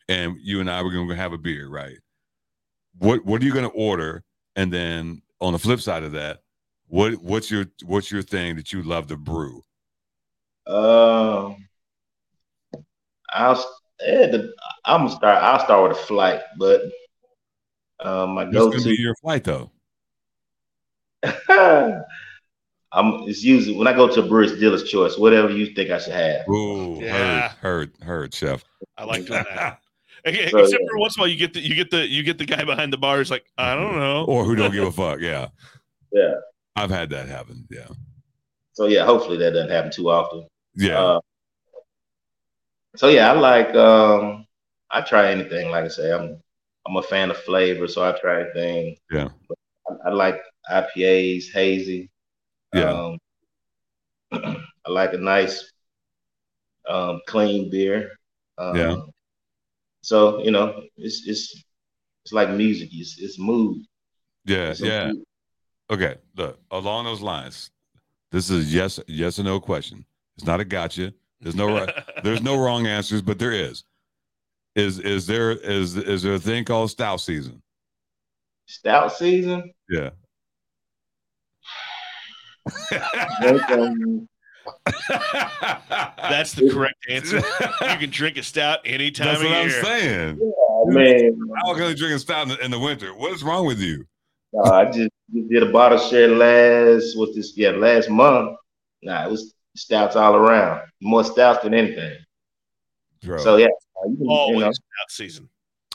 and 0.08 0.36
you 0.40 0.60
and 0.60 0.70
I 0.70 0.82
were 0.82 0.90
gonna 0.90 1.14
have 1.16 1.32
a 1.32 1.38
beer, 1.38 1.68
right? 1.68 1.98
What 2.98 3.24
what 3.24 3.42
are 3.42 3.44
you 3.44 3.54
gonna 3.54 3.68
order? 3.68 4.22
And 4.54 4.72
then 4.72 5.22
on 5.40 5.52
the 5.52 5.58
flip 5.58 5.80
side 5.80 6.02
of 6.02 6.12
that, 6.12 6.40
what 6.88 7.14
what's 7.22 7.50
your 7.50 7.66
what's 7.84 8.10
your 8.10 8.22
thing 8.22 8.56
that 8.56 8.72
you 8.72 8.82
love 8.82 9.06
to 9.08 9.16
brew? 9.16 9.62
Um, 10.66 11.68
I'll 13.32 13.64
eh, 14.00 14.26
the, 14.26 14.52
I'm 14.84 15.06
gonna 15.06 15.16
start. 15.16 15.42
I'll 15.42 15.64
start 15.64 15.88
with 15.88 15.98
a 15.98 16.02
flight, 16.02 16.40
but 16.58 16.82
Um, 18.00 18.30
my 18.34 18.44
What's 18.44 18.54
go 18.56 18.70
going 18.70 18.82
to 18.82 18.88
be 18.90 18.96
your 19.00 19.14
flight 19.16 19.44
though? 19.44 19.70
I'm. 22.92 23.24
It's 23.28 23.42
usually 23.42 23.76
when 23.76 23.86
I 23.88 23.92
go 23.92 24.08
to 24.08 24.20
a 24.22 24.26
brewery, 24.28 24.46
it's 24.48 24.58
dealer's 24.60 24.84
choice. 24.84 25.18
Whatever 25.18 25.50
you 25.50 25.74
think 25.74 25.90
I 25.90 25.98
should 25.98 26.12
have. 26.14 26.48
Ooh, 26.48 27.00
Yeah. 27.02 27.48
heard, 27.50 27.56
heard, 27.60 28.02
heard, 28.02 28.34
chef. 28.34 28.64
I 28.96 29.04
like 29.04 29.26
doing 29.26 29.44
that. 29.54 29.80
Okay, 30.26 30.50
So, 30.50 30.58
Except 30.58 30.82
yeah. 30.82 30.88
for 30.90 30.98
once 30.98 31.16
in 31.16 31.20
a 31.20 31.22
while, 31.22 31.28
you 31.28 31.36
get 31.36 31.52
the 31.54 31.60
you 31.60 31.74
get 31.76 31.90
the 31.90 32.04
you 32.04 32.24
get 32.24 32.36
the 32.36 32.46
guy 32.46 32.64
behind 32.64 32.92
the 32.92 32.96
bar 32.96 33.18
who's 33.18 33.30
like, 33.30 33.44
I 33.58 33.76
don't 33.76 33.96
know. 33.96 34.24
or 34.24 34.44
who 34.44 34.56
don't 34.56 34.72
give 34.72 34.82
a 34.84 34.90
fuck. 34.92 35.20
Yeah, 35.20 35.48
Yeah. 36.10 36.34
I've 36.74 36.90
had 36.90 37.10
that 37.10 37.28
happen. 37.28 37.68
Yeah, 37.70 37.86
So 38.72 38.86
yeah, 38.86 39.04
hopefully 39.04 39.36
that 39.38 39.52
doesn't 39.52 39.70
happen 39.70 39.92
too 39.92 40.10
often. 40.10 40.48
yeah, 40.74 40.98
Uh, 40.98 41.20
so 42.96 43.06
yeah, 43.08 43.30
I 43.30 43.34
like 43.38 43.72
um 43.76 44.46
I 44.90 45.02
try 45.02 45.30
anything. 45.30 45.70
Like 45.70 45.84
I 45.84 45.88
say, 45.88 46.10
I'm 46.12 46.42
I'm 46.86 46.96
a 46.96 47.02
fan 47.02 47.30
of 47.30 47.36
flavor, 47.38 47.88
so 47.88 48.04
I 48.04 48.12
try 48.18 48.42
anything. 48.42 48.96
Yeah. 49.10 49.28
I, 49.88 50.08
I 50.08 50.12
like 50.12 50.40
IPAs, 50.70 51.52
hazy. 51.52 52.10
yeah. 52.74 52.92
Um, 52.92 53.18
I 54.32 54.90
like 54.90 55.12
a 55.12 55.18
nice 55.18 55.72
um 56.88 57.20
clean 57.26 57.70
beer. 57.70 58.12
Um, 58.58 58.76
Yeah. 58.76 58.96
So 60.02 60.42
you 60.42 60.50
know, 60.52 60.82
it's 60.96 61.26
it's 61.26 61.64
it's 62.24 62.32
like 62.32 62.50
music. 62.50 62.90
It's 62.92 63.18
it's 63.18 63.38
mood. 63.38 63.82
yeah, 64.44 64.70
It's 64.70 64.80
yeah. 64.80 65.08
mood. 65.08 65.24
Okay, 65.90 66.16
look 66.36 66.58
along 66.70 67.04
those 67.04 67.20
lines. 67.20 67.70
This 68.32 68.50
is 68.50 68.72
yes, 68.74 68.98
yes 69.06 69.38
or 69.38 69.44
no 69.44 69.60
question. 69.60 70.04
It's 70.36 70.46
not 70.46 70.60
a 70.60 70.64
gotcha. 70.64 71.12
There's 71.40 71.54
no 71.54 71.72
right. 71.72 71.92
There's 72.24 72.42
no 72.42 72.56
wrong 72.58 72.86
answers, 72.86 73.22
but 73.22 73.38
there 73.38 73.52
is. 73.52 73.84
Is 74.76 74.98
is 74.98 75.26
there 75.26 75.52
is 75.52 75.96
is 75.96 76.22
there 76.22 76.34
a 76.34 76.38
thing 76.38 76.64
called 76.64 76.90
stout 76.90 77.20
season? 77.20 77.62
Stout 78.66 79.10
season. 79.12 79.72
Yeah. 79.88 80.10
That's 86.28 86.52
the 86.52 86.70
correct 86.70 86.96
answer. 87.08 87.36
You 87.36 87.96
can 87.98 88.10
drink 88.10 88.36
a 88.36 88.42
stout 88.42 88.80
any 88.84 89.10
time 89.10 89.28
That's 89.28 89.40
of 89.40 89.46
what 89.46 89.56
I'm 89.56 89.68
year. 89.68 89.82
saying. 89.82 90.52
I 90.90 90.92
mean, 90.92 91.40
How 91.64 91.74
can 91.74 91.84
I 91.84 91.94
drink 91.94 92.14
a 92.14 92.18
stout 92.18 92.42
in 92.42 92.48
the, 92.50 92.64
in 92.64 92.70
the 92.70 92.78
winter? 92.78 93.14
What 93.14 93.32
is 93.32 93.42
wrong 93.42 93.66
with 93.66 93.78
you? 93.80 94.04
No, 94.52 94.70
I 94.70 94.84
just 94.86 95.10
did 95.32 95.62
a 95.62 95.72
bottle 95.72 95.98
share 95.98 96.28
last 96.28 97.16
what's 97.16 97.34
this? 97.34 97.56
Yeah, 97.56 97.70
last 97.70 98.10
month. 98.10 98.56
Nah, 99.02 99.26
it 99.26 99.30
was 99.30 99.54
stouts 99.74 100.16
all 100.16 100.34
around. 100.34 100.82
More 101.00 101.24
stouts 101.24 101.62
than 101.62 101.72
anything. 101.72 102.16
Bro. 103.22 103.38
So 103.38 103.56
yeah, 103.56 103.68
uh, 104.02 104.08
you, 104.08 104.16
can- 104.16 104.24
you 104.26 104.30
Always 104.30 104.60
know, 104.60 104.72
stout 104.72 105.10
season. 105.10 105.48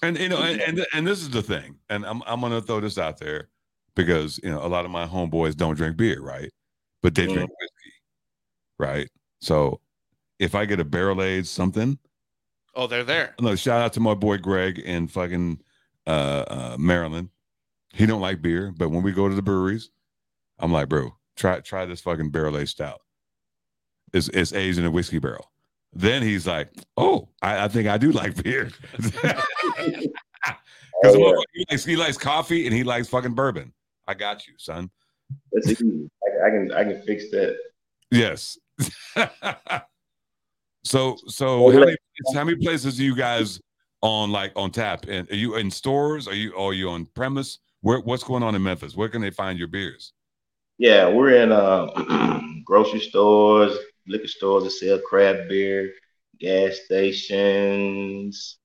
And 0.04 0.18
you 0.18 0.30
know, 0.30 0.42
and, 0.42 0.60
and 0.62 0.86
and 0.94 1.06
this 1.06 1.22
is 1.22 1.30
the 1.30 1.44
thing, 1.44 1.76
and 1.90 2.06
I'm 2.06 2.24
I'm 2.26 2.42
gonna 2.42 2.60
throw 2.62 2.80
this 2.80 2.98
out 2.98 3.20
there 3.20 3.50
because 3.96 4.40
you 4.44 4.50
know 4.50 4.66
a 4.66 4.68
lot 4.68 4.84
of 4.84 4.90
my 4.90 5.06
homeboys 5.06 5.56
don't 5.56 5.76
drink 5.76 5.96
beer, 5.96 6.20
right? 6.22 6.50
But 7.04 7.14
they 7.14 7.26
drink 7.26 7.50
whiskey, 7.50 7.94
right? 8.80 9.08
So 9.42 9.80
if 10.40 10.56
I 10.56 10.66
get 10.66 10.80
a 10.80 10.84
barrel 10.86 11.22
aged 11.22 11.48
something, 11.48 12.00
Oh, 12.74 12.88
they're 12.88 13.04
there. 13.04 13.36
no, 13.40 13.56
shout 13.56 13.82
out 13.82 13.94
to 13.94 14.00
my 14.00 14.16
boy 14.16 14.38
Greg 14.38 14.80
in 14.80 15.08
fucking 15.08 15.62
uh, 16.08 16.46
uh 16.48 16.76
Maryland. 16.80 17.30
He 17.94 18.08
don't 18.08 18.22
like 18.22 18.42
beer, 18.42 18.74
but 18.76 18.90
when 18.90 19.04
we 19.04 19.12
go 19.12 19.30
to 19.30 19.36
the 19.36 19.42
breweries, 19.44 19.92
I'm 20.58 20.72
like, 20.72 20.90
bro, 20.90 21.16
try 21.36 21.60
try 21.60 21.86
this 21.86 22.02
fucking 22.02 22.32
barrel 22.32 22.58
aged 22.58 22.70
stout. 22.72 23.02
It's 24.14 24.30
it's 24.30 24.52
aged 24.52 24.80
in 24.80 24.86
a 24.86 24.92
whiskey 24.92 25.20
barrel. 25.20 25.52
Then 25.94 26.24
he's 26.24 26.48
like, 26.48 26.70
oh, 26.96 27.28
I, 27.42 27.66
I 27.66 27.68
think 27.68 27.88
I 27.88 27.98
do 27.98 28.12
like 28.12 28.42
beer. 28.42 28.72
Because 31.02 31.16
oh, 31.16 31.20
yeah, 31.20 31.36
he, 31.54 31.66
likes, 31.72 31.86
he 31.86 31.96
likes 31.96 32.18
coffee 32.18 32.68
and 32.68 32.76
he 32.76 32.84
likes 32.84 33.08
fucking 33.08 33.34
bourbon. 33.34 33.74
I 34.08 34.14
got 34.14 34.48
you, 34.48 34.54
son. 34.58 34.90
that's 35.52 35.68
easy. 35.68 36.10
I, 36.24 36.48
I 36.48 36.50
can 36.52 36.72
I 36.72 36.84
can 36.84 37.02
fix 37.04 37.32
that. 37.32 37.58
Yes. 38.12 38.58
so 40.84 41.18
so 41.28 41.72
how 41.72 41.80
many 41.80 41.96
how 42.36 42.44
many 42.44 42.58
places 42.58 43.00
are 43.00 43.04
you 43.04 43.16
guys 43.16 43.60
on 44.02 44.32
like 44.32 44.52
on 44.56 44.70
tap? 44.70 45.06
And 45.08 45.30
are 45.32 45.36
you 45.36 45.56
in 45.56 45.72
stores? 45.72 46.28
Are 46.28 46.36
you 46.36 46.56
are 46.56 46.74
you 46.74 46.90
on 46.90 47.08
premise? 47.16 47.60
Where 47.82 48.00
what's 48.00 48.24
going 48.24 48.44
on 48.44 48.54
in 48.54 48.62
Memphis? 48.62 48.96
Where 48.96 49.10
can 49.10 49.22
they 49.22 49.32
find 49.32 49.58
your 49.58 49.70
beers? 49.70 50.14
Yeah, 50.78 51.10
we're 51.10 51.42
in 51.42 51.52
uh, 51.52 52.40
grocery 52.66 53.00
stores, 53.00 53.76
liquor 54.08 54.28
stores 54.28 54.64
that 54.64 54.72
sell 54.72 55.00
craft 55.00 55.50
beer, 55.50 55.94
gas 56.40 56.80
stations, 56.86 58.58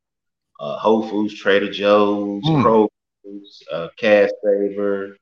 uh, 0.60 0.76
Whole 0.78 1.06
Foods, 1.08 1.34
Trader 1.34 1.70
Joe's, 1.70 2.42
Mm. 2.44 2.62
Kroger's, 2.62 3.62
uh, 3.72 3.88
Cash 3.98 4.30
Saver, 4.42 5.16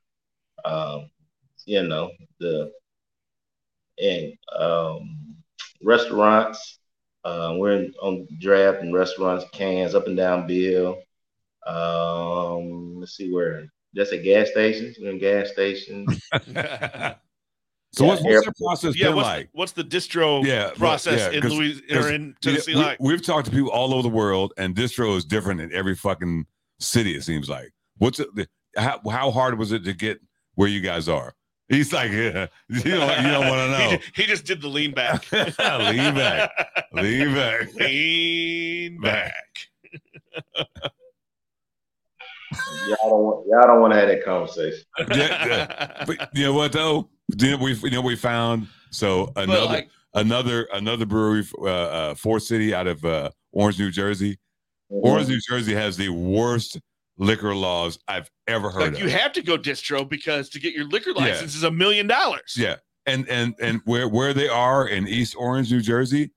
um, 0.65 1.09
you 1.65 1.83
know 1.83 2.11
the 2.39 2.71
and 4.01 4.33
um, 4.57 5.35
restaurants. 5.83 6.79
Uh, 7.23 7.55
we're 7.57 7.71
in, 7.71 7.93
on 8.01 8.27
draft 8.39 8.81
and 8.81 8.93
restaurants, 8.93 9.45
cans 9.51 9.95
up 9.95 10.07
and 10.07 10.17
down 10.17 10.45
Beale. 10.47 11.01
Um, 11.65 12.99
let's 12.99 13.15
see 13.15 13.31
where. 13.31 13.67
That's 13.93 14.11
at 14.11 14.23
gas 14.23 14.49
stations. 14.51 14.97
We're 14.99 15.11
in 15.11 15.19
gas 15.19 15.51
stations. 15.51 16.21
So 17.95 18.03
Yeah, 18.03 18.09
what's, 18.11 18.23
what's 18.23 18.43
their 18.43 18.53
process 18.67 18.95
yeah, 18.97 19.07
been 19.07 19.15
what's, 19.15 19.25
like? 19.25 19.45
the, 19.51 19.57
what's 19.57 19.71
the 19.71 19.83
distro 19.83 20.43
Yeah, 20.45 20.71
process 20.75 21.19
yeah, 21.31 21.37
in 21.37 21.41
'cause- 21.41 21.53
Louisiana 21.53 21.81
'cause 21.93 22.05
or 22.05 22.13
in 22.13 22.21
You 22.21 22.27
know, 22.27 22.33
Tennessee 22.41 22.75
we, 22.75 22.81
like? 22.81 22.97
We've 22.99 23.21
talked 23.25 23.45
to 23.45 23.51
people 23.51 23.69
all 23.71 23.93
over 23.93 24.03
the 24.03 24.09
world, 24.09 24.51
and 24.57 24.75
distro 24.75 25.15
is 25.15 25.23
different 25.23 25.61
in 25.61 25.71
every 25.73 25.95
fucking 25.95 26.45
city. 26.79 27.15
It 27.15 27.23
seems 27.23 27.47
like. 27.49 27.71
What's 27.97 28.19
it? 28.19 28.27
How 28.75 28.99
how 29.09 29.31
hard 29.31 29.57
was 29.57 29.71
it 29.71 29.85
to 29.85 29.93
get 29.93 30.19
where 30.55 30.67
you 30.67 30.81
guys 30.81 31.07
are? 31.07 31.33
He's 31.69 31.93
like, 31.93 32.11
yeah, 32.11 32.47
you 32.69 32.81
don't 32.81 33.23
you 33.23 33.31
don't 33.31 33.47
want 33.47 33.71
to 33.71 33.77
he, 33.87 33.91
know. 33.93 33.97
he 34.15 34.23
just 34.25 34.43
did 34.45 34.61
the 34.61 34.67
lean 34.67 34.91
back. 34.91 35.31
Lean 35.31 35.53
back. 35.55 36.51
Lean 36.91 37.33
back. 37.33 37.73
lean 37.75 38.99
back. 38.99 39.33
Y'all 42.87 42.97
don't 43.09 43.23
want 43.23 43.47
y'all 43.49 43.67
don't 43.67 43.81
want 43.81 43.93
to 43.93 43.99
have 43.99 44.09
that 44.09 44.23
conversation. 44.23 44.83
Yeah, 45.11 45.45
yeah. 45.47 46.03
But 46.05 46.29
you 46.35 46.43
know 46.43 46.53
what 46.53 46.71
though? 46.73 47.09
Then 47.29 47.59
we 47.59 47.73
you 47.73 47.91
know 47.91 48.01
we 48.01 48.15
found 48.15 48.67
so 48.91 49.31
another 49.35 49.65
like, 49.65 49.89
another 50.13 50.67
another 50.73 51.05
brewery, 51.05 51.43
uh, 51.59 51.65
uh, 51.65 52.15
Four 52.15 52.39
City 52.39 52.73
out 52.73 52.87
of 52.87 53.03
uh, 53.03 53.29
Orange, 53.51 53.79
New 53.79 53.91
Jersey. 53.91 54.37
Mm-hmm. 54.91 55.07
Orange, 55.07 55.27
New 55.29 55.39
Jersey 55.49 55.73
has 55.73 55.97
the 55.97 56.09
worst 56.09 56.79
liquor 57.17 57.55
laws 57.55 57.97
I've 58.07 58.29
ever 58.47 58.69
heard 58.69 58.81
like 58.81 58.93
of. 58.93 58.99
you 58.99 59.09
have 59.09 59.31
to 59.33 59.41
go 59.41 59.57
distro 59.57 60.07
because 60.07 60.49
to 60.49 60.59
get 60.59 60.73
your 60.73 60.85
liquor 60.85 61.11
Yeah. 61.15 61.23
license 61.23 61.55
is 61.55 61.63
a 61.63 61.71
million 61.71 62.07
dollars. 62.07 62.55
yeah, 62.57 62.75
and 63.07 63.27
and 63.29 63.55
and 63.59 63.81
where 63.85 64.07
where 64.07 64.33
they 64.33 64.47
are 64.47 64.87
in 64.87 65.07
East 65.07 65.35
Orange, 65.37 65.71
New 65.71 65.81
Jersey, 65.81 66.31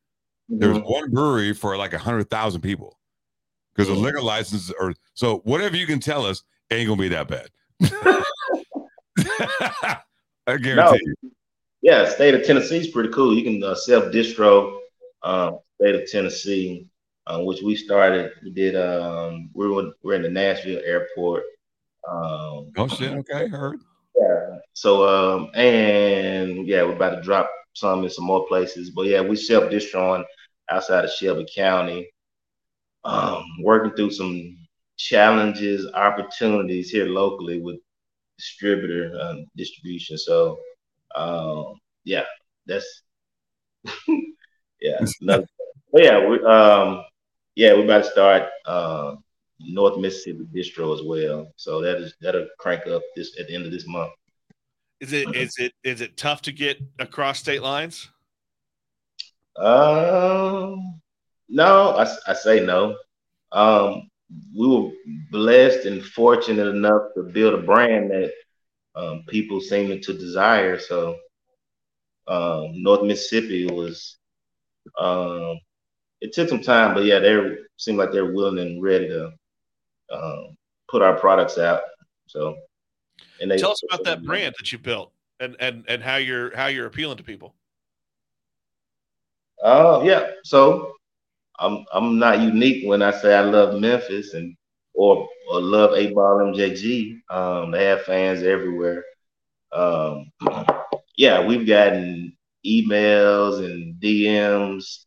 there's 0.48 0.78
Mhm. 0.78 0.90
one 0.90 1.10
brewery 1.10 1.52
for 1.52 1.76
like 1.76 1.92
a 1.92 1.98
hundred 1.98 2.30
thousand 2.30 2.62
people 2.62 2.98
because 3.74 3.88
the 3.88 3.94
Mhm. 3.94 4.02
liquor 4.02 4.22
licenses 4.22 4.72
are 4.80 4.94
so 5.12 5.38
whatever 5.44 5.76
you 5.76 5.86
can 5.86 6.00
tell 6.00 6.24
us 6.24 6.42
ain't 6.70 6.88
gonna 6.88 7.00
be 7.00 7.08
that 7.08 7.28
bad. 7.28 7.50
I 10.48 10.56
guarantee. 10.56 11.04
you. 11.22 11.30
Yeah, 11.82 12.08
state 12.08 12.34
of 12.34 12.44
Tennessee 12.44 12.78
is 12.78 12.88
pretty 12.88 13.10
cool. 13.10 13.34
You 13.34 13.44
can 13.44 13.62
uh, 13.62 13.74
self 13.74 14.06
distro. 14.06 14.78
Um, 15.22 15.58
state 15.80 15.94
of 15.94 16.10
Tennessee, 16.10 16.86
uh, 17.26 17.40
which 17.40 17.60
we 17.62 17.76
started. 17.76 18.32
We 18.42 18.50
did. 18.50 18.74
Um, 18.74 19.50
we 19.52 19.68
were 19.68 19.92
we're 20.02 20.14
in 20.14 20.22
the 20.22 20.30
Nashville 20.30 20.80
airport. 20.84 21.44
Um, 22.08 22.72
Oh 22.76 22.88
shit! 22.88 23.12
Okay, 23.12 23.48
heard. 23.48 23.80
yeah. 24.18 24.58
So 24.72 25.06
um, 25.06 25.50
and 25.54 26.66
yeah, 26.66 26.82
we're 26.82 26.96
about 26.96 27.16
to 27.16 27.22
drop 27.22 27.50
some 27.74 28.02
in 28.04 28.10
some 28.10 28.24
more 28.24 28.46
places. 28.48 28.90
But 28.90 29.06
yeah, 29.06 29.20
we 29.20 29.36
self 29.36 29.70
distroing 29.70 30.24
outside 30.70 31.04
of 31.04 31.10
Shelby 31.10 31.46
County. 31.54 32.08
Um, 33.04 33.44
working 33.62 33.92
through 33.94 34.10
some 34.10 34.56
challenges, 34.96 35.86
opportunities 35.94 36.90
here 36.90 37.06
locally 37.06 37.60
with 37.60 37.78
distributor 38.38 39.12
um, 39.20 39.46
distribution. 39.56 40.16
So 40.16 40.58
um, 41.14 41.74
yeah, 42.04 42.24
that's 42.66 43.02
yeah. 44.80 45.04
another- 45.20 45.46
but 45.92 46.04
yeah, 46.04 46.26
we 46.26 46.38
um 46.44 47.02
yeah, 47.54 47.72
we're 47.72 47.84
about 47.84 48.04
to 48.04 48.10
start 48.10 48.42
uh, 48.66 49.16
North 49.58 49.98
Mississippi 49.98 50.46
distro 50.54 50.94
as 50.94 51.02
well. 51.04 51.50
So 51.56 51.80
that 51.82 51.96
is 51.96 52.14
that'll 52.20 52.46
crank 52.58 52.86
up 52.86 53.02
this 53.16 53.38
at 53.40 53.48
the 53.48 53.54
end 53.54 53.66
of 53.66 53.72
this 53.72 53.86
month. 53.86 54.12
Is 55.00 55.12
it 55.12 55.34
is 55.34 55.56
it 55.58 55.72
is 55.82 56.00
it 56.00 56.16
tough 56.16 56.42
to 56.42 56.52
get 56.52 56.78
across 56.98 57.38
state 57.38 57.62
lines? 57.62 58.08
Um, 59.56 61.00
no, 61.48 61.96
I, 61.96 62.14
I 62.28 62.34
say 62.34 62.64
no. 62.64 62.96
Um, 63.50 64.08
we 64.56 64.68
were 64.68 64.90
blessed 65.30 65.86
and 65.86 66.04
fortunate 66.04 66.66
enough 66.66 67.02
to 67.16 67.22
build 67.22 67.54
a 67.54 67.62
brand 67.62 68.10
that 68.10 68.32
um, 68.94 69.24
people 69.28 69.60
seem 69.60 70.00
to 70.00 70.12
desire. 70.12 70.78
So, 70.78 71.16
um, 72.26 72.82
North 72.82 73.02
Mississippi 73.02 73.66
was, 73.66 74.18
um, 74.98 75.58
it 76.20 76.32
took 76.32 76.48
some 76.48 76.60
time, 76.60 76.94
but 76.94 77.04
yeah, 77.04 77.20
they 77.20 77.56
seemed 77.76 77.98
like 77.98 78.12
they're 78.12 78.32
willing 78.32 78.58
and 78.58 78.82
ready 78.82 79.08
to 79.08 79.32
um, 80.12 80.56
put 80.90 81.02
our 81.02 81.18
products 81.18 81.58
out. 81.58 81.82
So, 82.26 82.56
and 83.40 83.50
they 83.50 83.56
tell 83.56 83.72
us 83.72 83.82
about 83.88 84.04
that 84.04 84.22
brand 84.24 84.54
that 84.58 84.72
you 84.72 84.78
built 84.78 85.12
and 85.40 85.56
and 85.60 85.84
and 85.88 86.02
how 86.02 86.16
you're 86.16 86.54
how 86.56 86.66
you're 86.66 86.86
appealing 86.86 87.18
to 87.18 87.22
people. 87.22 87.54
Oh 89.62 90.00
uh, 90.00 90.04
yeah, 90.04 90.30
so 90.44 90.87
I'm 91.58 91.84
I'm 91.92 92.18
not 92.18 92.40
unique 92.40 92.86
when 92.86 93.02
I 93.02 93.10
say 93.10 93.34
I 93.34 93.40
love 93.40 93.80
Memphis 93.80 94.34
and 94.34 94.56
or, 94.94 95.28
or 95.50 95.60
love 95.60 95.90
8Ball 95.90 96.54
MJG. 96.54 97.20
Um, 97.30 97.70
they 97.70 97.84
have 97.84 98.02
fans 98.02 98.42
everywhere. 98.42 99.04
Um, 99.72 100.32
yeah, 101.16 101.44
we've 101.44 101.66
gotten 101.66 102.36
emails 102.66 103.64
and 103.64 104.00
DMs, 104.00 105.04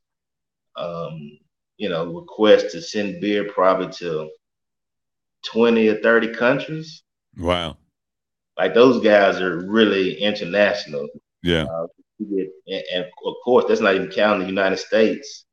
um, 0.78 1.38
you 1.78 1.90
know, 1.90 2.14
requests 2.14 2.72
to 2.72 2.82
send 2.82 3.20
beer 3.20 3.52
probably 3.52 3.92
to 3.94 4.30
20 5.46 5.88
or 5.90 6.02
30 6.02 6.34
countries. 6.36 7.04
Wow. 7.38 7.78
Like 8.58 8.74
those 8.74 9.04
guys 9.04 9.42
are 9.42 9.66
really 9.68 10.22
international. 10.22 11.08
Yeah. 11.44 11.64
Uh, 11.64 11.88
and, 12.20 12.84
and, 12.94 13.06
of 13.26 13.34
course, 13.44 13.66
that's 13.68 13.82
not 13.82 13.96
even 13.96 14.10
counting 14.10 14.42
the 14.42 14.48
United 14.48 14.78
States. 14.78 15.46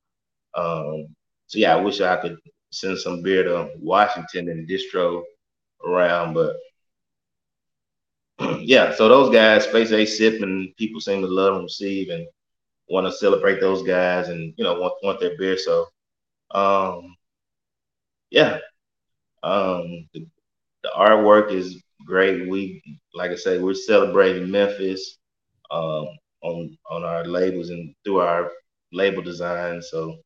Um, 0.54 1.14
so 1.46 1.58
yeah, 1.58 1.74
I 1.74 1.80
wish 1.80 2.00
I 2.00 2.16
could 2.16 2.36
send 2.70 2.98
some 2.98 3.22
beer 3.22 3.44
to 3.44 3.70
Washington 3.78 4.48
and 4.48 4.68
distro 4.68 5.22
around, 5.84 6.34
but 6.34 6.56
yeah, 8.60 8.94
so 8.94 9.08
those 9.08 9.32
guys, 9.32 9.64
Space 9.64 9.92
A 9.92 10.04
Sip, 10.04 10.42
and 10.42 10.74
people 10.76 11.00
seem 11.00 11.22
to 11.22 11.26
love 11.28 11.54
and 11.54 11.64
receive 11.64 12.10
and 12.10 12.26
want 12.88 13.06
to 13.06 13.12
celebrate 13.12 13.60
those 13.60 13.82
guys 13.82 14.28
and 14.28 14.54
you 14.56 14.64
know 14.64 14.78
want 14.80 14.94
want 15.02 15.20
their 15.20 15.36
beer. 15.38 15.58
So, 15.58 15.86
um, 16.52 17.16
yeah, 18.30 18.58
um, 19.42 20.08
the, 20.14 20.26
the 20.82 20.90
artwork 20.96 21.52
is 21.52 21.82
great. 22.04 22.48
We 22.48 22.82
like 23.14 23.30
I 23.30 23.36
say, 23.36 23.58
we're 23.58 23.74
celebrating 23.74 24.50
Memphis 24.50 25.18
um, 25.70 26.06
on 26.42 26.78
on 26.90 27.04
our 27.04 27.24
labels 27.24 27.70
and 27.70 27.94
through 28.04 28.20
our 28.20 28.50
label 28.92 29.22
design. 29.22 29.82
So 29.82 30.18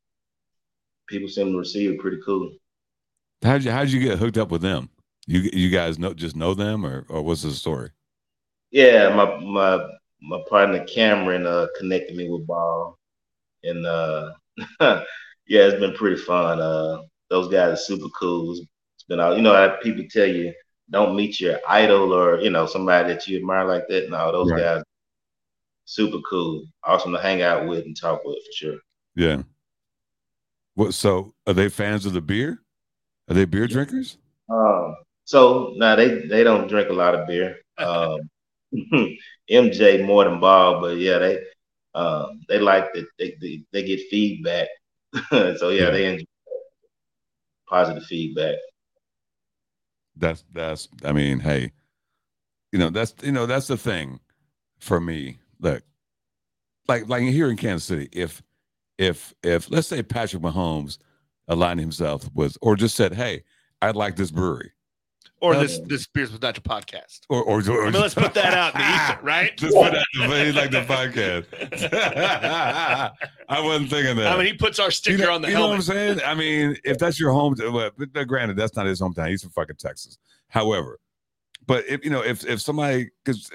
people 1.13 1.29
seem 1.29 1.53
to 1.53 1.59
receive 1.59 1.91
it 1.91 2.01
pretty 2.01 2.19
cool. 2.25 2.51
How'd 3.43 3.63
you 3.63 3.71
how'd 3.71 3.91
you 3.91 4.01
get 4.01 4.19
hooked 4.19 4.39
up 4.39 4.51
with 4.51 4.63
them? 4.63 4.89
You 5.27 5.49
you 5.53 5.71
guys 5.71 5.99
know 5.99 6.15
just 6.15 6.35
know 6.35 6.55
them 6.55 6.85
or 6.85 7.05
or 7.09 7.23
what's 7.23 7.43
the 7.43 7.53
story? 7.53 7.91
Yeah, 8.71 9.15
my 9.15 9.39
my 9.39 9.87
my 10.23 10.43
partner 10.49 10.85
Cameron 10.85 11.47
uh 11.47 11.67
connected 11.79 12.17
me 12.17 12.29
with 12.29 12.47
Ball. 12.47 12.99
And 13.63 13.87
uh 13.87 14.33
yeah, 14.81 15.03
it's 15.47 15.81
been 15.81 15.95
pretty 15.95 16.17
fun. 16.17 16.61
Uh 16.61 17.03
those 17.29 17.49
guys 17.49 17.73
are 17.73 17.77
super 17.77 18.09
cool. 18.19 18.53
It's 18.53 19.05
been 19.09 19.21
all 19.21 19.37
you 19.37 19.43
know, 19.43 19.77
people 19.83 20.05
tell 20.11 20.27
you 20.27 20.55
don't 20.91 21.17
meet 21.17 21.41
your 21.41 21.59
idol 21.69 22.13
or 22.13 22.41
you 22.41 22.51
know 22.51 22.67
somebody 22.67 23.13
that 23.13 23.27
you 23.27 23.37
admire 23.37 23.65
like 23.67 23.87
that. 23.89 24.11
No, 24.11 24.33
those 24.33 24.51
right. 24.51 24.61
guys 24.61 24.83
super 25.85 26.19
cool. 26.29 26.65
Awesome 26.85 27.13
to 27.13 27.21
hang 27.21 27.43
out 27.43 27.67
with 27.67 27.85
and 27.85 27.97
talk 27.97 28.25
with 28.25 28.37
for 28.37 28.53
sure. 28.53 28.79
Yeah. 29.15 29.43
What 30.75 30.95
so 30.95 31.35
are 31.47 31.53
they 31.53 31.69
fans 31.69 32.07
of 32.07 32.13
the 32.13 32.21
beer? 32.21 32.63
Are 33.29 33.35
they 33.35 33.45
beer 33.45 33.67
drinkers? 33.67 34.19
Um 34.49 34.97
so 35.25 35.73
now 35.77 35.91
nah, 35.91 35.97
they 35.97 36.27
they 36.27 36.45
don't 36.45 36.69
drink 36.69 36.89
a 36.91 36.95
lot 36.95 37.15
of 37.15 37.27
beer. 37.27 37.59
Um 37.79 38.21
MJ 39.51 40.05
more 40.05 40.25
than 40.25 40.41
Bob, 40.41 40.81
but 40.81 40.97
yeah, 40.97 41.19
they 41.19 41.39
um, 41.95 42.41
they 42.49 42.59
like 42.59 42.93
that 42.95 43.07
they, 43.19 43.37
they, 43.41 43.63
they 43.73 43.83
get 43.85 44.01
feedback. 44.09 44.69
so 45.31 45.69
yeah, 45.69 45.85
yeah, 45.85 45.91
they 45.91 46.07
enjoy 46.07 46.25
positive 47.69 48.05
feedback. 48.05 48.57
That's 50.17 50.45
that's 50.53 50.89
I 51.05 51.13
mean, 51.13 51.41
hey, 51.41 51.73
you 52.71 52.79
know, 52.79 52.91
that's 52.91 53.15
you 53.23 53.33
know, 53.33 53.47
that's 53.47 53.67
the 53.67 53.77
thing 53.77 54.21
for 54.79 55.01
me. 55.01 55.39
Look, 55.61 55.83
like 56.89 57.09
like 57.09 57.23
here 57.23 57.51
in 57.51 57.57
Kansas 57.57 57.85
City, 57.85 58.09
if 58.13 58.43
if 58.99 59.35
if 59.43 59.71
let's 59.71 59.89
say 59.89 60.03
Patrick 60.03 60.43
Mahomes 60.43 60.99
aligned 61.49 61.81
himself 61.81 62.29
with 62.35 62.57
or 62.63 62.77
just 62.77 62.97
said, 62.97 63.15
Hey, 63.15 63.45
I'd 63.81 63.97
like 63.97 64.17
this 64.17 64.31
brewery 64.31 64.73
or 65.43 65.57
this 65.57 65.81
this 65.87 66.07
beers 66.07 66.33
with 66.33 66.41
Nigel 66.41 66.63
podcast. 66.63 67.21
Or 67.29 67.43
or, 67.43 67.59
or 67.69 67.87
I 67.87 67.91
mean, 67.91 68.01
let's 68.01 68.15
put 68.15 68.33
that 68.35 68.55
out 68.55 68.75
in 68.75 68.81
the 68.81 68.87
ether, 68.87 69.19
right? 69.27 69.57
Just 69.57 69.75
put 69.75 69.93
that 69.93 70.07
in 70.15 70.55
like 70.55 70.71
the 70.71 70.83
podcast. 70.83 71.47
I 73.49 73.61
wasn't 73.61 73.91
thinking 73.91 74.17
that. 74.17 74.33
I 74.33 74.37
mean, 74.37 74.47
he 74.47 74.55
puts 74.55 74.79
our 74.79 74.93
sticker 74.93 75.19
you 75.19 75.25
know, 75.25 75.33
on 75.35 75.43
the 75.43 75.49
you 75.49 75.55
helmet. 75.55 75.71
know 75.71 75.95
what 75.95 75.99
I'm 75.99 76.17
saying? 76.17 76.21
I 76.25 76.35
mean, 76.35 76.77
if 76.85 76.97
that's 76.97 77.19
your 77.19 77.33
home, 77.33 77.57
well, 77.59 77.91
granted, 78.25 78.57
that's 78.57 78.77
not 78.77 78.87
his 78.87 79.01
hometown. 79.01 79.29
He's 79.29 79.43
from 79.43 79.51
fucking 79.51 79.77
Texas. 79.77 80.19
However, 80.49 81.01
but 81.67 81.85
if 81.89 82.05
you 82.05 82.11
know, 82.11 82.23
if 82.23 82.47
if 82.47 82.61
somebody, 82.61 83.11
because 83.25 83.51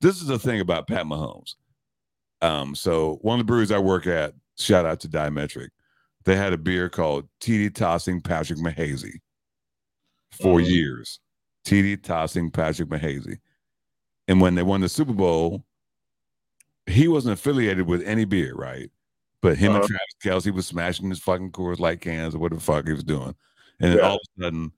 this 0.00 0.20
is 0.22 0.26
the 0.26 0.38
thing 0.38 0.60
about 0.60 0.88
Pat 0.88 1.04
Mahomes. 1.04 1.54
Um, 2.40 2.74
so 2.74 3.18
one 3.20 3.38
of 3.38 3.46
the 3.46 3.50
breweries 3.50 3.72
I 3.72 3.78
work 3.78 4.06
at, 4.06 4.34
shout 4.56 4.86
out 4.86 5.00
to 5.00 5.08
Diametric, 5.08 5.68
they 6.24 6.36
had 6.36 6.52
a 6.52 6.58
beer 6.58 6.88
called 6.88 7.28
TD 7.40 7.74
Tossing 7.74 8.20
Patrick 8.20 8.58
Mahazy 8.58 9.20
for 10.32 10.60
mm-hmm. 10.60 10.70
years 10.70 11.20
TD 11.66 12.02
tossing 12.02 12.50
Patrick 12.50 12.88
Mahazy. 12.88 13.38
And 14.28 14.40
when 14.40 14.54
they 14.54 14.62
won 14.62 14.80
the 14.80 14.88
Super 14.88 15.12
Bowl, 15.12 15.64
he 16.86 17.08
wasn't 17.08 17.34
affiliated 17.34 17.86
with 17.86 18.02
any 18.06 18.24
beer, 18.24 18.54
right? 18.54 18.90
But 19.42 19.58
him 19.58 19.72
uh-huh. 19.72 19.80
and 19.80 19.88
Travis 19.88 20.46
Kelce 20.46 20.54
was 20.54 20.66
smashing 20.66 21.10
his 21.10 21.18
fucking 21.18 21.52
Coors 21.52 21.80
Light 21.80 22.00
cans 22.00 22.34
or 22.34 22.38
what 22.38 22.52
the 22.52 22.60
fuck 22.60 22.86
he 22.86 22.92
was 22.92 23.04
doing. 23.04 23.34
And 23.80 23.94
yeah. 23.94 24.00
all 24.00 24.14
of 24.14 24.20
a 24.38 24.42
sudden, 24.42 24.72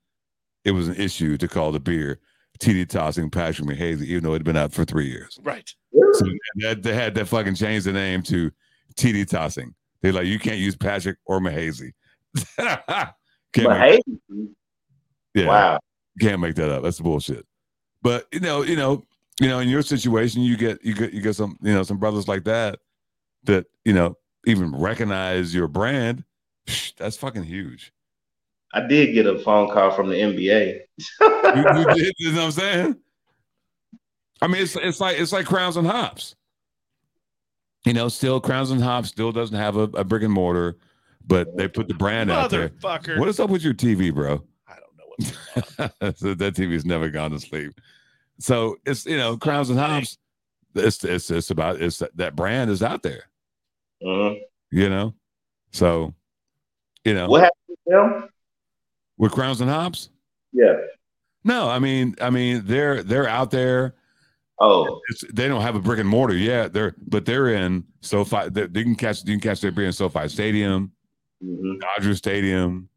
it 0.64 0.72
was 0.72 0.89
an 0.89 0.97
issue 0.97 1.37
to 1.37 1.47
call 1.47 1.72
the 1.72 1.81
beer 1.81 2.18
TD 2.59 2.89
tossing 2.89 3.31
Patrick 3.31 3.68
Mahazy, 3.68 4.03
even 4.03 4.24
though 4.24 4.33
it 4.33 4.39
had 4.39 4.45
been 4.45 4.57
out 4.57 4.72
for 4.72 4.85
three 4.85 5.09
years. 5.09 5.39
Right. 5.43 5.70
So 6.12 6.26
they, 6.61 6.74
they 6.74 6.95
had 6.95 7.14
to 7.14 7.24
fucking 7.24 7.55
change 7.55 7.85
the 7.85 7.93
name 7.93 8.22
to 8.24 8.51
TD 8.97 9.28
tossing. 9.28 9.74
They're 10.03 10.12
like, 10.12 10.26
you 10.26 10.39
can't 10.39 10.59
use 10.59 10.76
Patrick 10.76 11.18
or 11.26 11.41
Mahazy. 11.41 11.93
Mahazy? 13.57 14.01
Yeah. 15.34 15.47
Wow. 15.47 15.80
Can't 16.20 16.41
make 16.41 16.55
that 16.57 16.70
up. 16.70 16.82
That's 16.82 17.01
bullshit. 17.01 17.47
But 18.03 18.26
you 18.32 18.41
know, 18.41 18.62
you 18.62 18.76
know, 18.76 19.05
you 19.41 19.49
know, 19.49 19.59
in 19.61 19.68
your 19.68 19.82
situation, 19.82 20.43
you 20.43 20.57
get 20.57 20.84
you 20.84 20.95
get 20.95 21.12
you 21.12 21.20
get 21.20 21.36
some, 21.36 21.57
you 21.62 21.72
know, 21.72 21.82
some 21.82 21.99
brothers 21.99 22.28
like 22.28 22.45
that 22.45 22.78
that, 23.45 23.66
you 23.84 23.93
know, 23.93 24.16
even 24.47 24.74
recognize 24.74 25.55
your 25.55 25.68
brand. 25.68 26.24
That's 26.97 27.16
fucking 27.16 27.45
huge. 27.45 27.93
I 28.74 28.86
did 28.86 29.14
get 29.14 29.26
a 29.26 29.39
phone 29.39 29.68
call 29.70 29.91
from 29.93 30.09
the 30.09 30.16
NBA. 30.16 30.80
you, 30.99 31.80
you 31.80 31.95
did, 31.95 32.14
you 32.18 32.32
know 32.32 32.39
what 32.39 32.45
I'm 32.45 32.53
saying? 32.53 32.97
I 34.41 34.47
mean, 34.47 34.62
it's 34.62 34.76
it's 34.76 35.01
like 35.01 35.18
it's 35.18 35.32
like 35.32 35.47
crowns 35.47 35.76
and 35.76 35.86
hops. 35.86 36.34
You 37.89 37.95
know, 37.95 38.11
still 38.11 38.39
crowns 38.39 38.70
and 38.70 38.82
hops 38.82 39.09
still 39.09 39.32
doesn't 39.32 39.57
have 39.57 39.78
a, 39.78 39.84
a 39.84 40.05
brick 40.05 40.22
and 40.22 40.30
mortar, 40.30 40.76
but 41.26 41.57
they 41.57 41.68
put 41.68 41.89
the 41.89 41.95
brand 41.95 42.30
out 42.30 42.51
there. 42.51 42.70
What 42.82 43.28
is 43.28 43.41
up 43.41 43.49
with 43.49 43.64
your 43.64 43.72
TV, 43.72 44.14
bro? 44.14 44.45
I 44.68 44.74
don't 44.74 44.99
know 44.99 45.91
what's 46.01 46.20
so 46.20 46.34
that 46.34 46.55
TV's 46.55 46.84
never 46.84 47.09
gone 47.09 47.30
to 47.30 47.41
sleep. 47.41 47.80
So 48.41 48.76
it's 48.84 49.07
you 49.07 49.16
know 49.16 49.39
crowns 49.39 49.70
and 49.70 49.78
hops. 49.78 50.18
It's 50.74 51.03
it's 51.03 51.30
it's 51.30 51.51
about 51.51 51.80
it's 51.80 52.01
that, 52.01 52.14
that 52.18 52.36
brand 52.36 52.70
is 52.70 52.82
out 52.82 53.03
there. 53.03 53.22
Uh-huh. 54.05 54.34
You 54.70 54.91
know, 54.91 55.14
so 55.72 56.12
you 57.07 57.14
know 57.14 57.26
what 57.26 57.45
happened 57.45 57.68
with 57.68 57.78
them 57.86 58.28
with 59.16 59.32
crowns 59.32 59.62
and 59.62 59.70
hops. 59.70 60.11
Yeah. 60.53 60.74
No, 61.43 61.70
I 61.70 61.78
mean, 61.78 62.16
I 62.20 62.28
mean, 62.28 62.64
they're 62.66 63.03
they're 63.03 63.26
out 63.26 63.51
there. 63.51 63.95
Oh, 64.61 65.00
it's, 65.09 65.24
they 65.32 65.46
don't 65.46 65.62
have 65.62 65.76
a 65.76 65.80
brick 65.80 66.00
and 66.00 66.09
mortar 66.09 66.36
yet. 66.36 66.72
They're 66.72 66.94
but 67.06 67.24
they're 67.24 67.48
in 67.48 67.84
SoFi. 68.00 68.48
They, 68.50 68.66
they 68.66 68.82
can 68.82 68.96
catch 68.96 69.24
you 69.24 69.38
can 69.38 69.40
catch 69.40 69.61
their 69.61 69.70
beer 69.70 69.86
in 69.86 69.92
SoFi 69.92 70.28
Stadium, 70.28 70.92
mm-hmm. 71.44 71.78
Dodger 71.78 72.14
Stadium. 72.14 72.88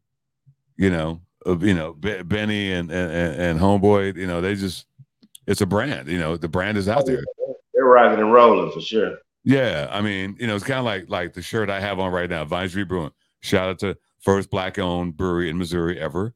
You 0.76 0.90
know, 0.90 1.20
of 1.46 1.62
you 1.62 1.74
know 1.74 1.92
Benny 1.92 2.72
and, 2.72 2.90
and 2.90 3.40
and 3.40 3.60
Homeboy. 3.60 4.16
You 4.16 4.26
know, 4.26 4.40
they 4.40 4.54
just 4.54 4.86
it's 5.46 5.60
a 5.60 5.66
brand. 5.66 6.08
You 6.08 6.18
know, 6.18 6.36
the 6.36 6.48
brand 6.48 6.78
is 6.78 6.88
out 6.88 7.06
there. 7.06 7.22
They're 7.74 7.84
rocking 7.84 8.20
and 8.20 8.32
rolling 8.32 8.72
for 8.72 8.80
sure. 8.80 9.18
Yeah, 9.44 9.88
I 9.90 10.00
mean, 10.00 10.36
you 10.38 10.46
know, 10.46 10.54
it's 10.54 10.64
kind 10.64 10.78
of 10.78 10.84
like 10.84 11.08
like 11.08 11.32
the 11.32 11.42
shirt 11.42 11.70
I 11.70 11.80
have 11.80 11.98
on 11.98 12.12
right 12.12 12.30
now, 12.30 12.44
Vine 12.44 12.68
Street 12.68 12.88
Brewing. 12.88 13.10
Shout 13.40 13.68
out 13.68 13.78
to 13.80 13.96
first 14.20 14.50
black 14.50 14.78
owned 14.78 15.16
brewery 15.16 15.50
in 15.50 15.58
Missouri 15.58 16.00
ever. 16.00 16.34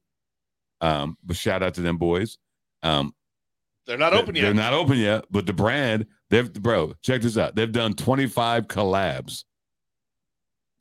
Um, 0.81 1.17
but 1.23 1.37
shout 1.37 1.63
out 1.63 1.73
to 1.75 1.81
them 1.81 1.97
boys. 1.97 2.37
Um, 2.83 3.13
they're 3.87 3.97
not 3.97 4.13
open 4.13 4.35
yet. 4.35 4.41
They're 4.43 4.53
not 4.53 4.73
open 4.73 4.97
yet, 4.97 5.25
but 5.31 5.45
the 5.45 5.53
brand, 5.53 6.05
they've 6.29 6.51
bro, 6.53 6.93
check 7.01 7.21
this 7.21 7.37
out. 7.37 7.55
They've 7.55 7.71
done 7.71 7.93
25 7.93 8.67
collabs. 8.67 9.45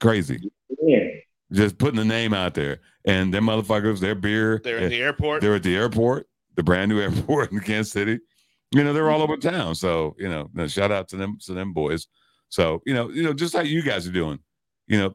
Crazy. 0.01 0.51
Yeah. 0.83 1.07
Just 1.53 1.79
putting 1.79 1.97
the 1.97 2.05
name 2.05 2.35
out 2.35 2.55
there. 2.55 2.81
And 3.05 3.33
them 3.33 3.47
motherfuckers, 3.47 4.01
their 4.01 4.17
beer. 4.17 4.61
They're 4.63 4.79
at 4.79 4.91
the 4.91 5.01
airport. 5.01 5.41
They're 5.41 5.55
at 5.55 5.63
the 5.63 5.77
airport, 5.77 6.27
the 6.57 6.65
brand 6.65 6.91
new 6.91 7.01
airport 7.03 7.53
in 7.53 7.61
Kansas 7.61 7.93
City. 7.93 8.19
You 8.73 8.83
know, 8.83 8.93
they're 8.93 9.11
all 9.11 9.23
over 9.23 9.37
town. 9.37 9.77
So, 9.77 10.17
you 10.19 10.29
know, 10.29 10.67
shout 10.67 10.91
out 10.91 11.09
to 11.11 11.17
them, 11.17 11.39
to 11.47 11.55
them 11.55 11.73
boys. 11.73 12.09
So, 12.49 12.83
you 12.85 12.95
know, 12.95 13.09
you 13.11 13.23
know, 13.23 13.33
just 13.33 13.55
like 13.55 13.69
you 13.69 13.83
guys 13.83 14.09
are 14.09 14.13
doing, 14.13 14.41
you 14.89 14.99
know, 14.99 15.15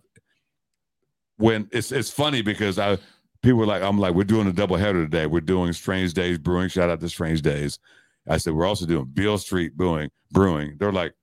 when 1.38 1.68
it's 1.72 1.92
it's 1.92 2.12
funny 2.12 2.42
because 2.42 2.78
I 2.80 2.98
people 3.42 3.60
were 3.60 3.66
like, 3.66 3.82
I'm 3.82 3.98
like, 3.98 4.14
we're 4.14 4.24
doing 4.24 4.48
a 4.48 4.54
double 4.54 4.78
header 4.78 5.04
today. 5.04 5.26
We're 5.26 5.42
doing 5.42 5.74
Strange 5.74 6.14
Days 6.14 6.38
Brewing. 6.38 6.70
Shout 6.70 6.90
out 6.90 7.00
to 7.02 7.10
Strange 7.10 7.42
Days. 7.42 7.80
I 8.28 8.38
said, 8.38 8.54
we're 8.54 8.66
also 8.68 8.86
doing 8.86 9.06
Beale 9.06 9.38
Street 9.38 9.76
Brewing. 9.76 10.10
Brewing. 10.32 10.76
They're 10.80 10.92
like, 10.92 11.14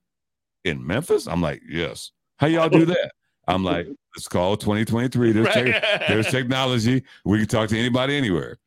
in 0.65 0.85
Memphis? 0.85 1.27
I'm 1.27 1.41
like, 1.41 1.61
yes. 1.67 2.11
How 2.37 2.47
y'all 2.47 2.69
do 2.69 2.85
that? 2.85 3.11
I'm 3.47 3.63
like, 3.63 3.87
it's 4.15 4.27
called 4.27 4.59
2023. 4.61 5.31
There's, 5.31 5.53
te- 5.53 5.73
there's 6.07 6.27
technology. 6.27 7.03
We 7.25 7.39
can 7.39 7.47
talk 7.47 7.69
to 7.69 7.77
anybody 7.79 8.15
anywhere. 8.17 8.57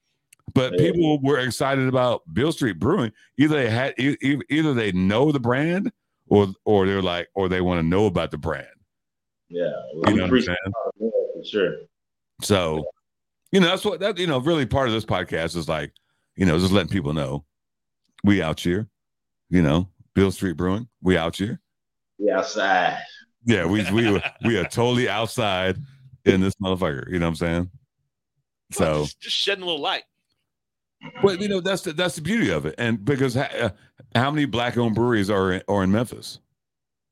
But 0.54 0.72
Yeah. 0.78 0.90
people 0.90 1.20
were 1.22 1.38
excited 1.38 1.86
about 1.86 2.22
Beale 2.32 2.52
Street 2.52 2.78
Brewing. 2.78 3.12
Either 3.38 3.56
they 3.56 3.70
had, 3.70 3.94
e- 3.98 4.16
either 4.50 4.74
they 4.74 4.92
know 4.92 5.30
the 5.30 5.38
brand, 5.40 5.92
or 6.28 6.48
or 6.64 6.86
they're 6.86 7.02
like, 7.02 7.28
or 7.34 7.48
they 7.48 7.60
want 7.60 7.78
to 7.78 7.86
know 7.86 8.06
about 8.06 8.30
the 8.30 8.38
brand. 8.38 8.66
Yeah, 9.48 9.70
You 10.08 10.14
know 10.16 10.22
what 10.24 10.32
I'm 10.32 10.40
saying? 10.40 10.56
it, 11.00 11.12
for 11.34 11.44
sure. 11.44 11.76
So, 12.40 12.84
you 13.52 13.60
know, 13.60 13.68
that's 13.68 13.84
what 13.84 14.00
that 14.00 14.18
you 14.18 14.26
know, 14.26 14.38
really 14.38 14.66
part 14.66 14.88
of 14.88 14.94
this 14.94 15.04
podcast 15.04 15.56
is 15.56 15.68
like, 15.68 15.92
you 16.36 16.46
know, 16.46 16.58
just 16.58 16.72
letting 16.72 16.90
people 16.90 17.12
know 17.12 17.44
we 18.24 18.42
out 18.42 18.58
here, 18.60 18.88
you 19.50 19.62
know, 19.62 19.88
Beale 20.14 20.32
Street 20.32 20.56
Brewing, 20.56 20.88
we 21.02 21.16
out 21.16 21.36
here. 21.36 21.60
We 22.18 22.30
outside. 22.30 22.98
Yeah, 23.44 23.66
we 23.66 23.88
we 23.90 24.20
we 24.44 24.56
are 24.58 24.64
totally 24.64 25.08
outside 25.08 25.76
in 26.24 26.40
this 26.40 26.54
motherfucker. 26.62 27.10
You 27.10 27.18
know 27.18 27.26
what 27.26 27.30
I'm 27.30 27.36
saying? 27.36 27.70
So, 28.72 29.02
just, 29.02 29.20
just 29.20 29.36
shedding 29.36 29.62
a 29.62 29.66
little 29.66 29.80
light. 29.82 30.04
but 31.22 31.40
you 31.40 31.48
know, 31.48 31.60
that's 31.60 31.82
the 31.82 31.92
that's 31.92 32.14
the 32.16 32.22
beauty 32.22 32.50
of 32.50 32.64
it. 32.64 32.74
And 32.78 33.04
because 33.04 33.34
ha- 33.34 33.50
uh, 33.60 33.70
how 34.14 34.30
many 34.30 34.44
black 34.46 34.78
owned 34.78 34.94
breweries 34.94 35.28
are 35.30 35.52
in, 35.52 35.62
are 35.68 35.82
in 35.82 35.90
Memphis? 35.90 36.38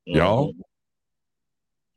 Y'all? 0.05 0.53
Mhm. 0.53 0.61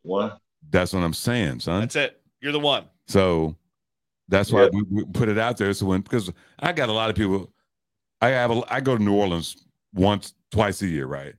One. 0.02 0.32
That's 0.70 0.92
what 0.92 1.02
I'm 1.02 1.14
saying, 1.14 1.60
son. 1.60 1.80
That's 1.80 1.96
it. 1.96 2.20
You're 2.40 2.52
the 2.52 2.58
one. 2.58 2.84
So 3.06 3.56
that's 4.28 4.50
why 4.50 4.64
Yeah. 4.64 4.70
we, 4.72 4.82
we 4.90 5.04
put 5.06 5.28
it 5.28 5.38
out 5.38 5.56
there. 5.56 5.72
So 5.74 5.86
when 5.86 6.00
because 6.00 6.32
I 6.58 6.72
got 6.72 6.88
a 6.88 6.92
lot 6.92 7.10
of 7.10 7.16
people, 7.16 7.52
I 8.20 8.28
have 8.28 8.50
a, 8.50 8.62
I 8.72 8.80
go 8.80 8.96
to 8.96 9.02
New 9.02 9.14
Orleans 9.14 9.64
once 9.92 10.34
twice 10.50 10.82
a 10.82 10.86
year, 10.86 11.06
right? 11.06 11.34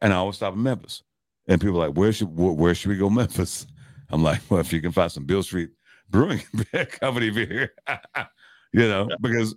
And 0.00 0.12
I 0.12 0.16
always 0.16 0.36
stop 0.36 0.54
in 0.54 0.62
Memphis, 0.62 1.02
and 1.46 1.60
people 1.60 1.82
are 1.82 1.88
like, 1.88 1.96
where 1.96 2.12
should 2.12 2.34
where, 2.36 2.52
where 2.52 2.74
should 2.74 2.90
we 2.90 2.96
go, 2.96 3.10
Memphis? 3.10 3.66
I'm 4.10 4.22
like, 4.22 4.40
well, 4.48 4.60
if 4.60 4.72
you 4.72 4.80
can 4.80 4.92
find 4.92 5.12
some 5.12 5.24
Beale 5.24 5.42
Street 5.42 5.70
Brewing 6.08 6.42
Company 7.00 7.30
beer, 7.30 7.74
you 8.72 8.88
know, 8.88 9.06
Yeah. 9.10 9.16
because 9.20 9.54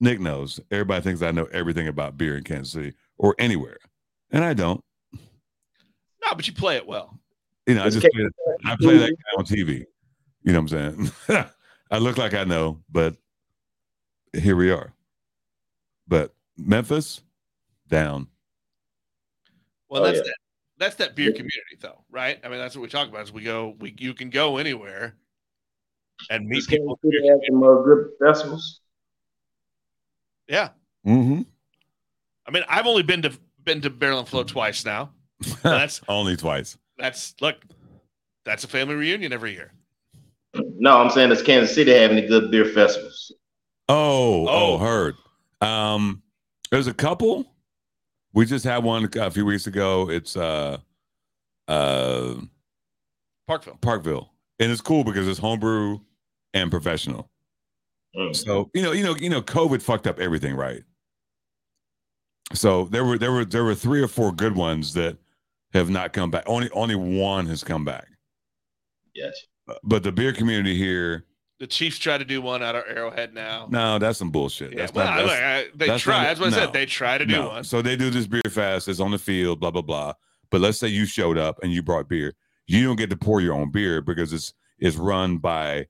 Nick 0.00 0.18
knows 0.20 0.58
everybody 0.70 1.02
thinks 1.02 1.22
I 1.22 1.30
know 1.30 1.46
everything 1.52 1.86
about 1.86 2.18
beer 2.18 2.36
in 2.36 2.42
Kansas 2.42 2.72
City 2.72 2.92
or 3.18 3.36
anywhere, 3.38 3.78
and 4.32 4.44
I 4.44 4.52
don't. 4.54 4.82
No, 5.12 6.34
but 6.34 6.46
you 6.48 6.54
play 6.54 6.76
it 6.76 6.86
well. 6.86 7.20
You 7.66 7.74
know, 7.76 7.84
I 7.84 7.90
just 7.90 8.00
play, 8.00 8.26
I 8.64 8.76
play 8.76 8.98
that 8.98 9.10
mm-hmm. 9.10 9.12
guy 9.12 9.38
on 9.38 9.44
TV. 9.44 9.84
You 10.44 10.52
know 10.52 10.60
what 10.60 10.72
I'm 10.72 11.14
saying? 11.28 11.46
I 11.90 11.98
look 11.98 12.18
like 12.18 12.34
I 12.34 12.44
know, 12.44 12.80
but 12.90 13.16
here 14.32 14.56
we 14.56 14.70
are. 14.70 14.92
But 16.06 16.34
Memphis 16.56 17.22
down. 17.88 18.28
Well, 19.88 20.02
Oh, 20.02 20.06
that's 20.06 20.18
yeah. 20.18 20.22
that. 20.24 20.34
That's 20.76 20.96
that 20.96 21.14
beer 21.14 21.30
community, 21.30 21.78
though, 21.80 22.04
right? 22.10 22.38
I 22.44 22.48
mean, 22.48 22.58
that's 22.58 22.74
what 22.76 22.82
we 22.82 22.88
talk 22.88 23.08
about. 23.08 23.22
Is 23.22 23.32
we 23.32 23.42
go, 23.42 23.76
we 23.78 23.94
you 23.98 24.12
can 24.12 24.28
go 24.28 24.56
anywhere 24.56 25.14
and 26.30 26.46
meet 26.48 26.56
Does 26.56 26.66
people. 26.66 26.98
City 27.04 27.28
have 27.28 27.38
some 27.48 27.62
uh, 27.62 27.80
good 27.82 28.08
festivals? 28.20 28.80
Yeah, 30.48 30.70
Mm-hmm. 31.06 31.42
I 32.46 32.50
mean, 32.50 32.64
I've 32.68 32.86
only 32.86 33.02
been 33.02 33.22
to 33.22 33.32
been 33.64 33.80
to 33.82 33.90
Barrel 33.90 34.18
and 34.18 34.28
Flow 34.28 34.42
twice 34.42 34.84
now. 34.84 35.10
That's 35.62 36.00
Only 36.08 36.36
twice. 36.36 36.76
that's 36.98 37.34
look, 37.40 37.56
that's 38.44 38.64
a 38.64 38.68
family 38.68 38.94
reunion 38.94 39.32
every 39.32 39.52
year. 39.52 39.72
No, 40.76 40.98
I'm 40.98 41.10
saying 41.10 41.28
does 41.28 41.42
Kansas 41.42 41.74
City 41.74 41.92
have 41.92 42.10
any 42.10 42.26
good 42.26 42.50
beer 42.50 42.64
festivals? 42.64 43.32
Oh, 43.88 44.46
oh, 44.48 44.74
Oh. 44.74 44.78
heard. 44.78 45.14
Um, 45.60 46.22
there's 46.70 46.86
a 46.86 46.94
couple. 46.94 47.46
We 48.32 48.44
just 48.46 48.64
had 48.64 48.82
one 48.82 49.08
a 49.16 49.30
few 49.30 49.44
weeks 49.46 49.66
ago. 49.66 50.10
It's 50.10 50.36
uh 50.36 50.78
uh 51.68 52.34
Parkville. 53.46 53.78
Parkville. 53.80 54.30
And 54.58 54.72
it's 54.72 54.80
cool 54.80 55.04
because 55.04 55.28
it's 55.28 55.38
homebrew 55.38 56.00
and 56.52 56.70
professional. 56.70 57.30
Mm. 58.16 58.34
So 58.34 58.70
you 58.74 58.82
know, 58.82 58.92
you 58.92 59.04
know, 59.04 59.14
you 59.16 59.28
know, 59.30 59.42
COVID 59.42 59.82
fucked 59.82 60.06
up 60.06 60.18
everything, 60.18 60.56
right? 60.56 60.82
So 62.52 62.84
there 62.86 63.04
were 63.04 63.18
there 63.18 63.32
were 63.32 63.44
there 63.44 63.64
were 63.64 63.74
three 63.74 64.02
or 64.02 64.08
four 64.08 64.32
good 64.32 64.56
ones 64.56 64.94
that 64.94 65.16
have 65.72 65.90
not 65.90 66.12
come 66.12 66.30
back. 66.30 66.44
Only 66.46 66.70
only 66.70 66.96
one 66.96 67.46
has 67.46 67.62
come 67.62 67.84
back. 67.84 68.08
Yes. 69.14 69.34
But 69.82 70.02
the 70.02 70.12
beer 70.12 70.32
community 70.32 70.76
here, 70.76 71.24
The 71.60 71.66
Chiefs 71.66 71.98
try 71.98 72.18
to 72.18 72.24
do 72.24 72.42
one 72.42 72.62
out 72.62 72.74
of 72.76 72.84
Arrowhead 72.88 73.32
now. 73.32 73.66
no, 73.70 73.98
that's 73.98 74.18
some 74.18 74.30
bullshit. 74.30 74.72
yeah, 74.72 74.78
That's 74.80 74.92
well, 74.92 75.06
not, 75.06 75.18
I- 75.18 75.22
that's, 75.22 75.32
I- 75.32 75.70
they 75.76 75.86
that's 75.86 76.02
try. 76.02 76.18
not- 76.18 76.22
that's 76.24 76.40
what 76.40 76.46
I 76.46 76.50
no. 76.50 76.56
said. 76.64 76.72
They 76.72 76.86
try 76.86 77.18
to 77.18 77.24
do 77.26 77.32
no. 77.36 77.48
one. 77.48 77.64
So 77.64 77.80
they 77.80 77.96
do 77.96 78.10
this 78.10 78.26
beer 78.26 78.42
fest. 78.50 78.88
It's 78.88 79.00
on 79.00 79.10
the 79.10 79.18
field, 79.18 79.60
blah 79.60 79.70
blah 79.70 79.82
blah. 79.82 80.12
But 80.50 80.60
let's 80.60 80.78
say 80.78 80.88
you 80.88 81.06
showed 81.06 81.38
up 81.38 81.58
and 81.62 81.72
you 81.72 81.82
brought 81.82 82.08
beer. 82.08 82.34
You 82.66 82.84
don't 82.86 82.96
get 82.96 83.10
to 83.10 83.16
pour 83.16 83.40
your 83.40 83.54
own 83.54 83.70
beer 83.70 84.00
because 84.02 84.32
it's 84.32 84.52
it's 84.78 84.96
run 84.96 85.38
by 85.38 85.86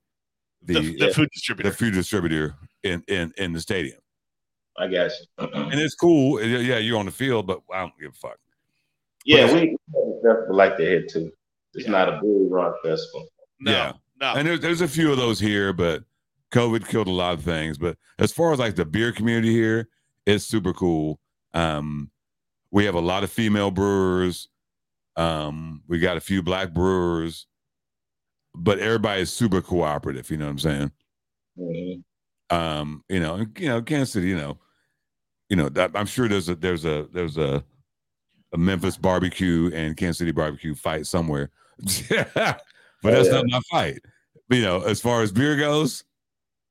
the 0.62 0.74
The, 0.74 0.96
the 1.06 1.14
food 1.14 1.28
distributor. 1.32 1.70
the 1.70 1.76
food 1.76 1.94
distributor 1.94 2.54
in 2.84 3.02
in 3.08 3.32
in 3.38 3.52
the 3.52 3.60
stadium. 3.60 3.98
I 4.78 4.86
guess. 4.88 5.14
and 5.38 5.74
it's 5.80 5.94
cool. 5.94 6.40
Yeah, 6.42 6.58
Yeah, 6.58 6.78
you're 6.78 6.98
on 6.98 7.06
the 7.06 7.12
field, 7.12 7.46
but 7.46 7.60
I 7.72 7.80
don't 7.80 7.92
give 8.00 8.10
a 8.10 8.14
fuck. 8.14 8.38
yeah, 9.24 9.46
we 9.52 9.60
we 9.60 9.68
have 9.96 10.08
a 10.08 10.20
festival 10.22 10.56
like 10.56 10.76
that 10.76 10.86
here 10.86 11.06
too. 11.06 11.32
It's 11.74 11.86
Yeah. 11.86 11.90
not 11.92 12.08
a 12.08 12.20
beer 12.22 12.48
run 12.48 12.72
festival. 12.82 13.26
No, 13.60 13.72
yeah. 13.72 13.92
no. 14.20 14.34
And 14.34 14.46
there's 14.46 14.60
there's 14.60 14.80
a 14.80 14.88
few 14.88 15.10
of 15.10 15.16
those 15.16 15.40
here, 15.40 15.72
but 15.72 16.04
COVID 16.52 16.86
killed 16.88 17.08
a 17.08 17.12
lot 17.12 17.34
of 17.34 17.42
things. 17.42 17.78
But 17.78 17.96
as 18.18 18.32
far 18.32 18.52
as 18.52 18.58
like 18.58 18.76
the 18.76 18.84
beer 18.84 19.12
community 19.12 19.52
here, 19.52 19.88
it's 20.26 20.44
super 20.44 20.72
cool. 20.72 21.18
Um, 21.52 22.10
we 22.70 22.84
have 22.84 22.94
a 22.94 23.00
lot 23.00 23.24
of 23.24 23.30
female 23.30 23.70
brewers. 23.70 24.48
Um, 25.16 25.82
we 25.86 25.98
got 26.00 26.16
a 26.16 26.20
few 26.20 26.42
black 26.42 26.72
brewers, 26.74 27.46
but 28.54 28.78
everybody 28.80 29.22
is 29.22 29.32
super 29.32 29.60
cooperative. 29.62 30.30
You 30.30 30.38
know 30.38 30.46
what 30.46 30.50
I'm 30.52 30.58
saying? 30.58 30.92
Mhm. 31.56 32.02
um, 32.50 33.04
you 33.08 33.20
know, 33.20 33.46
you 33.58 33.68
know, 33.68 33.80
Kansas 33.80 34.12
City, 34.12 34.28
you 34.28 34.36
know, 34.36 34.58
you 35.48 35.56
know, 35.56 35.68
that, 35.68 35.92
I'm 35.94 36.06
sure 36.06 36.26
there's 36.28 36.48
a 36.48 36.56
there's 36.56 36.84
a 36.84 37.06
there's 37.12 37.36
a 37.36 37.64
a 38.52 38.58
Memphis 38.58 38.96
barbecue 38.96 39.70
and 39.74 39.96
Kansas 39.96 40.18
City 40.18 40.32
barbecue 40.32 40.74
fight 40.74 41.06
somewhere, 41.06 41.50
but 43.04 43.12
that's 43.12 43.28
yeah. 43.28 43.34
not 43.42 43.44
my 43.48 43.60
fight. 43.70 44.00
You 44.50 44.62
know, 44.62 44.80
as 44.82 45.00
far 45.00 45.22
as 45.22 45.30
beer 45.30 45.56
goes, 45.56 46.04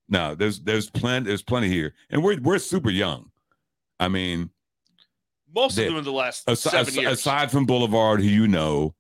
no, 0.09 0.35
there's 0.35 0.59
there's 0.59 0.89
plenty 0.89 1.27
there's 1.27 1.41
plenty 1.43 1.69
here, 1.69 1.93
and 2.09 2.21
we're 2.23 2.39
we're 2.41 2.59
super 2.59 2.89
young. 2.89 3.31
I 3.99 4.07
mean, 4.09 4.49
Most 5.55 5.75
they- 5.75 5.83
of 5.85 5.89
them 5.91 5.99
in 5.99 6.03
the 6.03 6.11
last 6.11 6.43
aside, 6.49 6.85
seven 6.87 6.93
years. 7.01 7.13
aside 7.19 7.49
from 7.51 7.65
Boulevard, 7.65 8.19
who 8.21 8.27
you 8.27 8.47
know, 8.47 8.93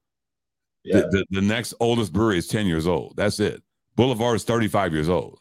Yeah. 0.83 1.01
the, 1.01 1.07
the 1.09 1.25
the 1.31 1.41
next 1.41 1.73
oldest 1.79 2.13
brewery 2.13 2.37
is 2.37 2.47
ten 2.47 2.65
years 2.67 2.87
old. 2.87 3.15
That's 3.17 3.39
it. 3.39 3.61
Boulevard 3.95 4.37
is 4.37 4.43
35 4.43 4.91
years 4.93 5.07
old. 5.09 5.39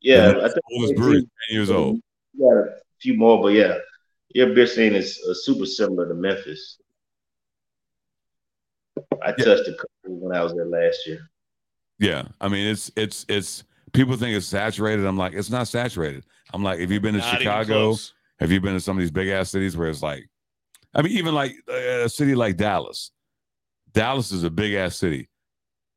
Yeah, 0.00 0.28
The 0.32 0.38
I 0.44 0.48
think 0.48 0.60
Oldest 0.74 0.94
brewery 0.96 1.16
is 1.18 1.24
10 1.48 1.56
years 1.56 1.70
old. 1.70 2.00
We 2.38 2.44
got 2.44 2.56
a 2.56 2.66
few 3.00 3.14
more, 3.16 3.42
but 3.42 3.48
yeah, 3.48 3.78
your 4.34 4.54
beer 4.54 4.66
scene 4.68 4.94
is 4.94 5.18
uh, 5.28 5.34
super 5.34 5.66
similar 5.66 6.06
to 6.08 6.14
Memphis. 6.14 6.78
I 9.22 9.34
Yeah. 9.38 9.44
touched 9.44 9.68
a 9.68 9.74
couple 9.74 10.18
when 10.20 10.36
I 10.36 10.42
was 10.42 10.54
there 10.54 10.66
last 10.66 11.06
year. 11.06 11.30
Yeah, 11.98 12.24
I 12.40 12.48
mean 12.48 12.66
it's 12.66 12.90
it's 12.96 13.24
it's 13.28 13.64
people 13.92 14.16
think 14.16 14.36
it's 14.36 14.46
saturated. 14.46 15.04
I'm 15.06 15.16
like, 15.16 15.34
it's 15.34 15.50
not 15.50 15.68
saturated. 15.68 16.24
I'm 16.52 16.62
like, 16.62 16.80
have 16.80 16.90
you 16.90 17.00
been 17.00 17.14
to 17.14 17.20
Not 17.20 17.38
Chicago? 17.38 17.96
Have 18.40 18.50
you 18.50 18.60
been 18.60 18.74
to 18.74 18.80
some 18.80 18.96
of 18.96 19.00
these 19.00 19.10
big 19.10 19.28
ass 19.28 19.50
cities 19.50 19.76
where 19.76 19.88
it's 19.88 20.02
like, 20.02 20.28
I 20.94 21.02
mean, 21.02 21.12
even 21.12 21.34
like 21.34 21.54
uh, 21.68 22.04
a 22.04 22.08
city 22.08 22.34
like 22.34 22.56
Dallas. 22.56 23.12
Dallas 23.92 24.32
is 24.32 24.42
a 24.42 24.50
big 24.50 24.74
ass 24.74 24.96
city. 24.96 25.28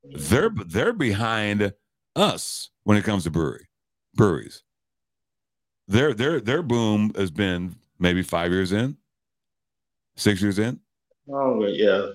They're 0.03 0.51
they're 0.67 0.93
behind 0.93 1.73
us 2.15 2.69
when 2.83 2.97
it 2.97 3.03
comes 3.03 3.23
to 3.23 3.31
brewery 3.31 3.67
breweries. 4.13 4.63
Their 5.87 6.13
their 6.13 6.39
their 6.39 6.61
boom 6.61 7.13
has 7.15 7.31
been 7.31 7.75
maybe 7.99 8.21
five 8.21 8.51
years 8.51 8.71
in, 8.71 8.97
six 10.15 10.41
years 10.41 10.59
in. 10.59 10.79
Oh, 11.31 11.65
yeah, 11.65 12.07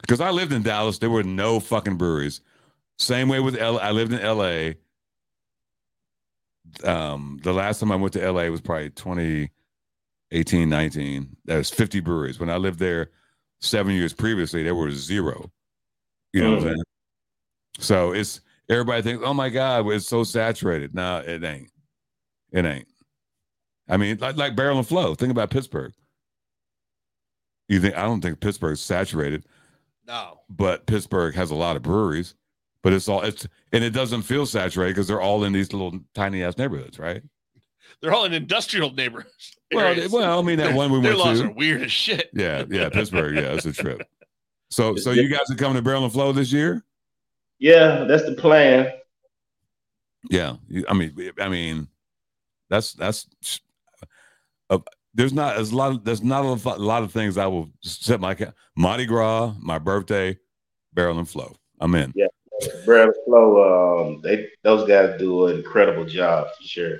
Because 0.00 0.20
I 0.20 0.30
lived 0.30 0.52
in 0.52 0.62
Dallas, 0.62 0.98
there 0.98 1.10
were 1.10 1.22
no 1.24 1.60
fucking 1.60 1.96
breweries. 1.96 2.40
Same 2.98 3.28
way 3.28 3.40
with 3.40 3.56
L. 3.56 3.78
I 3.78 3.90
lived 3.90 4.12
in 4.12 4.20
L.A. 4.20 4.76
Um, 6.84 7.40
the 7.42 7.52
last 7.52 7.80
time 7.80 7.92
I 7.92 7.96
went 7.96 8.12
to 8.14 8.22
L.A. 8.22 8.50
was 8.50 8.60
probably 8.60 8.90
2018, 8.90 10.68
19. 10.68 11.36
There 11.44 11.58
was 11.58 11.70
50 11.70 12.00
breweries. 12.00 12.38
When 12.38 12.50
I 12.50 12.56
lived 12.56 12.78
there 12.78 13.10
seven 13.60 13.92
years 13.94 14.12
previously, 14.12 14.62
there 14.62 14.74
were 14.74 14.90
zero. 14.90 15.50
You 16.32 16.42
know 16.42 16.50
what 16.50 16.58
I'm 16.60 16.64
Mm. 16.64 16.68
saying? 16.70 16.82
So 17.80 18.12
it's 18.12 18.40
everybody 18.68 19.02
thinks, 19.02 19.22
oh 19.24 19.34
my 19.34 19.48
God, 19.48 19.86
it's 19.88 20.06
so 20.06 20.24
saturated. 20.24 20.94
No, 20.94 21.18
it 21.18 21.42
ain't. 21.44 21.70
It 22.52 22.64
ain't. 22.64 22.88
I 23.88 23.96
mean, 23.96 24.18
like 24.18 24.36
like 24.36 24.56
Barrel 24.56 24.78
and 24.78 24.86
Flow. 24.86 25.14
Think 25.14 25.30
about 25.30 25.50
Pittsburgh. 25.50 25.92
You 27.68 27.80
think 27.80 27.96
I 27.96 28.02
don't 28.02 28.20
think 28.20 28.40
Pittsburgh's 28.40 28.80
saturated 28.80 29.46
No. 30.08 30.40
but 30.48 30.86
Pittsburgh 30.86 31.34
has 31.36 31.50
a 31.52 31.54
lot 31.54 31.76
of 31.76 31.82
breweries. 31.82 32.34
but 32.82 32.92
it's 32.92 33.08
all 33.08 33.22
it's 33.22 33.46
and 33.72 33.84
it 33.84 33.90
doesn't 33.90 34.22
feel 34.22 34.46
saturated 34.46 34.94
because 34.94 35.06
they're 35.06 35.20
all 35.20 35.44
in 35.44 35.52
these 35.52 35.72
little 35.72 36.00
tiny 36.14 36.42
ass 36.42 36.56
neighborhoods, 36.58 36.98
right? 36.98 37.22
They're 38.00 38.12
all 38.14 38.24
in 38.24 38.32
industrial 38.32 38.90
neighborhoods. 38.92 39.54
Well, 39.70 39.84
areas. 39.88 40.10
well, 40.10 40.38
I 40.38 40.42
mean 40.42 40.56
that 40.60 40.74
one 40.74 40.90
we 40.90 41.02
Their 41.02 41.10
went 41.10 41.18
laws 41.26 41.40
to. 41.40 41.48
are 41.48 41.52
weird 41.52 41.82
as 41.82 41.92
shit. 41.92 42.30
Yeah, 42.32 42.64
yeah, 42.70 42.88
Pittsburgh. 42.88 43.34
Yeah, 43.36 43.52
it's 43.52 43.66
a 43.66 43.72
trip. 43.74 44.00
So, 44.70 44.96
so 45.04 45.10
you 45.10 45.28
guys 45.28 45.50
are 45.50 45.56
coming 45.56 45.76
to 45.76 45.82
Barrel 45.82 46.04
and 46.04 46.10
Flow 46.12 46.32
this 46.32 46.50
year? 46.50 46.82
Yeah, 47.58 48.04
that's 48.04 48.24
the 48.24 48.32
plan. 48.32 48.90
Yeah, 50.30 50.56
I 50.88 50.94
mean, 50.94 51.32
I 51.38 51.50
mean, 51.50 51.86
that's 52.70 52.94
that's. 52.94 53.26
There's 55.18 55.32
not 55.32 55.56
there's 55.56 55.72
a 55.72 55.76
lot. 55.76 55.90
Of, 55.90 56.04
there's 56.04 56.22
not 56.22 56.44
a 56.44 56.48
lot, 56.80 57.02
of 57.02 57.10
things 57.12 57.36
I 57.38 57.48
will 57.48 57.68
set 57.82 58.20
my 58.20 58.36
ca- 58.36 58.52
Mardi 58.76 59.04
Gras, 59.04 59.52
my 59.58 59.76
birthday, 59.80 60.38
Barrel 60.94 61.18
and 61.18 61.28
Flow. 61.28 61.56
I'm 61.80 61.92
in. 61.96 62.14
Brad 62.84 63.10
Flow, 63.24 64.06
um, 64.06 64.20
they 64.22 64.48
those 64.62 64.86
guys 64.88 65.18
do 65.18 65.46
an 65.48 65.56
incredible 65.56 66.04
job 66.04 66.46
for 66.56 66.62
sure. 66.62 66.98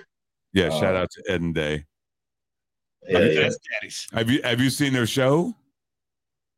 Yeah, 0.53 0.69
shout 0.71 0.97
Uh, 0.97 0.99
out 0.99 1.11
to 1.13 1.23
Ed 1.33 1.43
and 1.43 1.55
Day. 1.55 1.85
Yeah, 3.09 3.19
yeah. 3.21 3.41
That's 3.43 3.59
daddies. 3.81 4.09
Have 4.13 4.29
you 4.29 4.43
have 4.43 4.61
you 4.61 4.71
seen 4.71 4.93
their 4.93 5.07
show? 5.07 5.55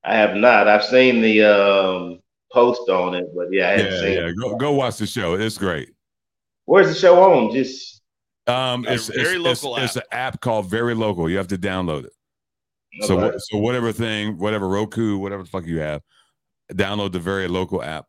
I 0.02 0.16
have 0.16 0.36
not. 0.36 0.66
I've 0.66 0.84
seen 0.84 1.20
the 1.20 1.44
um, 1.44 2.20
post 2.54 2.88
on 2.88 3.14
it, 3.14 3.26
but 3.36 3.48
yeah, 3.52 3.68
I 3.68 3.72
haven't 3.72 3.92
Yeah, 3.92 4.00
seen 4.00 4.12
yeah. 4.14 4.28
it. 4.28 4.34
Go 4.40 4.56
go 4.56 4.72
watch 4.72 4.96
the 4.96 5.06
show. 5.06 5.34
It's 5.34 5.58
great. 5.58 5.90
Where's 6.64 6.88
the 6.88 6.94
show 6.94 7.22
on? 7.22 7.54
Just 7.54 7.99
Um, 8.50 8.84
A 8.86 8.92
it's 8.94 9.06
very 9.06 9.36
it's, 9.36 9.62
local 9.62 9.76
it's, 9.76 9.96
it's 9.96 9.96
an 9.96 10.02
app 10.10 10.40
called 10.40 10.68
Very 10.68 10.94
Local. 10.94 11.30
You 11.30 11.36
have 11.36 11.48
to 11.48 11.58
download 11.58 12.04
it. 12.04 12.12
So 13.02 13.14
okay. 13.14 13.26
what, 13.26 13.40
so 13.40 13.58
whatever 13.58 13.92
thing, 13.92 14.36
whatever 14.38 14.68
Roku, 14.68 15.16
whatever 15.18 15.44
the 15.44 15.48
fuck 15.48 15.64
you 15.64 15.78
have, 15.78 16.02
download 16.72 17.12
the 17.12 17.20
Very 17.20 17.46
Local 17.46 17.82
app. 17.82 18.06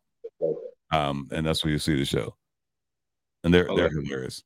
Um, 0.91 1.29
and 1.31 1.45
that's 1.45 1.63
where 1.63 1.71
you 1.71 1.79
see 1.79 1.95
the 1.95 2.05
show. 2.05 2.35
And 3.43 3.53
they're 3.53 3.67
they're 3.75 3.89
hilarious. 3.89 4.43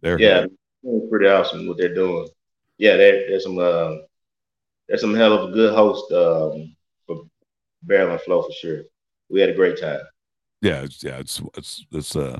They're 0.00 0.20
yeah, 0.20 0.46
it's 0.82 1.10
pretty 1.10 1.26
awesome 1.26 1.66
what 1.66 1.78
they're 1.78 1.94
doing. 1.94 2.28
Yeah, 2.78 2.96
there, 2.96 3.28
there's 3.28 3.44
some 3.44 3.58
uh, 3.58 3.96
there's 4.88 5.00
some 5.00 5.14
hell 5.14 5.32
of 5.32 5.50
a 5.50 5.52
good 5.52 5.74
host 5.74 6.10
um, 6.12 6.74
for 7.06 7.24
Barrel 7.82 8.12
and 8.12 8.20
Flow 8.20 8.42
for 8.42 8.52
sure. 8.52 8.82
We 9.30 9.40
had 9.40 9.50
a 9.50 9.54
great 9.54 9.80
time. 9.80 10.00
yeah, 10.62 10.82
it's, 10.82 11.02
yeah. 11.02 11.18
It's 11.18 11.42
it's 11.56 11.84
it's 11.90 12.16
uh, 12.16 12.38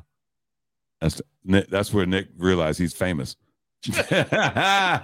that's 1.01 1.21
Nick, 1.45 1.69
that's 1.69 1.93
where 1.93 2.07
Nick 2.07 2.29
realized 2.37 2.79
he's 2.79 2.95
famous. 2.95 3.37
I 4.11 5.01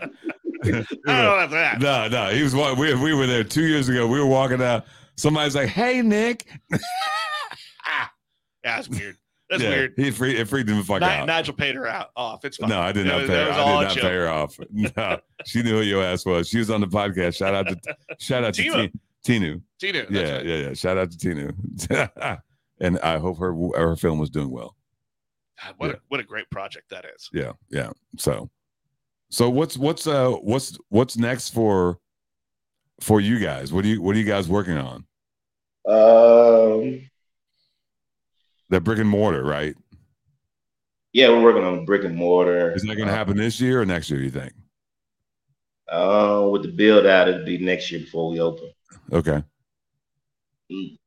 don't 0.65 0.87
know 1.07 1.39
about 1.39 1.51
that. 1.51 1.81
No, 1.81 2.09
no, 2.09 2.31
he 2.31 2.43
was. 2.43 2.55
We 2.55 2.95
we 2.95 3.15
were 3.15 3.27
there 3.27 3.45
two 3.45 3.67
years 3.67 3.89
ago. 3.89 4.07
We 4.07 4.19
were 4.21 4.27
walking 4.27 4.63
out. 4.63 4.85
Somebody's 5.17 5.55
like, 5.55 5.69
"Hey, 5.69 6.03
Nick." 6.03 6.49
Ah, 6.73 6.79
yeah, 8.65 8.77
that's 8.77 8.89
weird. 8.89 9.17
That's 9.51 9.63
Yeah, 9.63 9.71
weird. 9.71 9.95
He 9.97 10.11
freaked, 10.11 10.39
it 10.39 10.45
freaked 10.47 10.69
him 10.69 10.77
the 10.79 10.85
fuck 10.85 11.01
Ni- 11.01 11.07
out. 11.07 11.27
Nigel 11.27 11.55
paid 11.55 11.75
her 11.75 11.87
out 11.87 12.11
off. 12.17 12.45
It's 12.45 12.59
fine. 12.59 12.69
no, 12.69 12.81
I 12.81 12.93
did 12.93 13.07
not 13.07 13.27
pay 13.27 13.45
her. 13.45 13.51
I 13.53 13.79
did 13.85 13.89
not 13.89 13.97
pay 13.97 14.15
her 14.15 14.29
off. 14.29 14.59
No, 14.71 15.19
she 15.47 15.63
knew 15.63 15.77
who 15.79 15.81
your 15.83 16.03
ass 16.05 16.27
was. 16.27 16.49
She 16.49 16.59
was 16.59 16.71
on 16.71 16.81
the 16.81 16.87
podcast. 16.87 17.37
Shout 17.37 17.55
out 17.55 17.67
to 17.69 17.97
shout 18.21 18.45
out 18.45 18.55
to 18.55 18.63
Tima. 18.63 18.93
Tinu. 19.27 19.63
Tina, 19.81 20.07
Yeah, 20.11 20.37
right. 20.37 20.45
yeah, 20.45 20.57
yeah. 20.57 20.73
Shout 20.75 20.99
out 20.99 21.11
to 21.13 21.17
Tinu. 21.19 22.39
and 22.81 22.99
I 23.01 23.19
hope 23.19 23.39
her 23.39 23.55
her 23.77 23.97
film 23.97 24.19
was 24.19 24.31
doing 24.31 24.51
well. 24.51 24.77
God, 25.65 25.75
what 25.79 25.87
Yeah. 25.89 25.93
a 25.95 25.99
what 26.09 26.21
a 26.21 26.25
great 26.25 26.51
project 26.51 26.91
that 26.91 27.05
is. 27.15 27.29
Yeah, 27.33 27.53
yeah. 27.71 27.91
So, 28.17 28.51
so 29.31 29.51
what's 29.51 29.77
what's 29.77 30.07
uh 30.07 30.31
what's 30.33 30.79
what's 30.89 31.17
next 31.17 31.51
for 31.51 31.99
for 33.01 33.21
you 33.21 33.39
guys? 33.39 33.73
What 33.73 33.83
do 33.83 33.89
you 33.89 34.03
what 34.03 34.17
are 34.17 34.19
you 34.19 34.25
guys 34.25 34.49
working 34.49 34.77
on? 34.77 35.05
Um, 35.87 37.09
That 38.71 38.83
brick 38.85 38.99
and 38.99 39.09
mortar, 39.09 39.43
right? 39.45 39.75
yeah, 41.13 41.29
we're 41.31 41.43
working 41.43 41.65
on 41.65 41.85
brick 41.87 42.05
and 42.05 42.15
mortar. 42.15 42.73
Is 42.75 42.83
that 42.83 42.97
going 42.97 43.09
to 43.09 43.15
happen 43.15 43.37
this 43.37 43.61
year 43.61 43.81
or 43.81 43.87
next 43.87 44.11
year? 44.11 44.21
You 44.21 44.31
think? 44.31 44.53
Uh, 45.91 46.47
with 46.53 46.63
the 46.63 46.69
build 46.69 47.07
out, 47.07 47.29
it'll 47.29 47.47
be 47.47 47.57
next 47.59 47.91
year 47.91 48.01
before 48.01 48.31
we 48.31 48.41
open. 48.41 48.71
Okay. 49.11 49.43
You're 50.69 50.99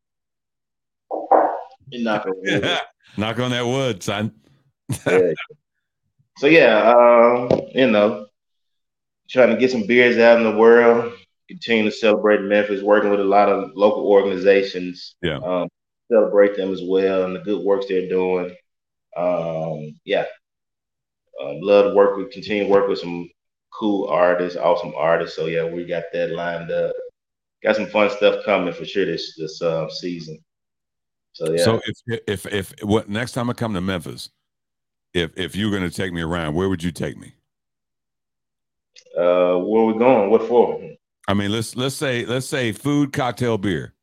not 2.04 2.24
gonna 2.26 2.36
do 2.44 2.66
it. 2.66 2.80
Knock 3.18 3.40
on 3.40 3.52
that 3.52 3.66
wood, 3.66 4.02
son. 4.02 4.32
Yeah. 5.06 5.34
So 6.38 6.48
yeah, 6.48 6.92
um, 6.92 7.62
you 7.74 7.92
know, 7.92 8.28
trying 9.30 9.50
to 9.50 9.58
get 9.58 9.72
some 9.72 9.86
beers 9.86 10.18
out 10.18 10.38
in 10.38 10.44
the 10.44 10.58
world, 10.58 11.14
continue 11.48 11.84
to 11.84 11.92
celebrate 11.92 12.42
Memphis, 12.42 12.82
working 12.82 13.12
with 13.12 13.20
a 13.20 13.26
lot 13.26 13.50
of 13.50 13.72
local 13.76 14.08
organizations. 14.08 15.16
Yeah. 15.22 15.38
Um, 15.38 15.68
celebrate 16.12 16.58
them 16.58 16.72
as 16.74 16.82
well 16.84 17.24
and 17.24 17.36
the 17.36 17.40
good 17.40 17.64
works 17.64 17.86
they're 17.88 18.10
doing. 18.10 18.56
Um, 19.16 20.00
yeah. 20.04 20.26
Um, 21.42 21.60
love 21.62 21.92
to 21.92 21.96
work 21.96 22.18
with, 22.18 22.32
continue 22.32 22.66
to 22.66 22.70
work 22.70 22.88
with 22.88 23.00
some 23.00 23.30
cool 23.78 24.08
artists, 24.08 24.58
awesome 24.58 24.94
artists. 24.96 25.36
So 25.36 25.48
yeah, 25.48 25.64
we 25.64 25.86
got 25.86 26.04
that 26.14 26.32
lined 26.32 26.72
up. 26.72 26.94
Got 27.64 27.76
some 27.76 27.88
fun 27.88 28.10
stuff 28.10 28.44
coming 28.44 28.74
for 28.74 28.86
sure 28.86 29.06
this 29.06 29.36
this 29.38 29.62
uh, 29.62 29.88
season. 29.90 30.40
So 31.34 31.52
yeah. 31.52 31.64
So 31.64 31.82
if 31.86 32.20
if 32.28 32.46
if 32.48 32.74
what 32.84 33.08
next 33.08 33.34
time 33.34 33.50
I 33.50 33.54
come 33.54 33.74
to 33.74 33.82
Memphis, 33.82 34.30
if 35.14 35.32
if 35.38 35.56
you're 35.56 35.72
going 35.72 35.84
to 35.90 35.96
take 35.96 36.14
me 36.14 36.22
around, 36.22 36.56
where 36.56 36.70
would 36.70 36.84
you 36.84 36.92
take 36.92 37.18
me? 37.18 37.34
uh, 39.18 39.58
where 39.58 39.84
we 39.84 39.98
going? 39.98 40.30
What 40.30 40.48
for? 40.48 40.82
I 41.28 41.34
mean, 41.34 41.52
let's 41.52 41.76
let's 41.76 41.96
say 41.96 42.26
let's 42.26 42.46
say 42.48 42.72
food, 42.72 43.14
cocktail, 43.14 43.58
beer. 43.58 43.94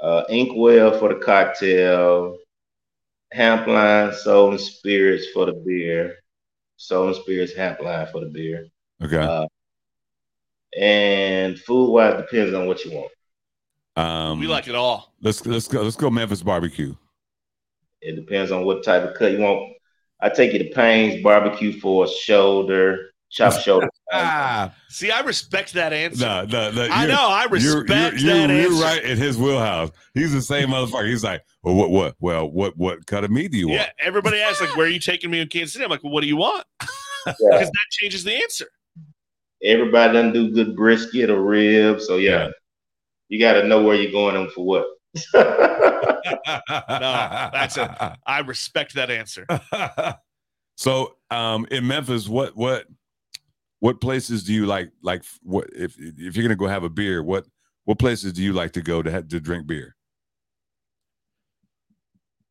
uh, 0.00 0.22
Inkwell 0.28 0.98
for 0.98 1.12
the 1.12 1.20
cocktail, 1.20 2.38
Hampline 3.34 4.14
Soul 4.14 4.50
and 4.52 4.60
Spirits 4.60 5.26
for 5.34 5.46
the 5.46 5.52
beer, 5.52 6.16
Soul 6.76 7.08
and 7.08 7.16
Spirits 7.16 7.52
Hampline 7.54 8.10
for 8.10 8.20
the 8.20 8.26
beer, 8.30 8.66
Okay. 9.02 9.16
uh, 9.18 9.46
and 10.78 11.58
food 11.58 11.90
wise 11.92 12.16
depends 12.20 12.54
on 12.54 12.66
what 12.66 12.84
you 12.84 12.92
want. 12.92 13.12
um, 13.96 14.40
we 14.40 14.46
like 14.46 14.68
it 14.68 14.74
all. 14.74 15.12
let's 15.20 15.44
let's 15.46 15.68
go 15.68 15.82
let's 15.82 15.96
go 15.96 16.08
Memphis 16.10 16.42
barbecue. 16.42 16.94
It 18.02 18.16
depends 18.16 18.50
on 18.52 18.64
what 18.64 18.84
type 18.84 19.02
of 19.04 19.14
cut 19.14 19.32
you 19.32 19.38
want. 19.38 19.72
I 20.20 20.28
take 20.28 20.52
you 20.52 20.58
to 20.60 20.70
Payne's 20.74 21.22
Barbecue 21.22 21.78
for 21.80 22.04
a 22.04 22.08
shoulder, 22.08 23.10
chop 23.30 23.52
shoulder. 23.60 23.88
Ah, 24.12 24.74
See, 24.88 25.10
I 25.10 25.20
respect 25.20 25.72
that 25.74 25.92
answer. 25.92 26.24
no, 26.26 26.44
no, 26.44 26.70
no. 26.70 26.88
I 26.90 27.06
know. 27.06 27.14
I 27.28 27.42
You're, 27.44 27.50
respect 27.82 28.20
you're, 28.20 28.36
that 28.36 28.48
you're, 28.50 28.70
you're 28.72 28.80
right 28.82 29.02
in 29.02 29.16
his 29.18 29.38
wheelhouse. 29.38 29.90
He's 30.14 30.32
the 30.32 30.42
same 30.42 30.68
motherfucker. 30.68 31.08
He's 31.08 31.24
like, 31.24 31.42
well, 31.62 31.74
what, 31.74 31.90
what, 31.90 32.14
well, 32.20 32.50
what, 32.50 32.76
what 32.76 33.06
cut 33.06 33.24
of 33.24 33.30
meat 33.30 33.52
do 33.52 33.58
you 33.58 33.68
want? 33.68 33.80
Yeah, 33.80 33.88
everybody 33.98 34.38
asks 34.40 34.60
like, 34.60 34.76
"Where 34.76 34.86
are 34.86 34.90
you 34.90 34.98
taking 35.00 35.30
me 35.30 35.40
in 35.40 35.48
Kansas 35.48 35.72
City?" 35.72 35.84
I'm 35.84 35.90
like, 35.90 36.02
"Well, 36.02 36.12
what 36.12 36.20
do 36.22 36.26
you 36.26 36.36
want?" 36.36 36.64
Yeah. 37.24 37.32
Because 37.52 37.68
that 37.70 37.86
changes 37.92 38.24
the 38.24 38.34
answer. 38.34 38.66
Everybody 39.62 40.12
doesn't 40.12 40.32
do 40.32 40.50
good 40.52 40.74
brisket 40.74 41.30
or 41.30 41.40
ribs, 41.40 42.06
so 42.08 42.16
yeah, 42.16 42.30
Yeah. 42.46 42.48
you 43.28 43.38
got 43.38 43.52
to 43.60 43.66
know 43.68 43.80
where 43.82 43.94
you're 43.94 44.10
going 44.10 44.34
and 44.36 44.50
for 44.50 44.64
what. 44.66 44.84
that's 45.32 45.34
I 48.26 48.42
respect 48.46 48.94
that 48.94 49.10
answer. 49.10 49.46
so, 50.76 51.16
um, 51.30 51.66
in 51.70 51.86
Memphis, 51.86 52.28
what, 52.28 52.56
what, 52.56 52.86
what 53.80 54.00
places 54.00 54.44
do 54.44 54.52
you 54.52 54.66
like? 54.66 54.90
Like, 55.02 55.24
what 55.42 55.68
if 55.74 55.96
if 55.98 56.36
you're 56.36 56.44
gonna 56.44 56.54
go 56.54 56.68
have 56.68 56.84
a 56.84 56.88
beer? 56.88 57.20
What, 57.20 57.46
what 57.84 57.98
places 57.98 58.32
do 58.32 58.40
you 58.40 58.52
like 58.52 58.70
to 58.74 58.80
go 58.80 59.02
to 59.02 59.10
have, 59.10 59.26
to 59.28 59.40
drink 59.40 59.66
beer? 59.66 59.96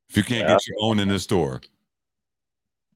If 0.09 0.17
you 0.17 0.23
can't 0.23 0.45
get 0.45 0.67
your 0.67 0.75
own 0.81 0.99
in 0.99 1.07
the 1.07 1.19
store, 1.19 1.61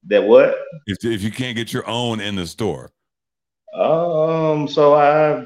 that 0.04 0.22
what? 0.22 0.54
if 0.86 1.02
if 1.02 1.22
you 1.22 1.30
can't 1.30 1.56
get 1.56 1.72
your 1.72 1.88
own 1.88 2.20
in 2.20 2.36
the 2.36 2.46
store, 2.46 2.92
Um, 3.72 4.68
so 4.68 4.94
I, 4.94 5.42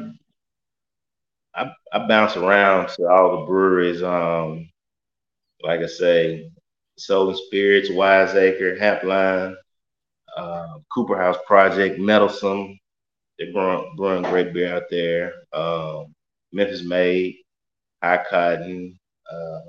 I 1.54 1.72
I 1.92 2.06
bounce 2.06 2.36
around 2.36 2.88
to 2.90 3.08
all 3.08 3.40
the 3.40 3.46
breweries. 3.46 4.02
Um, 4.02 4.70
like 5.62 5.80
I 5.80 5.86
say, 5.86 6.50
Soul 6.96 7.30
and 7.30 7.38
Spirits, 7.38 7.90
Wiseacre, 7.90 8.76
Hampline, 8.76 9.56
uh, 10.36 10.78
Cooper 10.94 11.16
House 11.20 11.38
Project, 11.46 11.98
Meddlesome. 11.98 12.78
They're 13.38 13.52
brewing, 13.52 13.94
brewing 13.96 14.22
great 14.24 14.52
beer 14.52 14.74
out 14.76 14.84
there. 14.90 15.32
Um, 15.52 16.14
Memphis 16.52 16.82
Made, 16.84 17.36
High 18.02 18.24
Cotton. 18.28 18.98
Uh, 19.30 19.60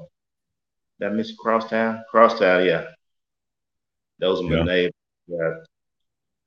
that 0.99 1.13
miss 1.13 1.33
Crosstown? 1.35 2.03
Crosstown, 2.09 2.65
yeah. 2.65 2.85
Those 4.19 4.41
are 4.41 4.43
my 4.43 4.57
Yeah. 4.57 4.63
neighbors. 4.63 4.93
Yeah, 5.27 5.53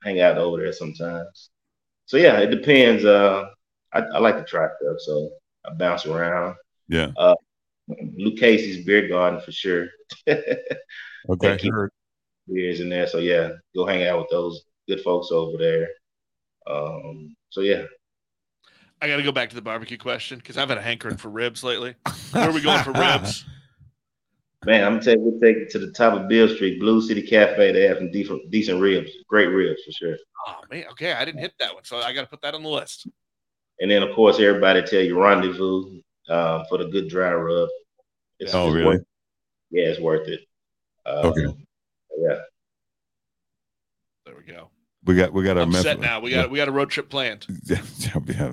hang 0.02 0.20
out 0.20 0.38
over 0.38 0.58
there 0.62 0.72
sometimes. 0.72 1.50
So 2.06 2.16
yeah, 2.18 2.38
it 2.40 2.50
depends. 2.50 3.04
Uh, 3.04 3.50
I, 3.94 4.00
I 4.00 4.18
like 4.18 4.36
to 4.36 4.44
try 4.44 4.66
stuff, 4.80 4.96
so 4.98 5.30
I 5.64 5.72
bounce 5.74 6.04
around. 6.06 6.56
yeah. 6.88 7.12
Uh, 7.16 7.34
Luke 8.16 8.38
Casey's 8.38 8.84
Beer 8.84 9.08
Garden 9.08 9.40
for 9.40 9.52
sure. 9.52 9.86
Okay. 11.30 11.56
keep- 11.56 11.72
Beers 12.52 12.80
in 12.80 12.90
there, 12.90 13.06
so 13.06 13.16
yeah, 13.18 13.52
go 13.74 13.86
hang 13.86 14.06
out 14.06 14.18
with 14.18 14.28
those 14.30 14.64
good 14.86 15.00
folks 15.00 15.28
over 15.30 15.56
there. 15.56 15.88
Um, 16.66 17.34
so 17.48 17.62
yeah, 17.62 17.84
I 19.00 19.08
got 19.08 19.16
to 19.16 19.22
go 19.22 19.32
back 19.32 19.48
to 19.48 19.54
the 19.54 19.62
barbecue 19.62 19.96
question 19.96 20.36
because 20.38 20.58
I've 20.58 20.68
had 20.68 20.76
a 20.76 20.82
hankering 20.82 21.16
for 21.16 21.30
ribs 21.30 21.64
lately. 21.64 21.94
Where 22.32 22.50
are 22.50 22.52
we 22.52 22.60
going 22.60 22.84
for 22.84 22.92
ribs? 23.00 23.46
Man, 24.66 24.84
I'm 24.84 24.92
gonna 24.94 25.02
tell 25.02 25.14
you, 25.14 25.20
we'll 25.20 25.40
take 25.40 25.56
it 25.56 25.70
to 25.70 25.78
the 25.78 25.90
top 25.92 26.12
of 26.12 26.28
Beale 26.28 26.48
Street, 26.54 26.80
Blues 26.80 27.08
City 27.08 27.22
Cafe. 27.22 27.72
They 27.72 27.84
have 27.84 27.96
some 27.96 28.10
decent, 28.10 28.50
decent 28.50 28.78
ribs, 28.78 29.10
great 29.26 29.46
ribs 29.46 29.82
for 29.84 29.92
sure. 29.92 30.16
Oh 30.46 30.60
man, 30.70 30.84
okay, 30.92 31.12
I 31.14 31.24
didn't 31.24 31.40
hit 31.40 31.54
that 31.60 31.72
one, 31.74 31.84
so 31.84 31.96
I 31.98 32.12
got 32.12 32.22
to 32.22 32.26
put 32.28 32.42
that 32.42 32.54
on 32.54 32.62
the 32.62 32.68
list. 32.68 33.08
And 33.80 33.90
then, 33.90 34.02
of 34.02 34.14
course, 34.14 34.38
everybody 34.38 34.82
tell 34.82 35.00
you 35.00 35.20
rendezvous 35.20 36.00
um, 36.28 36.64
for 36.68 36.78
the 36.78 36.86
good 36.86 37.08
dry 37.08 37.32
rub. 37.32 37.68
It's, 38.38 38.54
oh, 38.54 38.70
really? 38.70 38.84
Worth, 38.96 39.04
yeah, 39.70 39.84
it's 39.84 40.00
worth 40.00 40.28
it. 40.28 40.40
Um, 41.06 41.26
okay. 41.26 41.46
Yeah. 42.18 42.38
There 44.26 44.34
we 44.36 44.52
go. 44.52 44.70
We 45.04 45.16
got 45.16 45.32
we 45.32 45.44
got 45.44 45.58
our 45.58 45.70
set 45.72 46.00
now. 46.00 46.20
We 46.20 46.30
got 46.30 46.46
yeah. 46.46 46.46
we 46.46 46.56
got 46.56 46.68
a 46.68 46.72
road 46.72 46.90
trip 46.90 47.10
planned. 47.10 47.46
Yeah, 47.64 47.82
yeah. 48.26 48.52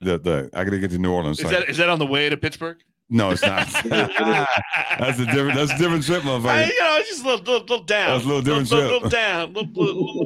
The, 0.00 0.18
the 0.18 0.50
I 0.52 0.64
gotta 0.64 0.78
get 0.78 0.90
to 0.90 0.98
New 0.98 1.12
Orleans. 1.12 1.38
Is 1.38 1.48
that 1.48 1.68
is 1.68 1.76
that 1.76 1.88
on 1.88 2.00
the 2.00 2.06
way 2.06 2.28
to 2.28 2.36
Pittsburgh? 2.36 2.78
No, 3.08 3.30
it's 3.30 3.42
not. 3.42 3.66
that's 3.84 5.18
a 5.18 5.26
different. 5.26 5.54
That's 5.54 5.72
a 5.72 5.78
different 5.78 6.04
trip, 6.04 6.22
motherfucker. 6.22 6.46
I, 6.46 6.64
you 6.64 6.78
know, 6.78 6.96
it's 6.98 7.08
just 7.08 7.24
a 7.24 7.26
little, 7.28 7.44
little, 7.44 7.60
little 7.60 7.84
down. 7.84 8.10
That's 8.10 8.24
a 8.24 8.26
little 8.28 8.42
different 8.42 8.70
little, 8.70 8.88
trip. 8.88 9.02
Little, 9.02 9.08
down. 9.10 9.52
Little, 9.52 10.24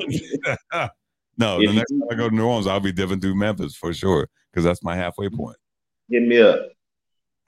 little, 0.72 0.88
no, 1.36 1.58
the 1.58 1.72
next 1.72 1.90
time 1.90 2.02
I 2.10 2.14
go 2.14 2.28
to 2.28 2.34
New 2.34 2.46
Orleans, 2.46 2.66
I'll 2.66 2.80
be 2.80 2.92
dipping 2.92 3.20
through 3.20 3.34
Memphis 3.34 3.74
for 3.74 3.92
sure 3.92 4.28
because 4.50 4.64
that's 4.64 4.82
my 4.82 4.96
halfway 4.96 5.28
point. 5.28 5.56
Get 6.10 6.22
me 6.22 6.40
up. 6.40 6.60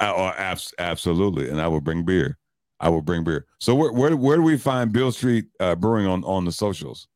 I, 0.01 0.11
oh, 0.11 0.33
abs- 0.37 0.75
absolutely, 0.79 1.49
and 1.49 1.61
I 1.61 1.69
will 1.69 1.81
bring 1.81 2.05
beer. 2.05 2.39
I 2.81 2.89
will 2.91 3.03
bring 3.03 3.25
beer. 3.25 3.47
So 3.59 3.75
where 3.75 3.93
where, 3.93 4.17
where 4.17 4.37
do 4.37 4.43
we 4.43 4.59
find 4.59 4.93
Beale 4.93 5.13
Street 5.13 5.47
uh, 5.61 5.75
Brewing 5.75 6.07
on 6.07 6.25
on 6.25 6.45
the 6.45 6.53
socials? 6.53 7.09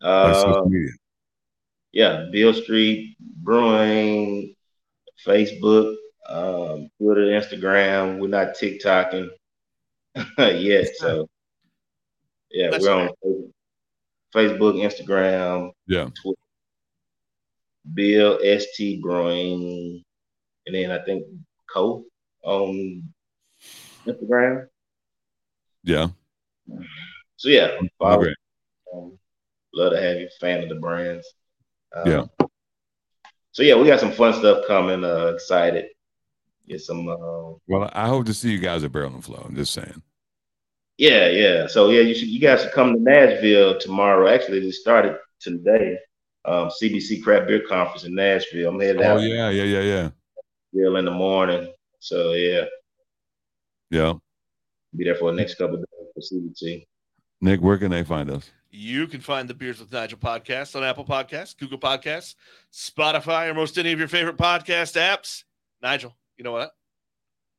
Uh, 0.00 0.32
social 0.32 0.68
media. 0.68 0.92
Yeah, 1.92 2.26
Beale 2.30 2.54
Street 2.54 3.16
Brewing, 3.20 4.54
Facebook, 5.26 5.94
um, 6.28 6.88
Twitter, 6.98 7.26
Instagram. 7.26 8.18
We're 8.18 8.28
not 8.28 8.54
TikToking 8.54 9.28
yet, 10.38 10.88
so 10.96 11.28
yeah, 12.50 12.70
That's 12.70 12.84
we're 12.84 12.92
on 12.92 13.52
Facebook, 14.34 14.74
Instagram, 14.76 15.70
yeah, 15.86 16.08
Twitter. 16.22 16.40
Beale 17.94 18.38
ST 18.60 19.02
Brewing, 19.02 20.04
and 20.66 20.74
then 20.74 20.90
I 20.90 21.02
think 21.04 21.24
Co 21.72 22.04
on 22.42 23.02
Instagram. 24.06 24.66
Yeah. 25.82 26.08
So 27.36 27.48
yeah, 27.48 27.78
follow. 27.98 28.26
Um, 28.94 29.18
love 29.74 29.92
to 29.92 30.00
have 30.00 30.20
you, 30.20 30.28
fan 30.40 30.62
of 30.62 30.68
the 30.68 30.74
brands. 30.76 31.26
Um, 31.94 32.10
yeah. 32.10 32.24
So 33.52 33.62
yeah, 33.62 33.76
we 33.76 33.86
got 33.86 34.00
some 34.00 34.12
fun 34.12 34.34
stuff 34.34 34.66
coming. 34.66 35.04
Uh, 35.04 35.32
excited. 35.34 35.86
Get 36.68 36.80
some. 36.80 37.08
Uh, 37.08 37.54
well, 37.66 37.90
I 37.92 38.08
hope 38.08 38.26
to 38.26 38.34
see 38.34 38.52
you 38.52 38.58
guys 38.58 38.84
at 38.84 38.92
Barrel 38.92 39.14
and 39.14 39.24
Flow. 39.24 39.44
I'm 39.48 39.56
just 39.56 39.72
saying. 39.72 40.02
Yeah, 41.00 41.28
yeah. 41.28 41.66
So 41.66 41.88
yeah, 41.88 42.02
you 42.02 42.14
should. 42.14 42.28
You 42.28 42.38
guys 42.38 42.60
should 42.60 42.72
come 42.72 42.92
to 42.92 43.00
Nashville 43.00 43.80
tomorrow. 43.80 44.28
Actually, 44.28 44.60
they 44.60 44.70
started 44.70 45.16
today. 45.40 45.96
Um, 46.44 46.68
CBC 46.68 47.22
Craft 47.22 47.48
Beer 47.48 47.62
Conference 47.66 48.04
in 48.04 48.14
Nashville. 48.14 48.68
I'm 48.68 48.78
headed 48.78 49.00
oh, 49.00 49.12
out. 49.12 49.16
Oh 49.16 49.20
yeah, 49.20 49.48
yeah, 49.48 49.64
yeah, 49.64 49.80
yeah. 49.80 50.10
Bill 50.74 50.96
in 50.96 51.06
the 51.06 51.10
morning. 51.10 51.72
So 52.00 52.34
yeah. 52.34 52.64
Yeah. 53.90 54.12
Be 54.94 55.04
there 55.04 55.14
for 55.14 55.30
the 55.30 55.38
next 55.38 55.54
couple 55.54 55.78
days 55.78 55.86
for 56.14 56.20
CBT. 56.20 56.86
Nick, 57.40 57.62
where 57.62 57.78
can 57.78 57.90
they 57.90 58.04
find 58.04 58.30
us? 58.30 58.50
You 58.70 59.06
can 59.06 59.22
find 59.22 59.48
the 59.48 59.54
Beers 59.54 59.80
with 59.80 59.90
Nigel 59.90 60.18
podcast 60.18 60.76
on 60.76 60.84
Apple 60.84 61.06
Podcasts, 61.06 61.56
Google 61.56 61.78
Podcasts, 61.78 62.34
Spotify, 62.74 63.48
or 63.48 63.54
most 63.54 63.78
any 63.78 63.92
of 63.92 63.98
your 63.98 64.06
favorite 64.06 64.36
podcast 64.36 65.00
apps. 65.00 65.44
Nigel, 65.82 66.14
you 66.36 66.44
know 66.44 66.52
what? 66.52 66.72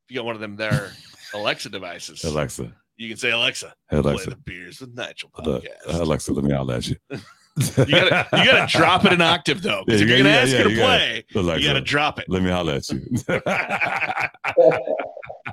If 0.06 0.12
you 0.12 0.18
got 0.18 0.26
one 0.26 0.36
of 0.36 0.42
them 0.42 0.58
there 0.58 0.92
Alexa 1.34 1.70
devices, 1.70 2.24
Alexa, 2.24 2.72
you 2.98 3.10
can 3.10 3.18
say 3.18 3.32
Alexa, 3.32 3.74
hey, 3.90 3.98
Alexa, 3.98 4.26
play 4.26 4.34
the 4.34 4.42
Beers 4.42 4.82
with 4.82 4.94
Nigel 4.94 5.30
podcast. 5.30 5.68
Uh, 5.88 6.04
Alexa, 6.04 6.34
let 6.34 6.44
me 6.44 6.52
holler 6.52 6.76
at 6.76 6.88
you. 6.88 6.98
you 7.58 7.86
gotta 7.86 8.28
you 8.38 8.46
gotta 8.46 8.72
drop 8.72 9.04
it 9.04 9.12
an 9.12 9.22
octave 9.22 9.62
though. 9.62 9.84
Because 9.86 10.00
yeah, 10.00 10.06
if 10.06 10.10
you're 10.10 10.20
gonna 10.20 10.30
yeah, 10.30 10.42
ask 10.42 10.52
yeah, 10.52 10.58
her 10.60 10.70
to 10.70 10.76
play, 10.76 11.26
gotta, 11.34 11.60
you 11.60 11.68
gotta 11.68 11.82
drop 11.82 12.18
it. 12.18 12.26
Let 12.30 12.44
me 12.44 12.50
holler 12.50 12.76
at 12.76 12.90
you. 12.90 13.00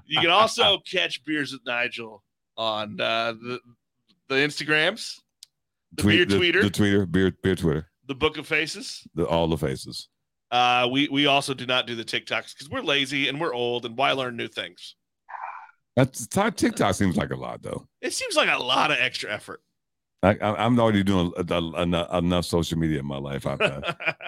you 0.07 0.21
can 0.21 0.31
also 0.31 0.79
catch 0.89 1.25
beers 1.25 1.53
with 1.53 1.63
Nigel 1.67 2.23
on 2.57 3.01
uh, 3.01 3.33
the 3.33 3.59
the 4.29 4.37
Instagrams, 4.37 5.17
the 5.95 6.03
Tweet, 6.03 6.29
beer 6.29 6.39
the, 6.39 6.45
tweeter, 6.45 6.63
the 6.63 6.71
tweeter, 6.71 7.11
beer 7.11 7.33
beer 7.43 7.57
Twitter, 7.57 7.91
the 8.07 8.15
Book 8.15 8.39
of 8.39 8.47
Faces, 8.47 9.03
the 9.17 9.27
all 9.27 9.49
the 9.49 9.59
faces. 9.59 10.09
Uh, 10.53 10.89
we 10.91 11.09
we 11.09 11.27
also 11.27 11.53
do 11.53 11.67
not 11.67 11.89
do 11.89 11.97
the 11.97 12.05
TikToks 12.05 12.55
because 12.55 12.71
we're 12.71 12.81
lazy 12.81 13.29
and 13.29 13.41
we're 13.41 13.55
old, 13.55 13.85
and 13.85 13.99
why 13.99 14.13
learn 14.13 14.37
new 14.37 14.49
things? 14.49 14.95
That's 15.99 16.29
TikTok 16.29 16.95
seems 16.95 17.17
like 17.17 17.31
a 17.31 17.37
lot 17.37 17.63
though. 17.63 17.89
It 18.01 18.13
seems 18.13 18.37
like 18.37 18.49
a 18.49 18.63
lot 18.63 18.93
of 18.93 18.99
extra 19.01 19.33
effort. 19.33 19.61
I, 20.23 20.37
am 20.41 20.79
already 20.79 21.03
doing 21.03 21.33
a, 21.37 21.45
a, 21.53 21.61
a, 21.61 22.19
enough 22.19 22.45
social 22.45 22.79
media 22.79 23.01
in 23.01 23.07
my 23.07 23.19
life. 23.19 23.45
I, 23.45 23.57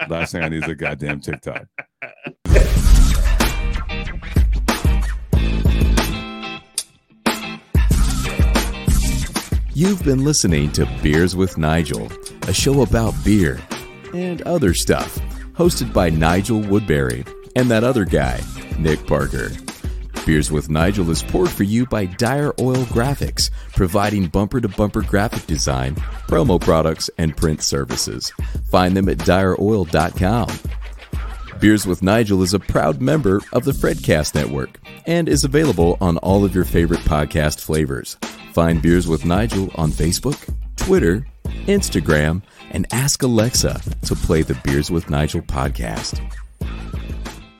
last 0.09 0.31
thing 0.33 0.43
I 0.43 0.49
need 0.49 0.63
is 0.63 0.69
a 0.69 0.75
goddamn 0.75 1.21
TikTok. 1.21 1.67
You've 9.73 10.03
been 10.03 10.25
listening 10.25 10.73
to 10.73 10.85
Beers 11.01 11.37
with 11.37 11.57
Nigel, 11.57 12.11
a 12.49 12.53
show 12.53 12.81
about 12.81 13.13
beer 13.23 13.61
and 14.13 14.41
other 14.41 14.73
stuff, 14.73 15.17
hosted 15.53 15.93
by 15.93 16.09
Nigel 16.09 16.59
Woodbury 16.59 17.23
and 17.55 17.71
that 17.71 17.85
other 17.85 18.03
guy, 18.03 18.41
Nick 18.77 19.07
Parker. 19.07 19.51
Beers 20.25 20.51
with 20.51 20.69
Nigel 20.69 21.09
is 21.09 21.23
poured 21.23 21.49
for 21.49 21.63
you 21.63 21.85
by 21.87 22.05
Dyer 22.05 22.53
Oil 22.59 22.83
Graphics, 22.85 23.49
providing 23.73 24.27
bumper 24.27 24.61
to 24.61 24.69
bumper 24.69 25.01
graphic 25.01 25.47
design, 25.47 25.95
promo 26.27 26.61
products, 26.61 27.09
and 27.17 27.35
print 27.35 27.63
services. 27.63 28.31
Find 28.69 28.95
them 28.95 29.09
at 29.09 29.17
dyeroil.com. 29.17 30.49
Beers 31.59 31.87
with 31.87 32.03
Nigel 32.03 32.43
is 32.43 32.53
a 32.53 32.59
proud 32.59 33.01
member 33.01 33.41
of 33.51 33.65
the 33.65 33.71
Fredcast 33.71 34.35
Network 34.35 34.79
and 35.05 35.27
is 35.27 35.43
available 35.43 35.97
on 36.01 36.17
all 36.17 36.45
of 36.45 36.53
your 36.53 36.65
favorite 36.65 37.01
podcast 37.01 37.59
flavors. 37.59 38.17
Find 38.53 38.81
Beers 38.81 39.07
with 39.07 39.25
Nigel 39.25 39.71
on 39.75 39.91
Facebook, 39.91 40.53
Twitter, 40.75 41.25
Instagram, 41.65 42.43
and 42.71 42.85
ask 42.91 43.23
Alexa 43.23 43.81
to 44.05 44.15
play 44.15 44.43
the 44.43 44.55
Beers 44.63 44.91
with 44.91 45.09
Nigel 45.09 45.41
podcast. 45.41 46.19